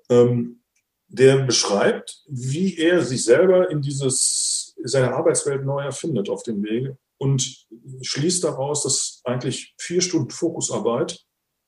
Ähm, 0.09 0.61
der 1.09 1.45
beschreibt, 1.45 2.23
wie 2.27 2.77
er 2.77 3.01
sich 3.01 3.23
selber 3.23 3.69
in 3.71 3.81
dieses, 3.81 4.66
seine 4.87 5.13
Arbeitswelt 5.13 5.65
neu 5.65 5.81
erfindet 5.83 6.29
auf 6.29 6.43
dem 6.43 6.63
Wege 6.63 6.97
und 7.17 7.67
schließt 8.01 8.43
daraus, 8.43 8.83
dass 8.83 9.21
eigentlich 9.23 9.75
vier 9.79 10.01
Stunden 10.01 10.29
Fokusarbeit, 10.29 11.25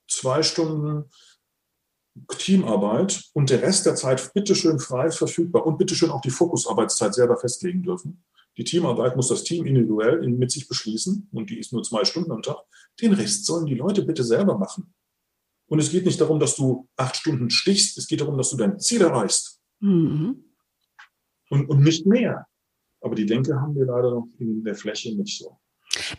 zwei 0.07 0.43
Stunden 0.43 1.09
Teamarbeit 2.38 3.24
und 3.34 3.49
der 3.49 3.61
Rest 3.61 3.86
der 3.86 3.95
Zeit 3.95 4.34
bitteschön 4.34 4.80
frei 4.80 5.11
verfügbar 5.11 5.65
und 5.65 5.78
bitteschön 5.78 6.09
auch 6.09 6.22
die 6.22 6.30
Fokusarbeitszeit 6.30 7.13
selber 7.13 7.38
festlegen 7.38 7.84
dürfen. 7.84 8.24
Die 8.57 8.63
Teamarbeit 8.63 9.15
muss 9.15 9.30
das 9.30 9.43
Team 9.43 9.65
individuell 9.65 10.28
mit 10.28 10.51
sich 10.51 10.67
beschließen 10.67 11.30
und 11.32 11.49
die 11.49 11.59
ist 11.59 11.72
nur 11.72 11.84
zwei 11.84 12.03
Stunden 12.03 12.32
am 12.32 12.41
Tag. 12.41 12.57
Den 12.99 13.13
Rest 13.13 13.45
sollen 13.45 13.65
die 13.65 13.76
Leute 13.76 14.01
bitte 14.03 14.24
selber 14.24 14.57
machen. 14.57 14.93
Und 15.67 15.80
es 15.80 15.91
geht 15.91 16.05
nicht 16.05 16.20
darum, 16.20 16.39
dass 16.39 16.55
du 16.55 16.89
acht 16.97 17.15
Stunden 17.15 17.49
stichst, 17.49 17.97
es 17.97 18.07
geht 18.07 18.22
darum, 18.22 18.38
dass 18.38 18.49
du 18.49 18.57
dein 18.57 18.80
Ziel 18.80 19.01
erreichst. 19.01 19.61
Mhm. 19.80 20.43
Und, 21.49 21.70
und 21.70 21.82
nicht 21.82 22.05
mehr. 22.05 22.47
Aber 23.02 23.16
die 23.16 23.26
Denke 23.26 23.60
haben 23.60 23.76
wir 23.76 23.86
leider 23.86 24.12
noch 24.12 24.28
in 24.39 24.64
der 24.64 24.76
Fläche 24.76 25.16
nicht 25.16 25.38
so. 25.38 25.58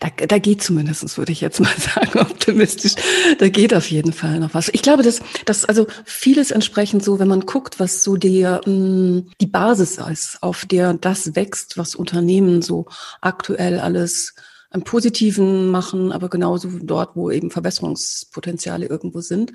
Da, 0.01 0.09
da 0.27 0.39
geht 0.39 0.63
zumindest, 0.63 1.17
würde 1.17 1.31
ich 1.31 1.41
jetzt 1.41 1.61
mal 1.61 1.73
sagen, 1.79 2.19
optimistisch. 2.19 2.95
Da 3.39 3.49
geht 3.49 3.73
auf 3.73 3.91
jeden 3.91 4.13
Fall 4.13 4.41
noch 4.41 4.55
was. 4.55 4.69
Ich 4.73 4.83
glaube, 4.83 5.03
dass, 5.03 5.21
dass 5.45 5.65
also 5.65 5.87
vieles 6.05 6.51
entsprechend 6.51 7.05
so, 7.05 7.19
wenn 7.19 7.29
man 7.29 7.47
guckt, 7.47 7.79
was 7.79 8.03
so 8.03 8.17
der, 8.17 8.61
mm, 8.67 9.31
die 9.41 9.47
Basis 9.47 9.99
ist, 9.99 10.43
auf 10.43 10.65
der 10.65 10.95
das 10.95 11.37
wächst, 11.37 11.79
was 11.79 11.95
Unternehmen 11.95 12.63
so 12.63 12.87
aktuell 13.21 13.79
alles 13.79 14.35
im 14.73 14.83
Positiven 14.83 15.71
machen, 15.71 16.13
aber 16.13 16.29
genauso 16.29 16.71
dort, 16.83 17.17
wo 17.17 17.31
eben 17.31 17.51
Verbesserungspotenziale 17.51 18.87
irgendwo 18.87 19.21
sind, 19.21 19.53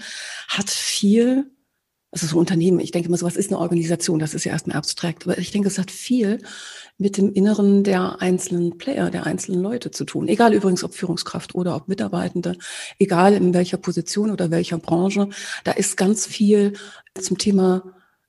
hat 0.47 0.69
viel 0.69 1.51
also 2.15 2.27
so 2.27 2.39
Unternehmen, 2.39 2.79
ich 2.79 2.91
denke 2.91 3.09
immer, 3.09 3.17
sowas 3.17 3.35
ist 3.35 3.51
eine 3.51 3.59
Organisation, 3.59 4.19
das 4.19 4.33
ist 4.33 4.45
ja 4.45 4.53
erstmal 4.53 4.77
abstrakt, 4.77 5.25
aber 5.25 5.37
ich 5.37 5.51
denke, 5.51 5.67
es 5.67 5.77
hat 5.77 5.91
viel 5.91 6.41
mit 6.97 7.17
dem 7.17 7.33
Inneren 7.33 7.83
der 7.83 8.21
einzelnen 8.21 8.77
Player, 8.77 9.09
der 9.11 9.25
einzelnen 9.25 9.61
Leute 9.61 9.91
zu 9.91 10.05
tun. 10.05 10.27
Egal 10.27 10.53
übrigens, 10.53 10.83
ob 10.83 10.93
Führungskraft 10.93 11.53
oder 11.55 11.75
ob 11.75 11.87
Mitarbeitende, 11.87 12.57
egal 12.99 13.33
in 13.33 13.53
welcher 13.53 13.77
Position 13.77 14.31
oder 14.31 14.51
welcher 14.51 14.77
Branche, 14.77 15.29
da 15.63 15.71
ist 15.71 15.97
ganz 15.97 16.25
viel 16.25 16.73
zum 17.19 17.37
Thema 17.37 17.83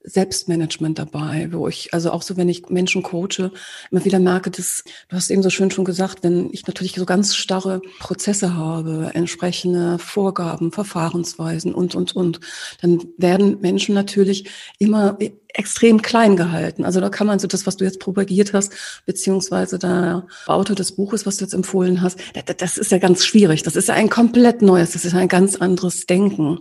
Selbstmanagement 0.07 0.99
dabei, 0.99 1.49
wo 1.51 1.67
ich, 1.69 1.93
also 1.93 2.13
auch 2.13 2.23
so, 2.23 2.37
wenn 2.37 2.49
ich 2.49 2.69
Menschen 2.69 3.03
coache, 3.03 3.51
immer 3.91 4.05
wieder 4.05 4.21
merke, 4.21 4.51
dass, 4.51 4.85
du 5.09 5.17
hast 5.17 5.31
eben 5.31 5.43
so 5.43 5.51
schön 5.51 5.71
schon 5.71 5.85
gesagt, 5.85 6.23
wenn 6.23 6.49
ich 6.53 6.67
natürlich 6.67 6.95
so 6.95 7.05
ganz 7.05 7.35
starre 7.35 7.83
Prozesse 7.99 8.55
habe, 8.55 9.11
entsprechende 9.15 9.99
Vorgaben, 9.99 10.71
Verfahrensweisen 10.71 11.75
und, 11.75 11.95
und, 11.95 12.15
und, 12.15 12.41
dann 12.81 13.03
werden 13.19 13.61
Menschen 13.61 13.95
natürlich 13.95 14.49
immer 14.79 15.19
extrem 15.49 16.03
klein 16.03 16.37
gehalten. 16.37 16.85
Also 16.85 17.01
da 17.01 17.09
kann 17.09 17.27
man 17.27 17.39
so 17.39 17.47
das, 17.47 17.67
was 17.67 17.77
du 17.77 17.85
jetzt 17.85 17.99
propagiert 17.99 18.53
hast, 18.53 18.73
beziehungsweise 19.07 19.79
der 19.79 20.27
Autor 20.47 20.77
des 20.77 20.93
Buches, 20.93 21.27
was 21.27 21.39
du 21.39 21.45
jetzt 21.45 21.55
empfohlen 21.55 22.03
hast, 22.03 22.19
das 22.59 22.79
ist 22.79 22.93
ja 22.93 22.99
ganz 22.99 23.25
schwierig. 23.25 23.63
Das 23.63 23.75
ist 23.75 23.89
ja 23.89 23.95
ein 23.95 24.11
komplett 24.11 24.63
neues, 24.63 24.93
das 24.93 25.05
ist 25.05 25.15
ein 25.15 25.29
ganz 25.29 25.57
anderes 25.57 26.07
Denken. 26.07 26.61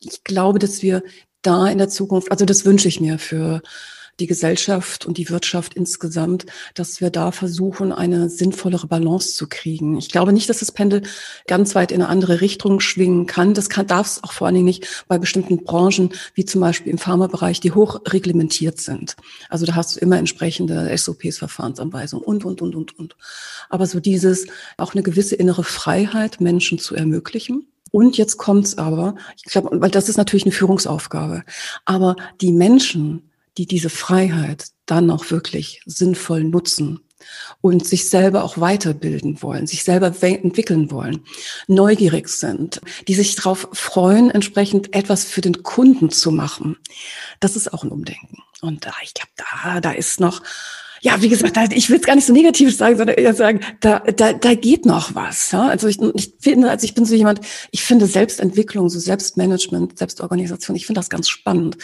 Ich 0.00 0.24
glaube, 0.24 0.58
dass 0.58 0.82
wir 0.82 1.02
da 1.42 1.68
in 1.68 1.78
der 1.78 1.88
Zukunft, 1.88 2.30
also 2.30 2.44
das 2.44 2.64
wünsche 2.64 2.88
ich 2.88 3.00
mir 3.00 3.18
für 3.18 3.62
die 4.20 4.26
Gesellschaft 4.26 5.06
und 5.06 5.16
die 5.16 5.30
Wirtschaft 5.30 5.74
insgesamt, 5.74 6.46
dass 6.74 7.00
wir 7.00 7.10
da 7.10 7.32
versuchen, 7.32 7.92
eine 7.92 8.28
sinnvollere 8.28 8.86
Balance 8.86 9.34
zu 9.34 9.48
kriegen. 9.48 9.96
Ich 9.96 10.10
glaube 10.10 10.32
nicht, 10.32 10.48
dass 10.48 10.58
das 10.58 10.70
Pendel 10.70 11.02
ganz 11.46 11.74
weit 11.74 11.92
in 11.92 12.02
eine 12.02 12.10
andere 12.10 12.40
Richtung 12.40 12.80
schwingen 12.80 13.26
kann. 13.26 13.54
Das 13.54 13.70
kann, 13.70 13.86
darf 13.86 14.06
es 14.06 14.22
auch 14.22 14.32
vor 14.32 14.46
allen 14.46 14.54
Dingen 14.54 14.66
nicht 14.66 15.04
bei 15.08 15.18
bestimmten 15.18 15.64
Branchen, 15.64 16.10
wie 16.34 16.44
zum 16.44 16.60
Beispiel 16.60 16.92
im 16.92 16.98
Pharmabereich, 16.98 17.60
die 17.60 17.72
hoch 17.72 18.00
reglementiert 18.06 18.80
sind. 18.80 19.16
Also 19.48 19.64
da 19.64 19.74
hast 19.74 19.96
du 19.96 20.00
immer 20.00 20.18
entsprechende 20.18 20.96
SOPs, 20.96 21.38
Verfahrensanweisungen 21.38 22.24
und, 22.24 22.44
und, 22.44 22.60
und, 22.60 22.74
und, 22.74 22.98
und. 22.98 23.16
Aber 23.70 23.86
so 23.86 23.98
dieses, 23.98 24.46
auch 24.76 24.94
eine 24.94 25.02
gewisse 25.02 25.36
innere 25.36 25.64
Freiheit 25.64 26.40
Menschen 26.40 26.78
zu 26.78 26.94
ermöglichen 26.94 27.66
und 27.92 28.16
jetzt 28.18 28.38
kommt's 28.38 28.76
aber, 28.78 29.14
ich 29.36 29.44
glaube, 29.44 29.80
weil 29.80 29.90
das 29.90 30.08
ist 30.08 30.16
natürlich 30.16 30.44
eine 30.44 30.52
Führungsaufgabe, 30.52 31.44
aber 31.84 32.16
die 32.40 32.52
Menschen, 32.52 33.30
die 33.58 33.66
diese 33.66 33.90
Freiheit 33.90 34.66
dann 34.86 35.10
auch 35.10 35.30
wirklich 35.30 35.82
sinnvoll 35.86 36.42
nutzen 36.42 37.00
und 37.60 37.86
sich 37.86 38.08
selber 38.08 38.42
auch 38.42 38.58
weiterbilden 38.58 39.42
wollen, 39.42 39.66
sich 39.66 39.84
selber 39.84 40.12
entwickeln 40.22 40.90
wollen, 40.90 41.20
neugierig 41.68 42.28
sind, 42.28 42.80
die 43.06 43.14
sich 43.14 43.36
darauf 43.36 43.68
freuen, 43.72 44.30
entsprechend 44.30 44.94
etwas 44.94 45.24
für 45.24 45.40
den 45.42 45.62
Kunden 45.62 46.10
zu 46.10 46.32
machen. 46.32 46.76
Das 47.40 47.54
ist 47.56 47.72
auch 47.72 47.84
ein 47.84 47.90
Umdenken. 47.90 48.38
Und 48.60 48.86
da, 48.86 48.92
ich 49.02 49.14
glaube, 49.14 49.30
da, 49.36 49.80
da 49.80 49.92
ist 49.92 50.18
noch 50.18 50.42
ja, 51.04 51.20
wie 51.20 51.28
gesagt, 51.28 51.58
ich 51.72 51.90
will 51.90 51.98
es 51.98 52.06
gar 52.06 52.14
nicht 52.14 52.26
so 52.26 52.32
negativ 52.32 52.74
sagen, 52.76 52.96
sondern 52.96 53.16
eher 53.16 53.34
sagen, 53.34 53.60
da, 53.80 53.98
da, 53.98 54.32
da 54.32 54.54
geht 54.54 54.86
noch 54.86 55.16
was. 55.16 55.50
Ja? 55.50 55.66
Also 55.66 55.88
ich, 55.88 56.00
ich 56.14 56.34
finde, 56.38 56.70
also 56.70 56.84
ich 56.84 56.94
bin 56.94 57.04
so 57.04 57.16
jemand, 57.16 57.40
ich 57.72 57.82
finde 57.82 58.06
Selbstentwicklung, 58.06 58.88
so 58.88 59.00
Selbstmanagement, 59.00 59.98
Selbstorganisation, 59.98 60.76
ich 60.76 60.86
finde 60.86 61.00
das 61.00 61.10
ganz 61.10 61.28
spannend, 61.28 61.76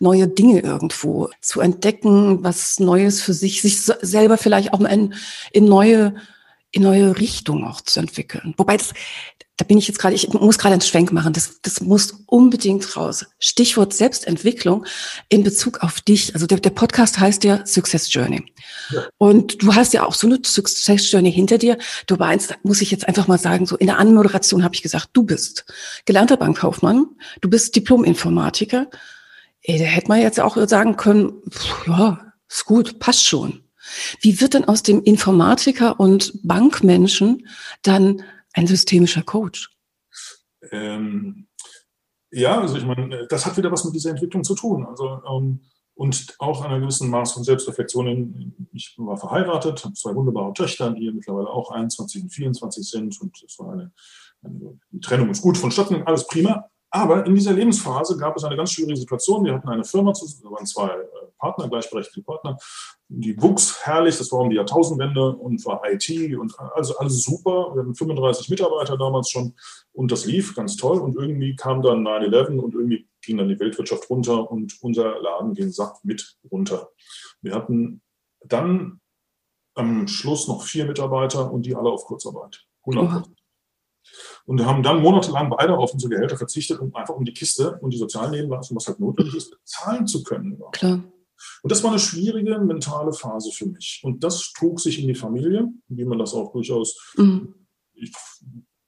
neue 0.00 0.26
Dinge 0.26 0.60
irgendwo 0.60 1.28
zu 1.42 1.60
entdecken, 1.60 2.42
was 2.42 2.80
Neues 2.80 3.20
für 3.20 3.34
sich, 3.34 3.60
sich 3.60 3.82
selber 3.82 4.38
vielleicht 4.38 4.72
auch 4.72 4.80
in, 4.80 5.12
in 5.52 5.66
neue 5.66 6.14
in 6.72 6.82
neue 6.82 7.18
Richtungen 7.18 7.64
auch 7.64 7.82
zu 7.82 8.00
entwickeln. 8.00 8.54
Wobei 8.56 8.78
das, 8.78 8.94
da 9.58 9.64
bin 9.64 9.76
ich 9.76 9.86
jetzt 9.86 9.98
gerade, 9.98 10.14
ich 10.14 10.28
muss 10.32 10.58
gerade 10.58 10.72
einen 10.72 10.80
Schwenk 10.80 11.12
machen, 11.12 11.34
das, 11.34 11.60
das 11.60 11.82
muss 11.82 12.24
unbedingt 12.26 12.96
raus. 12.96 13.26
Stichwort 13.38 13.92
Selbstentwicklung 13.92 14.86
in 15.28 15.44
Bezug 15.44 15.82
auf 15.82 16.00
dich. 16.00 16.34
Also 16.34 16.46
der, 16.46 16.58
der 16.58 16.70
Podcast 16.70 17.20
heißt 17.20 17.44
ja 17.44 17.64
Success 17.66 18.12
Journey. 18.12 18.44
Ja. 18.90 19.04
Und 19.18 19.62
du 19.62 19.74
hast 19.74 19.92
ja 19.92 20.06
auch 20.06 20.14
so 20.14 20.26
eine 20.26 20.38
Success 20.44 21.10
Journey 21.12 21.30
hinter 21.30 21.58
dir. 21.58 21.76
Du 22.06 22.16
meinst, 22.16 22.56
muss 22.62 22.80
ich 22.80 22.90
jetzt 22.90 23.06
einfach 23.06 23.28
mal 23.28 23.38
sagen, 23.38 23.66
so 23.66 23.76
in 23.76 23.86
der 23.86 23.98
Anmoderation 23.98 24.64
habe 24.64 24.74
ich 24.74 24.82
gesagt, 24.82 25.10
du 25.12 25.24
bist 25.24 25.66
gelernter 26.06 26.38
Bankkaufmann, 26.38 27.06
du 27.42 27.50
bist 27.50 27.76
Diplom-Informatiker. 27.76 28.88
Da 29.66 29.72
hätte 29.72 30.08
man 30.08 30.20
jetzt 30.20 30.40
auch 30.40 30.56
sagen 30.66 30.96
können, 30.96 31.34
pff, 31.50 31.86
ja, 31.86 32.32
ist 32.48 32.64
gut, 32.64 32.98
passt 32.98 33.24
schon. 33.24 33.61
Wie 34.20 34.40
wird 34.40 34.54
denn 34.54 34.64
aus 34.64 34.82
dem 34.82 35.02
Informatiker 35.02 35.98
und 36.00 36.32
Bankmenschen 36.42 37.48
dann 37.82 38.22
ein 38.52 38.66
systemischer 38.66 39.22
Coach? 39.22 39.70
Ähm, 40.70 41.48
ja, 42.30 42.60
also 42.60 42.76
ich 42.76 42.84
meine, 42.84 43.26
das 43.28 43.44
hat 43.44 43.56
wieder 43.56 43.70
was 43.70 43.84
mit 43.84 43.94
dieser 43.94 44.10
Entwicklung 44.10 44.44
zu 44.44 44.54
tun. 44.54 44.86
Also 44.86 45.22
ähm, 45.28 45.60
und 45.94 46.34
auch 46.38 46.64
einer 46.64 46.80
gewissen 46.80 47.10
Maß 47.10 47.32
von 47.32 47.44
Selbstreflexion. 47.44 48.68
Ich 48.72 48.94
war 48.96 49.16
verheiratet, 49.16 49.84
habe 49.84 49.94
zwei 49.94 50.14
wunderbare 50.14 50.52
Töchter, 50.54 50.90
die 50.90 51.10
mittlerweile 51.12 51.48
auch 51.48 51.70
21 51.70 52.22
und 52.22 52.30
24 52.30 52.88
sind 52.88 53.20
und 53.20 53.42
es 53.44 53.58
war 53.58 53.72
eine, 53.72 53.92
eine 54.42 54.78
die 54.90 55.00
Trennung 55.00 55.30
ist 55.30 55.42
gut 55.42 55.58
vonstatten, 55.58 56.02
alles 56.04 56.26
prima. 56.26 56.68
Aber 56.90 57.24
in 57.24 57.34
dieser 57.34 57.52
Lebensphase 57.52 58.18
gab 58.18 58.36
es 58.36 58.44
eine 58.44 58.56
ganz 58.56 58.72
schwierige 58.72 58.96
Situation. 58.96 59.44
Wir 59.44 59.54
hatten 59.54 59.68
eine 59.68 59.84
Firma, 59.84 60.12
da 60.12 60.50
waren 60.50 60.66
zwei 60.66 60.88
äh, 60.88 61.06
Partner, 61.38 61.68
gleichberechtigte 61.68 62.22
Partner. 62.22 62.58
Die 63.14 63.40
wuchs 63.42 63.84
herrlich, 63.84 64.16
das 64.16 64.32
war 64.32 64.40
um 64.40 64.50
die 64.50 64.56
Jahrtausendwende 64.56 65.36
und 65.36 65.64
war 65.66 65.82
IT 65.84 66.08
und 66.36 66.58
also 66.74 66.96
alles 66.96 67.22
super. 67.22 67.74
Wir 67.74 67.82
hatten 67.82 67.94
35 67.94 68.48
Mitarbeiter 68.48 68.96
damals 68.96 69.28
schon 69.28 69.54
und 69.92 70.10
das 70.10 70.24
lief 70.24 70.54
ganz 70.54 70.76
toll. 70.76 70.98
Und 70.98 71.16
irgendwie 71.16 71.54
kam 71.54 71.82
dann 71.82 72.06
9-11 72.06 72.58
und 72.58 72.74
irgendwie 72.74 73.06
ging 73.20 73.36
dann 73.36 73.48
die 73.48 73.60
Weltwirtschaft 73.60 74.08
runter 74.08 74.50
und 74.50 74.76
unser 74.80 75.20
Laden 75.20 75.52
ging 75.54 75.70
satt 75.70 76.04
mit 76.04 76.38
runter. 76.50 76.90
Wir 77.42 77.54
hatten 77.54 78.00
dann 78.46 79.00
am 79.74 80.08
Schluss 80.08 80.48
noch 80.48 80.62
vier 80.62 80.86
Mitarbeiter 80.86 81.52
und 81.52 81.66
die 81.66 81.76
alle 81.76 81.90
auf 81.90 82.04
Kurzarbeit. 82.04 82.66
100 82.86 83.28
und 84.46 84.64
haben 84.66 84.82
dann 84.82 85.02
monatelang 85.02 85.50
beide 85.50 85.76
auf 85.76 85.92
unsere 85.92 86.14
Gehälter 86.14 86.36
verzichtet, 86.36 86.80
um 86.80 86.94
einfach 86.94 87.14
um 87.14 87.24
die 87.24 87.32
Kiste 87.32 87.78
und 87.80 87.92
die 87.92 87.98
sozialen 87.98 88.50
was 88.50 88.86
halt 88.86 89.00
notwendig 89.00 89.34
ist, 89.34 89.56
zahlen 89.64 90.06
zu 90.06 90.22
können. 90.22 90.60
Klar. 90.72 91.00
Und 91.62 91.72
das 91.72 91.82
war 91.82 91.90
eine 91.90 91.98
schwierige 91.98 92.58
mentale 92.58 93.12
Phase 93.12 93.50
für 93.52 93.66
mich. 93.66 94.00
Und 94.02 94.24
das 94.24 94.52
trug 94.52 94.80
sich 94.80 95.00
in 95.00 95.08
die 95.08 95.14
Familie, 95.14 95.68
wie 95.88 96.04
man 96.04 96.18
das 96.18 96.34
auch 96.34 96.52
durchaus, 96.52 97.12
mhm. 97.16 97.54
ich 97.94 98.12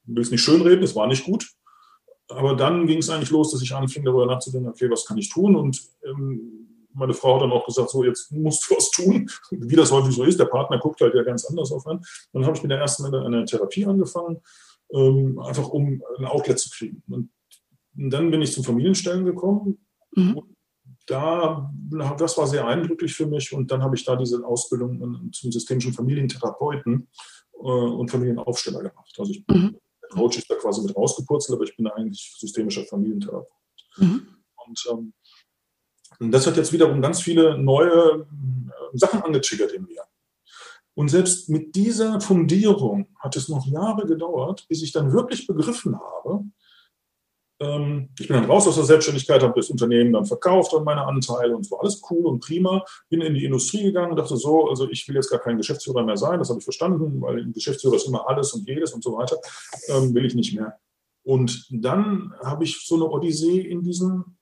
will 0.04 0.22
es 0.22 0.30
nicht 0.30 0.42
schönreden, 0.42 0.84
es 0.84 0.96
war 0.96 1.06
nicht 1.06 1.24
gut. 1.24 1.50
Aber 2.28 2.54
dann 2.54 2.86
ging 2.86 2.98
es 2.98 3.10
eigentlich 3.10 3.30
los, 3.30 3.52
dass 3.52 3.62
ich 3.62 3.74
anfing, 3.74 4.04
darüber 4.04 4.26
nachzudenken, 4.26 4.70
okay, 4.70 4.90
was 4.90 5.04
kann 5.04 5.18
ich 5.18 5.28
tun? 5.28 5.56
Und 5.56 5.82
ähm, 6.04 6.88
meine 6.92 7.12
Frau 7.12 7.34
hat 7.34 7.42
dann 7.42 7.52
auch 7.52 7.66
gesagt, 7.66 7.90
so 7.90 8.04
jetzt 8.04 8.32
musst 8.32 8.68
du 8.68 8.76
was 8.76 8.90
tun, 8.90 9.28
wie 9.50 9.76
das 9.76 9.92
häufig 9.92 10.14
so 10.14 10.24
ist. 10.24 10.40
Der 10.40 10.46
Partner 10.46 10.78
guckt 10.78 11.00
halt 11.00 11.14
ja 11.14 11.22
ganz 11.22 11.44
anders 11.44 11.70
auf 11.70 11.86
einen. 11.86 12.04
Dann 12.32 12.46
habe 12.46 12.56
ich 12.56 12.62
mit 12.62 12.70
der 12.70 12.78
ersten 12.78 13.04
eine 13.14 13.44
Therapie 13.44 13.84
angefangen 13.84 14.40
ähm, 14.92 15.38
einfach 15.38 15.68
um 15.68 16.02
ein 16.18 16.24
Outlet 16.24 16.58
zu 16.58 16.70
kriegen. 16.70 17.02
Und, 17.08 17.30
und 17.96 18.10
dann 18.10 18.30
bin 18.30 18.42
ich 18.42 18.52
zum 18.52 18.64
Familienstellen 18.64 19.24
gekommen. 19.24 19.86
Mhm. 20.12 20.42
Da, 21.06 21.70
das 22.18 22.38
war 22.38 22.46
sehr 22.46 22.66
eindrücklich 22.66 23.14
für 23.14 23.26
mich 23.26 23.52
und 23.52 23.70
dann 23.70 23.82
habe 23.82 23.96
ich 23.96 24.04
da 24.04 24.16
diese 24.16 24.44
Ausbildung 24.44 25.30
zum 25.32 25.52
systemischen 25.52 25.92
Familientherapeuten 25.92 27.08
äh, 27.54 27.66
und 27.66 28.10
Familienaufsteller 28.10 28.78
gemacht. 28.78 29.14
Also 29.18 29.30
ich 29.30 29.44
bin, 29.44 29.56
mhm. 29.56 29.76
der 30.02 30.08
Coach 30.10 30.38
ist 30.38 30.50
da 30.50 30.54
quasi 30.54 30.82
mit 30.82 30.96
rausgepurzelt, 30.96 31.56
aber 31.56 31.64
ich 31.64 31.76
bin 31.76 31.86
eigentlich 31.88 32.34
systemischer 32.38 32.84
Familientherapeut. 32.84 33.48
Mhm. 33.98 34.26
Und, 34.66 34.86
ähm, 34.90 35.12
das 36.20 36.46
hat 36.46 36.56
jetzt 36.56 36.72
wiederum 36.72 37.02
ganz 37.02 37.20
viele 37.20 37.58
neue 37.58 38.26
äh, 38.26 38.96
Sachen 38.98 39.22
angetriggert 39.22 39.72
in 39.72 39.84
mir. 39.84 40.02
Und 40.94 41.08
selbst 41.08 41.48
mit 41.48 41.74
dieser 41.74 42.20
Fundierung 42.20 43.08
hat 43.18 43.36
es 43.36 43.48
noch 43.48 43.66
Jahre 43.66 44.06
gedauert, 44.06 44.64
bis 44.68 44.82
ich 44.82 44.92
dann 44.92 45.12
wirklich 45.12 45.46
begriffen 45.46 45.98
habe, 45.98 46.44
ich 47.58 48.26
bin 48.28 48.36
dann 48.36 48.46
raus 48.46 48.66
aus 48.66 48.74
der 48.74 48.84
Selbstständigkeit, 48.84 49.42
habe 49.42 49.54
das 49.54 49.70
Unternehmen 49.70 50.12
dann 50.12 50.24
verkauft 50.24 50.72
und 50.74 50.84
meine 50.84 51.06
Anteile 51.06 51.54
und 51.54 51.64
es 51.64 51.70
war 51.70 51.80
alles 51.80 52.02
cool 52.10 52.26
und 52.26 52.40
prima. 52.40 52.84
Bin 53.08 53.20
in 53.20 53.34
die 53.34 53.44
Industrie 53.44 53.84
gegangen 53.84 54.10
und 54.10 54.16
dachte 54.16 54.36
so, 54.36 54.68
also 54.68 54.90
ich 54.90 55.06
will 55.06 55.14
jetzt 55.14 55.30
gar 55.30 55.38
kein 55.38 55.56
Geschäftsführer 55.56 56.02
mehr 56.02 56.16
sein, 56.16 56.40
das 56.40 56.48
habe 56.48 56.58
ich 56.58 56.64
verstanden, 56.64 57.20
weil 57.22 57.40
ein 57.40 57.52
Geschäftsführer 57.52 57.94
ist 57.94 58.08
immer 58.08 58.28
alles 58.28 58.52
und 58.54 58.68
jedes 58.68 58.92
und 58.92 59.04
so 59.04 59.16
weiter, 59.16 59.36
ähm, 59.88 60.12
will 60.14 60.24
ich 60.24 60.34
nicht 60.34 60.54
mehr. 60.54 60.78
Und 61.22 61.66
dann 61.70 62.34
habe 62.42 62.64
ich 62.64 62.84
so 62.84 62.96
eine 62.96 63.08
Odyssee 63.08 63.60
in 63.60 63.82
diesen 63.82 64.36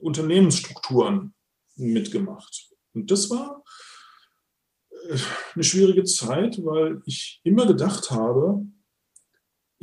Unternehmensstrukturen 0.00 1.34
mitgemacht. 1.76 2.68
Und 2.94 3.10
das 3.10 3.30
war 3.30 3.62
eine 5.54 5.64
schwierige 5.64 6.04
Zeit, 6.04 6.64
weil 6.64 7.00
ich 7.06 7.40
immer 7.44 7.66
gedacht 7.66 8.10
habe, 8.10 8.66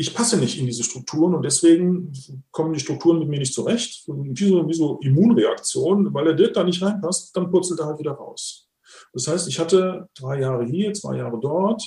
ich 0.02 0.16
passe 0.16 0.38
nicht 0.38 0.60
in 0.60 0.66
diese 0.66 0.84
Strukturen 0.84 1.36
und 1.36 1.44
deswegen 1.44 2.12
kommen 2.50 2.74
die 2.74 2.80
Strukturen 2.80 3.20
mit 3.20 3.30
mir 3.30 3.38
nicht 3.38 3.54
zurecht. 3.54 4.04
Wie 4.08 4.50
so, 4.50 4.68
wie 4.68 4.74
so 4.74 5.00
Immunreaktion, 5.02 6.12
weil 6.12 6.28
er 6.28 6.34
Dirk 6.34 6.54
da 6.54 6.64
nicht 6.64 6.82
reinpasst, 6.82 7.36
dann 7.38 7.52
purzelt 7.52 7.80
er 7.80 7.86
halt 7.86 8.00
wieder 8.00 8.14
raus. 8.14 8.68
Das 9.14 9.28
heißt, 9.28 9.48
ich 9.48 9.60
hatte 9.60 10.10
drei 10.16 10.42
Jahre 10.42 10.66
hier, 10.66 10.92
zwei 10.94 11.18
Jahre 11.18 11.40
dort 11.40 11.84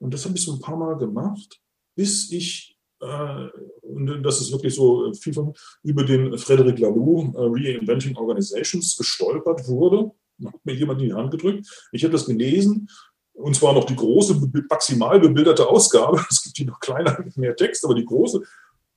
und 0.00 0.12
das 0.12 0.24
habe 0.24 0.36
ich 0.36 0.44
so 0.44 0.54
ein 0.54 0.60
paar 0.60 0.76
Mal 0.76 0.96
gemacht, 0.98 1.60
bis 1.94 2.32
ich, 2.32 2.76
äh, 3.00 3.46
und 3.82 4.22
das 4.24 4.40
ist 4.40 4.50
wirklich 4.50 4.74
so 4.74 5.12
viel 5.14 5.32
von, 5.32 5.54
über 5.84 6.04
den 6.04 6.36
Frederic 6.38 6.80
Laloux 6.80 7.32
äh, 7.34 7.38
Reinventing 7.38 8.16
Organizations 8.16 8.96
gestolpert 8.96 9.68
wurde. 9.68 10.10
Hat 10.44 10.64
mir 10.64 10.74
jemand 10.74 11.00
in 11.00 11.08
die 11.08 11.14
Hand 11.14 11.30
gedrückt. 11.30 11.64
Ich 11.92 12.02
habe 12.02 12.12
das 12.12 12.26
gelesen 12.26 12.88
und 13.34 13.56
zwar 13.56 13.72
noch 13.72 13.84
die 13.84 13.96
große, 13.96 14.40
maximal 14.68 15.18
bebilderte 15.20 15.66
Ausgabe. 15.68 16.24
Es 16.30 16.42
gibt 16.42 16.58
die 16.58 16.64
noch 16.64 16.80
kleiner 16.80 17.18
mit 17.24 17.36
mehr 17.36 17.56
Text, 17.56 17.84
aber 17.84 17.94
die 17.94 18.04
große. 18.04 18.42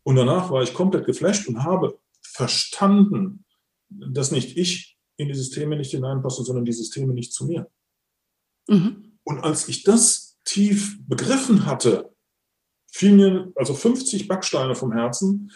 Und 0.03 0.15
danach 0.15 0.51
war 0.51 0.61
ich 0.61 0.73
komplett 0.73 1.05
geflasht 1.05 1.47
und 1.47 1.63
habe 1.63 1.99
verstanden, 2.21 3.45
dass 3.89 4.31
nicht 4.31 4.57
ich 4.57 4.97
in 5.17 5.27
die 5.27 5.33
Systeme 5.33 5.77
nicht 5.77 5.91
hineinpasse, 5.91 6.43
sondern 6.43 6.65
die 6.65 6.73
Systeme 6.73 7.13
nicht 7.13 7.33
zu 7.33 7.45
mir. 7.45 7.69
Mhm. 8.67 9.17
Und 9.23 9.39
als 9.39 9.67
ich 9.67 9.83
das 9.83 10.37
tief 10.43 10.99
begriffen 11.07 11.65
hatte, 11.65 12.13
fielen 12.91 13.15
mir 13.15 13.51
also 13.55 13.73
50 13.73 14.27
Backsteine 14.27 14.75
vom 14.75 14.91
Herzen, 14.91 15.51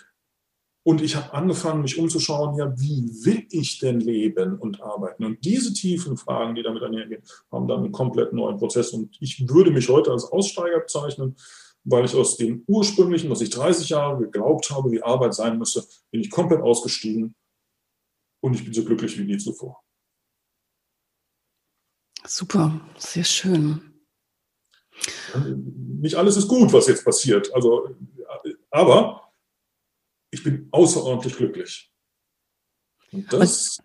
und 0.84 1.02
ich 1.02 1.16
habe 1.16 1.34
angefangen, 1.34 1.82
mich 1.82 1.98
umzuschauen, 1.98 2.56
ja, 2.58 2.74
wie 2.80 3.04
will 3.26 3.46
ich 3.52 3.80
denn 3.80 4.00
leben 4.00 4.58
und 4.58 4.82
arbeiten? 4.82 5.26
Und 5.26 5.44
diese 5.44 5.74
tiefen 5.74 6.18
Fragen, 6.18 6.56
die 6.56 6.64
damit 6.64 6.84
einhergehen, 6.84 7.22
haben 7.52 7.68
dann 7.68 7.84
einen 7.84 7.92
komplett 7.92 8.34
neuen 8.34 8.58
Prozess. 8.58 8.92
Und 8.92 9.18
ich 9.20 9.48
würde 9.50 9.72
mich 9.72 9.90
heute 9.90 10.12
als 10.12 10.24
Aussteiger 10.26 10.80
bezeichnen, 10.80 11.36
weil 11.84 12.06
ich 12.06 12.16
aus 12.16 12.38
dem 12.38 12.64
ursprünglichen, 12.68 13.30
was 13.30 13.42
ich 13.42 13.50
30 13.50 13.90
Jahre 13.90 14.20
geglaubt 14.20 14.70
habe, 14.72 14.92
wie 14.92 15.04
Arbeit 15.04 15.34
sein 15.34 15.58
müsse, 15.58 15.86
bin 16.12 16.22
ich 16.22 16.30
komplett 16.30 16.62
ausgestiegen 16.62 17.36
und 18.42 18.54
ich 18.56 18.64
bin 18.64 18.74
so 18.74 18.84
glücklich 18.84 19.18
wie 19.18 19.26
nie 19.26 19.38
zuvor. 19.38 19.84
Super, 22.26 22.80
sehr 22.98 23.24
schön. 23.24 23.82
Nicht 26.02 26.16
alles 26.16 26.38
ist 26.38 26.48
gut, 26.48 26.72
was 26.74 26.88
jetzt 26.88 27.06
passiert. 27.06 27.54
Also, 27.54 27.96
aber 28.70 29.29
ich 30.32 30.44
bin 30.44 30.68
außerordentlich 30.72 31.38
glücklich. 31.38 31.92
Und 33.12 33.32
das, 33.34 33.80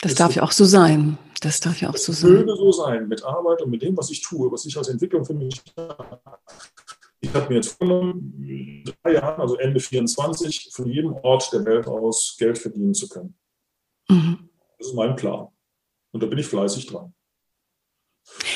das 0.00 0.14
darf 0.14 0.34
ja 0.34 0.42
auch 0.42 0.52
so 0.52 0.64
sein. 0.64 1.18
Das 1.40 1.60
darf 1.60 1.80
ja 1.80 1.90
auch 1.90 1.96
so 1.96 2.12
sein. 2.12 2.30
Würde 2.30 2.56
so 2.56 2.72
sein 2.72 3.06
mit 3.08 3.22
Arbeit 3.22 3.62
und 3.62 3.70
mit 3.70 3.82
dem, 3.82 3.96
was 3.96 4.10
ich 4.10 4.22
tue, 4.22 4.50
was 4.50 4.64
ich 4.64 4.76
als 4.76 4.88
Entwicklung 4.88 5.24
für 5.24 5.34
mich 5.34 5.62
ich 7.24 7.34
habe 7.34 7.48
mir 7.48 7.56
jetzt 7.56 7.76
vorgenommen, 7.76 8.84
drei 9.02 9.14
Jahren, 9.14 9.40
also 9.40 9.56
Ende 9.56 9.80
24, 9.80 10.70
von 10.72 10.88
jedem 10.88 11.12
Ort 11.14 11.52
der 11.52 11.64
Welt 11.64 11.86
aus 11.86 12.36
Geld 12.38 12.58
verdienen 12.58 12.94
zu 12.94 13.08
können. 13.08 13.34
Mhm. 14.08 14.50
Das 14.78 14.88
ist 14.88 14.94
mein 14.94 15.16
Plan. 15.16 15.48
Und 16.12 16.22
da 16.22 16.26
bin 16.26 16.38
ich 16.38 16.46
fleißig 16.46 16.86
dran. 16.86 17.14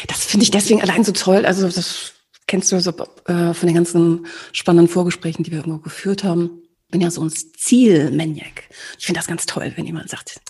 Das 0.06 0.24
finde 0.24 0.44
ich 0.44 0.50
deswegen 0.50 0.80
allein 0.80 1.04
so 1.04 1.12
toll. 1.12 1.44
Also 1.44 1.68
das 1.68 2.12
kennst 2.46 2.70
du 2.72 2.80
so 2.80 2.90
äh, 2.90 3.54
von 3.54 3.66
den 3.66 3.74
ganzen 3.74 4.26
spannenden 4.52 4.88
Vorgesprächen, 4.88 5.44
die 5.44 5.50
wir 5.50 5.58
irgendwo 5.58 5.78
geführt 5.78 6.24
haben 6.24 6.62
bin 6.90 7.00
ja 7.00 7.10
so 7.10 7.22
ein 7.22 7.30
Zielmaniac. 7.30 8.68
Ich 8.98 9.06
finde 9.06 9.18
das 9.18 9.26
ganz 9.26 9.46
toll, 9.46 9.72
wenn 9.76 9.86
jemand 9.86 10.08
sagt, 10.08 10.40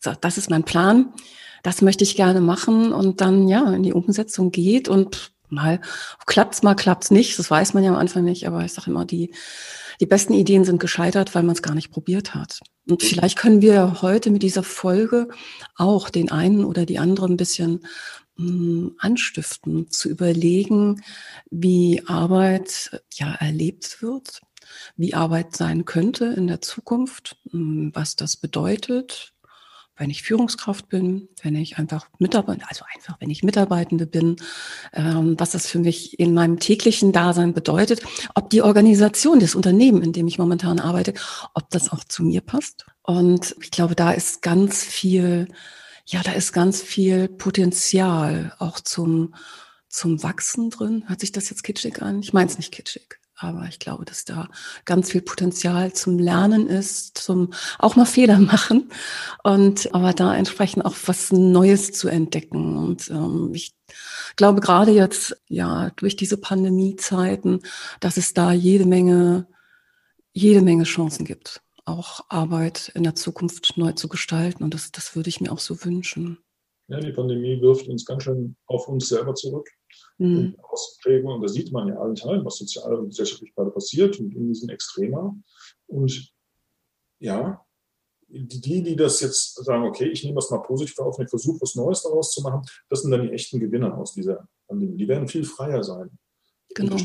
so, 0.00 0.12
das 0.20 0.38
ist 0.38 0.50
mein 0.50 0.64
Plan, 0.64 1.12
das 1.62 1.82
möchte 1.82 2.04
ich 2.04 2.16
gerne 2.16 2.40
machen 2.40 2.92
und 2.92 3.20
dann 3.20 3.48
ja 3.48 3.72
in 3.72 3.82
die 3.82 3.92
Umsetzung 3.92 4.52
geht 4.52 4.88
und 4.88 5.32
mal 5.48 5.80
klappt's, 6.26 6.62
mal 6.62 6.74
klappt's 6.74 7.10
nicht. 7.10 7.38
Das 7.38 7.50
weiß 7.50 7.74
man 7.74 7.84
ja 7.84 7.90
am 7.90 7.96
Anfang 7.96 8.24
nicht, 8.24 8.46
aber 8.46 8.64
ich 8.64 8.72
sage 8.72 8.90
immer, 8.90 9.04
die, 9.04 9.34
die 10.00 10.06
besten 10.06 10.34
Ideen 10.34 10.64
sind 10.64 10.78
gescheitert, 10.78 11.34
weil 11.34 11.42
man 11.42 11.54
es 11.54 11.62
gar 11.62 11.74
nicht 11.74 11.90
probiert 11.90 12.34
hat. 12.34 12.60
Und 12.88 13.02
vielleicht 13.02 13.36
können 13.36 13.60
wir 13.60 14.00
heute 14.02 14.30
mit 14.30 14.42
dieser 14.42 14.62
Folge 14.62 15.28
auch 15.76 16.10
den 16.10 16.30
einen 16.30 16.64
oder 16.64 16.86
die 16.86 16.98
andere 16.98 17.26
ein 17.26 17.36
bisschen 17.36 17.80
mh, 18.36 18.46
hm, 18.46 18.94
anstiften, 18.98 19.90
zu 19.90 20.08
überlegen, 20.08 21.02
wie 21.50 22.02
Arbeit 22.06 23.02
ja 23.14 23.34
erlebt 23.34 24.00
wird, 24.00 24.40
wie 24.96 25.14
Arbeit 25.14 25.56
sein 25.56 25.84
könnte 25.84 26.26
in 26.26 26.46
der 26.46 26.60
Zukunft, 26.60 27.36
hm, 27.50 27.90
was 27.94 28.16
das 28.16 28.36
bedeutet, 28.36 29.34
wenn 29.98 30.10
ich 30.10 30.22
Führungskraft 30.22 30.88
bin, 30.88 31.28
wenn 31.42 31.56
ich 31.56 31.78
einfach 31.78 32.08
Mitarbeiter, 32.18 32.66
also 32.68 32.84
einfach, 32.94 33.20
wenn 33.20 33.30
ich 33.30 33.42
Mitarbeitende 33.42 34.06
bin, 34.06 34.36
ähm, 34.92 35.34
was 35.38 35.50
das 35.50 35.66
für 35.66 35.80
mich 35.80 36.18
in 36.18 36.34
meinem 36.34 36.60
täglichen 36.60 37.12
Dasein 37.12 37.52
bedeutet, 37.52 38.02
ob 38.34 38.48
die 38.50 38.62
Organisation, 38.62 39.40
das 39.40 39.54
Unternehmen, 39.54 40.02
in 40.02 40.12
dem 40.12 40.28
ich 40.28 40.38
momentan 40.38 40.78
arbeite, 40.78 41.14
ob 41.54 41.68
das 41.70 41.90
auch 41.90 42.04
zu 42.04 42.22
mir 42.22 42.40
passt. 42.40 42.86
Und 43.02 43.56
ich 43.60 43.70
glaube, 43.70 43.96
da 43.96 44.12
ist 44.12 44.40
ganz 44.40 44.84
viel, 44.84 45.48
ja, 46.06 46.22
da 46.22 46.32
ist 46.32 46.52
ganz 46.52 46.80
viel 46.80 47.28
Potenzial 47.28 48.54
auch 48.58 48.80
zum, 48.80 49.34
zum 49.88 50.22
Wachsen 50.22 50.70
drin. 50.70 51.04
Hört 51.08 51.20
sich 51.20 51.32
das 51.32 51.50
jetzt 51.50 51.64
kitschig 51.64 52.02
an? 52.02 52.20
Ich 52.20 52.32
meine 52.32 52.48
es 52.48 52.56
nicht 52.56 52.72
kitschig. 52.72 53.18
Aber 53.40 53.66
ich 53.68 53.78
glaube, 53.78 54.04
dass 54.04 54.24
da 54.24 54.48
ganz 54.84 55.12
viel 55.12 55.22
Potenzial 55.22 55.92
zum 55.92 56.18
Lernen 56.18 56.66
ist, 56.66 57.18
zum 57.18 57.52
auch 57.78 57.94
mal 57.94 58.04
Fehler 58.04 58.38
machen 58.38 58.90
und 59.44 59.94
aber 59.94 60.12
da 60.12 60.34
entsprechend 60.36 60.84
auch 60.84 60.96
was 61.06 61.30
Neues 61.30 61.92
zu 61.92 62.08
entdecken. 62.08 62.76
Und 62.76 63.08
ähm, 63.10 63.52
ich 63.54 63.74
glaube 64.36 64.60
gerade 64.60 64.90
jetzt, 64.90 65.40
ja, 65.46 65.90
durch 65.96 66.16
diese 66.16 66.36
Pandemiezeiten, 66.36 67.60
dass 68.00 68.16
es 68.16 68.34
da 68.34 68.52
jede 68.52 68.86
Menge, 68.86 69.46
jede 70.32 70.60
Menge 70.60 70.84
Chancen 70.84 71.24
gibt, 71.24 71.62
auch 71.84 72.24
Arbeit 72.28 72.90
in 72.94 73.04
der 73.04 73.14
Zukunft 73.14 73.76
neu 73.76 73.92
zu 73.92 74.08
gestalten. 74.08 74.64
Und 74.64 74.74
das, 74.74 74.90
das 74.90 75.14
würde 75.14 75.28
ich 75.28 75.40
mir 75.40 75.52
auch 75.52 75.60
so 75.60 75.84
wünschen. 75.84 76.38
Ja, 76.88 76.98
die 76.98 77.12
Pandemie 77.12 77.60
wirft 77.60 77.86
uns 77.86 78.04
ganz 78.04 78.24
schön 78.24 78.56
auf 78.66 78.88
uns 78.88 79.08
selber 79.08 79.34
zurück 79.34 79.68
mhm. 80.18 80.56
Ausprägung. 80.62 81.34
Und 81.34 81.42
da 81.42 81.48
sieht 81.48 81.72
man 81.72 81.88
ja 81.88 81.96
allen 81.96 82.14
Teilen, 82.14 82.44
was 82.44 82.58
sozial 82.58 82.94
und 82.96 83.08
gesellschaftlich 83.08 83.54
gerade 83.54 83.70
passiert 83.70 84.18
und 84.20 84.34
in 84.34 84.48
diesen 84.48 84.68
Extremer. 84.68 85.36
Und 85.86 86.32
ja, 87.18 87.64
die, 88.28 88.82
die 88.82 88.96
das 88.96 89.20
jetzt 89.20 89.64
sagen, 89.64 89.84
okay, 89.84 90.06
ich 90.06 90.22
nehme 90.22 90.36
das 90.36 90.50
mal 90.50 90.58
positiv 90.58 90.98
auf 90.98 91.18
und 91.18 91.24
ich 91.24 91.30
versuche, 91.30 91.60
was 91.62 91.74
Neues 91.74 92.02
daraus 92.02 92.32
zu 92.32 92.42
machen, 92.42 92.62
das 92.88 93.02
sind 93.02 93.10
dann 93.10 93.22
die 93.22 93.32
echten 93.32 93.58
Gewinner 93.58 93.96
aus 93.96 94.12
dieser 94.12 94.46
Pandemie. 94.66 94.96
Die 94.96 95.08
werden 95.08 95.28
viel 95.28 95.44
freier 95.44 95.82
sein. 95.82 96.10
Genau. 96.74 96.96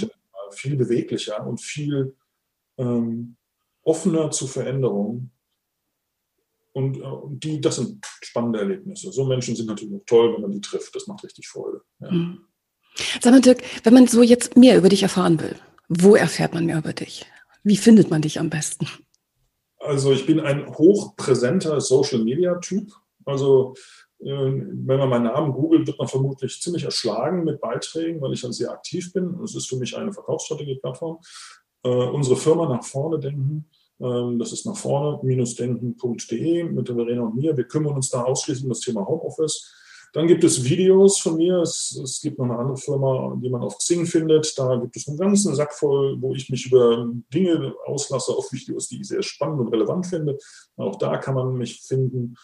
Viel 0.51 0.75
beweglicher 0.75 1.45
und 1.47 1.61
viel 1.61 2.15
ähm, 2.77 3.37
offener 3.83 4.31
zu 4.31 4.47
Veränderungen. 4.47 5.31
Und, 6.73 6.97
äh, 6.97 7.07
die, 7.29 7.61
das 7.61 7.77
sind 7.77 8.05
spannende 8.21 8.59
Erlebnisse. 8.59 9.11
So 9.11 9.25
Menschen 9.25 9.55
sind 9.55 9.67
natürlich 9.67 9.95
auch 9.95 10.05
toll, 10.05 10.33
wenn 10.33 10.41
man 10.41 10.51
die 10.51 10.61
trifft. 10.61 10.93
Das 10.95 11.07
macht 11.07 11.23
richtig 11.23 11.47
Freude. 11.47 11.81
Ja. 11.99 12.11
Mhm. 12.11 12.45
Sag 13.21 13.31
mal, 13.31 13.41
Dirk, 13.41 13.63
wenn 13.83 13.93
man 13.93 14.07
so 14.07 14.21
jetzt 14.21 14.55
mehr 14.57 14.77
über 14.77 14.89
dich 14.89 15.03
erfahren 15.03 15.39
will, 15.39 15.55
wo 15.89 16.15
erfährt 16.15 16.53
man 16.53 16.65
mehr 16.65 16.77
über 16.77 16.93
dich? 16.93 17.25
Wie 17.63 17.77
findet 17.77 18.09
man 18.09 18.21
dich 18.21 18.39
am 18.39 18.49
besten? 18.49 18.87
Also 19.79 20.11
ich 20.11 20.25
bin 20.25 20.39
ein 20.39 20.67
hochpräsenter 20.67 21.81
Social-Media-Typ. 21.81 22.91
Also 23.25 23.73
äh, 24.19 24.25
wenn 24.25 24.99
man 24.99 25.09
meinen 25.09 25.25
Namen 25.25 25.53
googelt, 25.53 25.87
wird 25.87 25.99
man 25.99 26.07
vermutlich 26.07 26.61
ziemlich 26.61 26.83
erschlagen 26.83 27.43
mit 27.43 27.59
Beiträgen, 27.59 28.21
weil 28.21 28.33
ich 28.33 28.41
dann 28.41 28.53
sehr 28.53 28.71
aktiv 28.71 29.11
bin. 29.13 29.39
Es 29.43 29.55
ist 29.55 29.67
für 29.67 29.77
mich 29.77 29.95
eine 29.97 30.13
Verkaufsstrategie-Plattform. 30.13 31.19
Äh, 31.83 31.89
unsere 31.89 32.37
Firma 32.37 32.67
nach 32.67 32.83
vorne 32.83 33.19
denken, 33.19 33.69
ähm, 33.99 34.39
das 34.39 34.53
ist 34.53 34.65
nach 34.65 34.77
vorne-denken.de 34.77 36.63
mit 36.63 36.87
der 36.87 36.95
Verena 36.95 37.23
und 37.23 37.35
mir. 37.35 37.55
Wir 37.55 37.65
kümmern 37.65 37.95
uns 37.95 38.09
da 38.09 38.23
ausschließlich 38.23 38.63
um 38.63 38.69
das 38.69 38.79
Thema 38.79 39.05
Homeoffice. 39.05 39.73
Dann 40.13 40.27
gibt 40.27 40.43
es 40.43 40.63
Videos 40.63 41.19
von 41.19 41.37
mir. 41.37 41.57
Es, 41.57 41.99
es, 42.01 42.21
gibt 42.21 42.37
noch 42.37 42.45
eine 42.45 42.57
andere 42.57 42.77
Firma, 42.77 43.35
die 43.41 43.49
man 43.49 43.63
auf 43.63 43.79
Xing 43.79 44.05
findet. 44.05 44.57
Da 44.57 44.75
gibt 44.75 44.95
es 44.95 45.07
einen 45.07 45.17
ganzen 45.17 45.55
Sack 45.55 45.73
voll, 45.73 46.21
wo 46.21 46.35
ich 46.35 46.49
mich 46.49 46.67
über 46.67 47.07
Dinge 47.33 47.73
auslasse 47.85 48.31
auf 48.31 48.51
Videos, 48.51 48.87
die 48.87 49.01
ich 49.01 49.07
sehr 49.07 49.23
spannend 49.23 49.59
und 49.59 49.69
relevant 49.69 50.05
finde. 50.05 50.37
Auch 50.77 50.97
da 50.97 51.17
kann 51.17 51.33
man 51.33 51.55
mich 51.55 51.81
finden. 51.81 52.35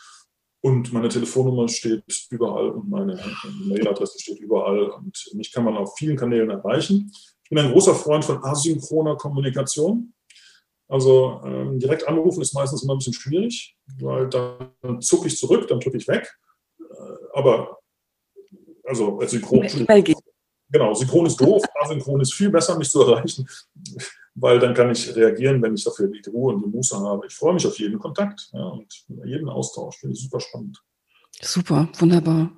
Und 0.61 0.91
meine 0.91 1.09
Telefonnummer 1.09 1.67
steht 1.67 2.03
überall 2.31 2.69
und 2.71 2.89
meine 2.89 3.19
Mailadresse 3.67 4.19
steht 4.19 4.39
überall. 4.39 4.89
Und 4.89 5.29
mich 5.33 5.51
kann 5.51 5.63
man 5.63 5.77
auf 5.77 5.95
vielen 5.95 6.17
Kanälen 6.17 6.49
erreichen. 6.49 7.11
Ich 7.43 7.49
bin 7.49 7.59
ein 7.59 7.71
großer 7.71 7.93
Freund 7.93 8.25
von 8.25 8.43
asynchroner 8.43 9.15
Kommunikation. 9.15 10.13
Also 10.87 11.39
ähm, 11.45 11.77
direkt 11.79 12.07
anrufen 12.07 12.41
ist 12.41 12.55
meistens 12.55 12.81
immer 12.81 12.95
ein 12.95 12.97
bisschen 12.97 13.13
schwierig, 13.13 13.77
weil 13.99 14.27
dann 14.27 15.01
zucke 15.01 15.27
ich 15.27 15.37
zurück, 15.37 15.67
dann 15.67 15.79
drücke 15.79 15.97
ich 15.97 16.07
weg 16.07 16.35
aber 17.33 17.79
also 18.83 19.19
synchron. 19.25 19.67
Genau, 20.71 20.93
synchron 20.93 21.25
ist 21.25 21.37
doof, 21.41 21.63
asynchron 21.81 22.21
ist 22.21 22.33
viel 22.33 22.49
besser, 22.49 22.77
mich 22.77 22.89
zu 22.89 23.01
erreichen, 23.01 23.47
weil 24.35 24.59
dann 24.59 24.73
kann 24.73 24.91
ich 24.91 25.15
reagieren, 25.15 25.61
wenn 25.61 25.73
ich 25.73 25.83
dafür 25.83 26.07
die 26.07 26.29
Ruhe 26.29 26.53
und 26.53 26.63
die 26.63 26.69
Muße 26.69 26.99
habe. 26.99 27.25
Ich 27.27 27.33
freue 27.33 27.53
mich 27.53 27.65
auf 27.65 27.77
jeden 27.79 27.97
Kontakt 27.97 28.49
ja, 28.53 28.65
und 28.65 28.87
jeden 29.25 29.49
Austausch, 29.49 29.97
finde 29.97 30.15
ich 30.15 30.21
super 30.21 30.39
spannend. 30.39 30.79
Super, 31.41 31.89
wunderbar. 31.97 32.51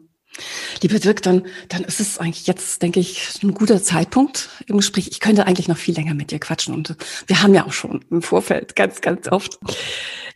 Liebe 0.82 0.99
Dirk, 0.99 1.21
dann, 1.21 1.45
dann 1.69 1.84
ist 1.84 1.99
es 1.99 2.17
eigentlich 2.17 2.47
jetzt, 2.47 2.82
denke 2.82 2.99
ich, 2.99 3.39
ein 3.43 3.53
guter 3.53 3.82
Zeitpunkt 3.84 4.49
im 4.65 4.77
Gespräch. 4.77 5.09
Ich 5.11 5.19
könnte 5.19 5.45
eigentlich 5.45 5.67
noch 5.67 5.77
viel 5.77 5.95
länger 5.95 6.13
mit 6.13 6.32
dir 6.32 6.39
quatschen 6.39 6.73
und 6.73 6.95
wir 7.27 7.43
haben 7.43 7.53
ja 7.53 7.65
auch 7.65 7.73
schon 7.73 8.03
im 8.09 8.21
Vorfeld 8.21 8.75
ganz, 8.75 9.01
ganz 9.01 9.27
oft 9.27 9.59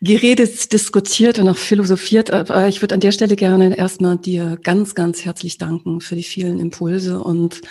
geredet, 0.02 0.74
diskutiert 0.74 1.40
und 1.40 1.48
auch 1.50 1.58
philosophiert. 1.58 2.32
Aber 2.32 2.68
ich 2.68 2.82
würde 2.82 2.96
an 2.96 3.02
der 3.02 3.12
Stelle 3.12 3.36
gerne 3.36 3.78
erstmal 3.78 4.18
dir 4.18 4.60
ganz, 4.62 4.96
ganz 4.96 5.24
herzlich 5.24 5.58
danken 5.58 6.02
für 6.02 6.16
die 6.16 6.24
vielen 6.24 6.60
Impulse 6.60 7.20
und 7.20 7.62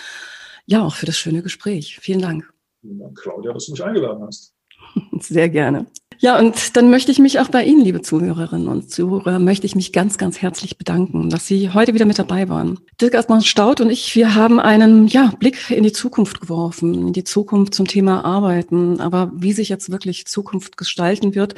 ja, 0.67 0.83
auch 0.83 0.95
für 0.95 1.07
das 1.07 1.19
schöne 1.19 1.43
Gespräch. 1.43 1.99
Vielen 2.01 2.23
Dank. 2.23 2.51
Vielen 2.81 2.99
Dank, 2.99 3.19
Claudia, 3.19 3.53
dass 3.53 3.67
du 3.67 3.73
mich 3.73 3.85
eingeladen 3.85 4.25
hast. 4.27 4.54
Sehr 5.21 5.49
gerne. 5.49 5.87
Ja, 6.19 6.39
und 6.39 6.77
dann 6.77 6.91
möchte 6.91 7.11
ich 7.11 7.19
mich 7.19 7.41
auch 7.41 7.49
bei 7.49 7.65
Ihnen, 7.65 7.83
liebe 7.83 8.01
Zuhörerinnen 8.01 8.69
und 8.69 8.91
Zuhörer, 8.91 9.39
möchte 9.39 9.67
ich 9.67 9.75
mich 9.75 9.93
ganz, 9.93 10.17
ganz 10.17 10.41
herzlich 10.41 10.79
bedanken, 10.79 11.29
dass 11.29 11.47
Sie 11.47 11.71
heute 11.71 11.93
wieder 11.93 12.07
mit 12.07 12.19
dabei 12.19 12.49
waren. 12.49 12.79
Dirk 13.01 13.15
Asmann 13.15 13.43
Staud 13.43 13.81
und 13.81 13.91
ich, 13.91 14.15
wir 14.15 14.35
haben 14.35 14.61
einen 14.61 15.07
ja, 15.09 15.33
Blick 15.39 15.71
in 15.71 15.83
die 15.83 15.93
Zukunft 15.93 16.41
geworfen, 16.41 16.95
in 17.09 17.13
die 17.13 17.25
Zukunft 17.25 17.75
zum 17.75 17.87
Thema 17.87 18.25
Arbeiten. 18.25 19.01
Aber 19.01 19.33
wie 19.35 19.53
sich 19.53 19.69
jetzt 19.69 19.91
wirklich 19.91 20.27
Zukunft 20.27 20.77
gestalten 20.77 21.35
wird, 21.35 21.57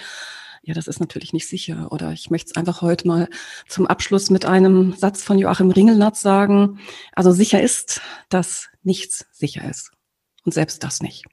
ja, 0.63 0.75
das 0.75 0.89
ist 0.89 0.99
natürlich 0.99 1.33
nicht 1.33 1.47
sicher. 1.47 1.93
Oder 1.93 2.13
ich 2.13 2.31
möchte 2.31 2.51
es 2.51 2.57
einfach 2.57 2.83
heute 2.83 3.07
mal 3.07 3.29
zum 3.69 3.87
Abschluss 3.87 4.31
mit 4.31 4.47
einem 4.47 4.95
Satz 4.95 5.23
von 5.23 5.39
Joachim 5.39 5.71
Ringelnatz 5.71 6.23
sagen. 6.23 6.81
Also 7.13 7.31
sicher 7.31 7.63
ist, 7.63 8.01
dass 8.31 8.69
nichts 8.83 9.27
sicher 9.33 9.69
ist. 9.69 9.93
Und 10.45 10.55
selbst 10.55 10.83
das 10.83 11.03
nicht. 11.03 11.25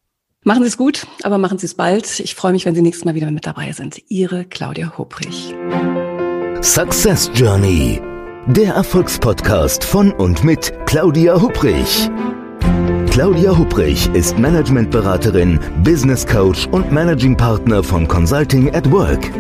Machen 0.46 0.64
Sie 0.64 0.68
es 0.68 0.78
gut, 0.78 1.08
aber 1.24 1.38
machen 1.38 1.58
Sie 1.58 1.66
es 1.66 1.74
bald. 1.74 2.20
Ich 2.20 2.36
freue 2.36 2.52
mich, 2.52 2.66
wenn 2.66 2.76
Sie 2.76 2.82
nächstes 2.82 3.06
Mal 3.06 3.16
wieder 3.16 3.32
mit 3.32 3.48
dabei 3.48 3.72
sind. 3.72 4.02
Ihre 4.10 4.44
Claudia 4.44 4.98
Hoprich. 4.98 5.56
Success 6.62 7.32
Journey. 7.34 8.02
Der 8.48 8.74
Erfolgspodcast 8.74 9.86
von 9.86 10.12
und 10.12 10.44
mit 10.44 10.74
Claudia 10.86 11.42
Huprich. 11.42 12.10
Claudia 13.10 13.58
Huprich 13.58 14.10
ist 14.14 14.38
Managementberaterin, 14.38 15.62
Business 15.82 16.28
Coach 16.28 16.68
und 16.68 16.92
Managing 16.92 17.38
Partner 17.38 17.82
von 17.82 18.06
Consulting 18.06 18.76
at 18.76 18.92
Work. 18.92 19.32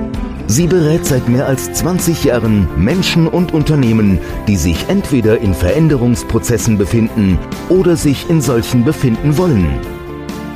Sie 0.47 0.67
berät 0.67 1.05
seit 1.05 1.27
mehr 1.27 1.47
als 1.47 1.73
20 1.73 2.23
Jahren 2.23 2.65
Menschen 2.81 3.27
und 3.27 3.53
Unternehmen, 3.53 4.19
die 4.47 4.55
sich 4.55 4.87
entweder 4.87 5.37
in 5.39 5.53
Veränderungsprozessen 5.53 6.77
befinden 6.77 7.39
oder 7.67 7.97
sich 7.97 8.29
in 8.29 8.39
solchen 8.39 8.85
befinden 8.85 9.37
wollen. 9.37 9.92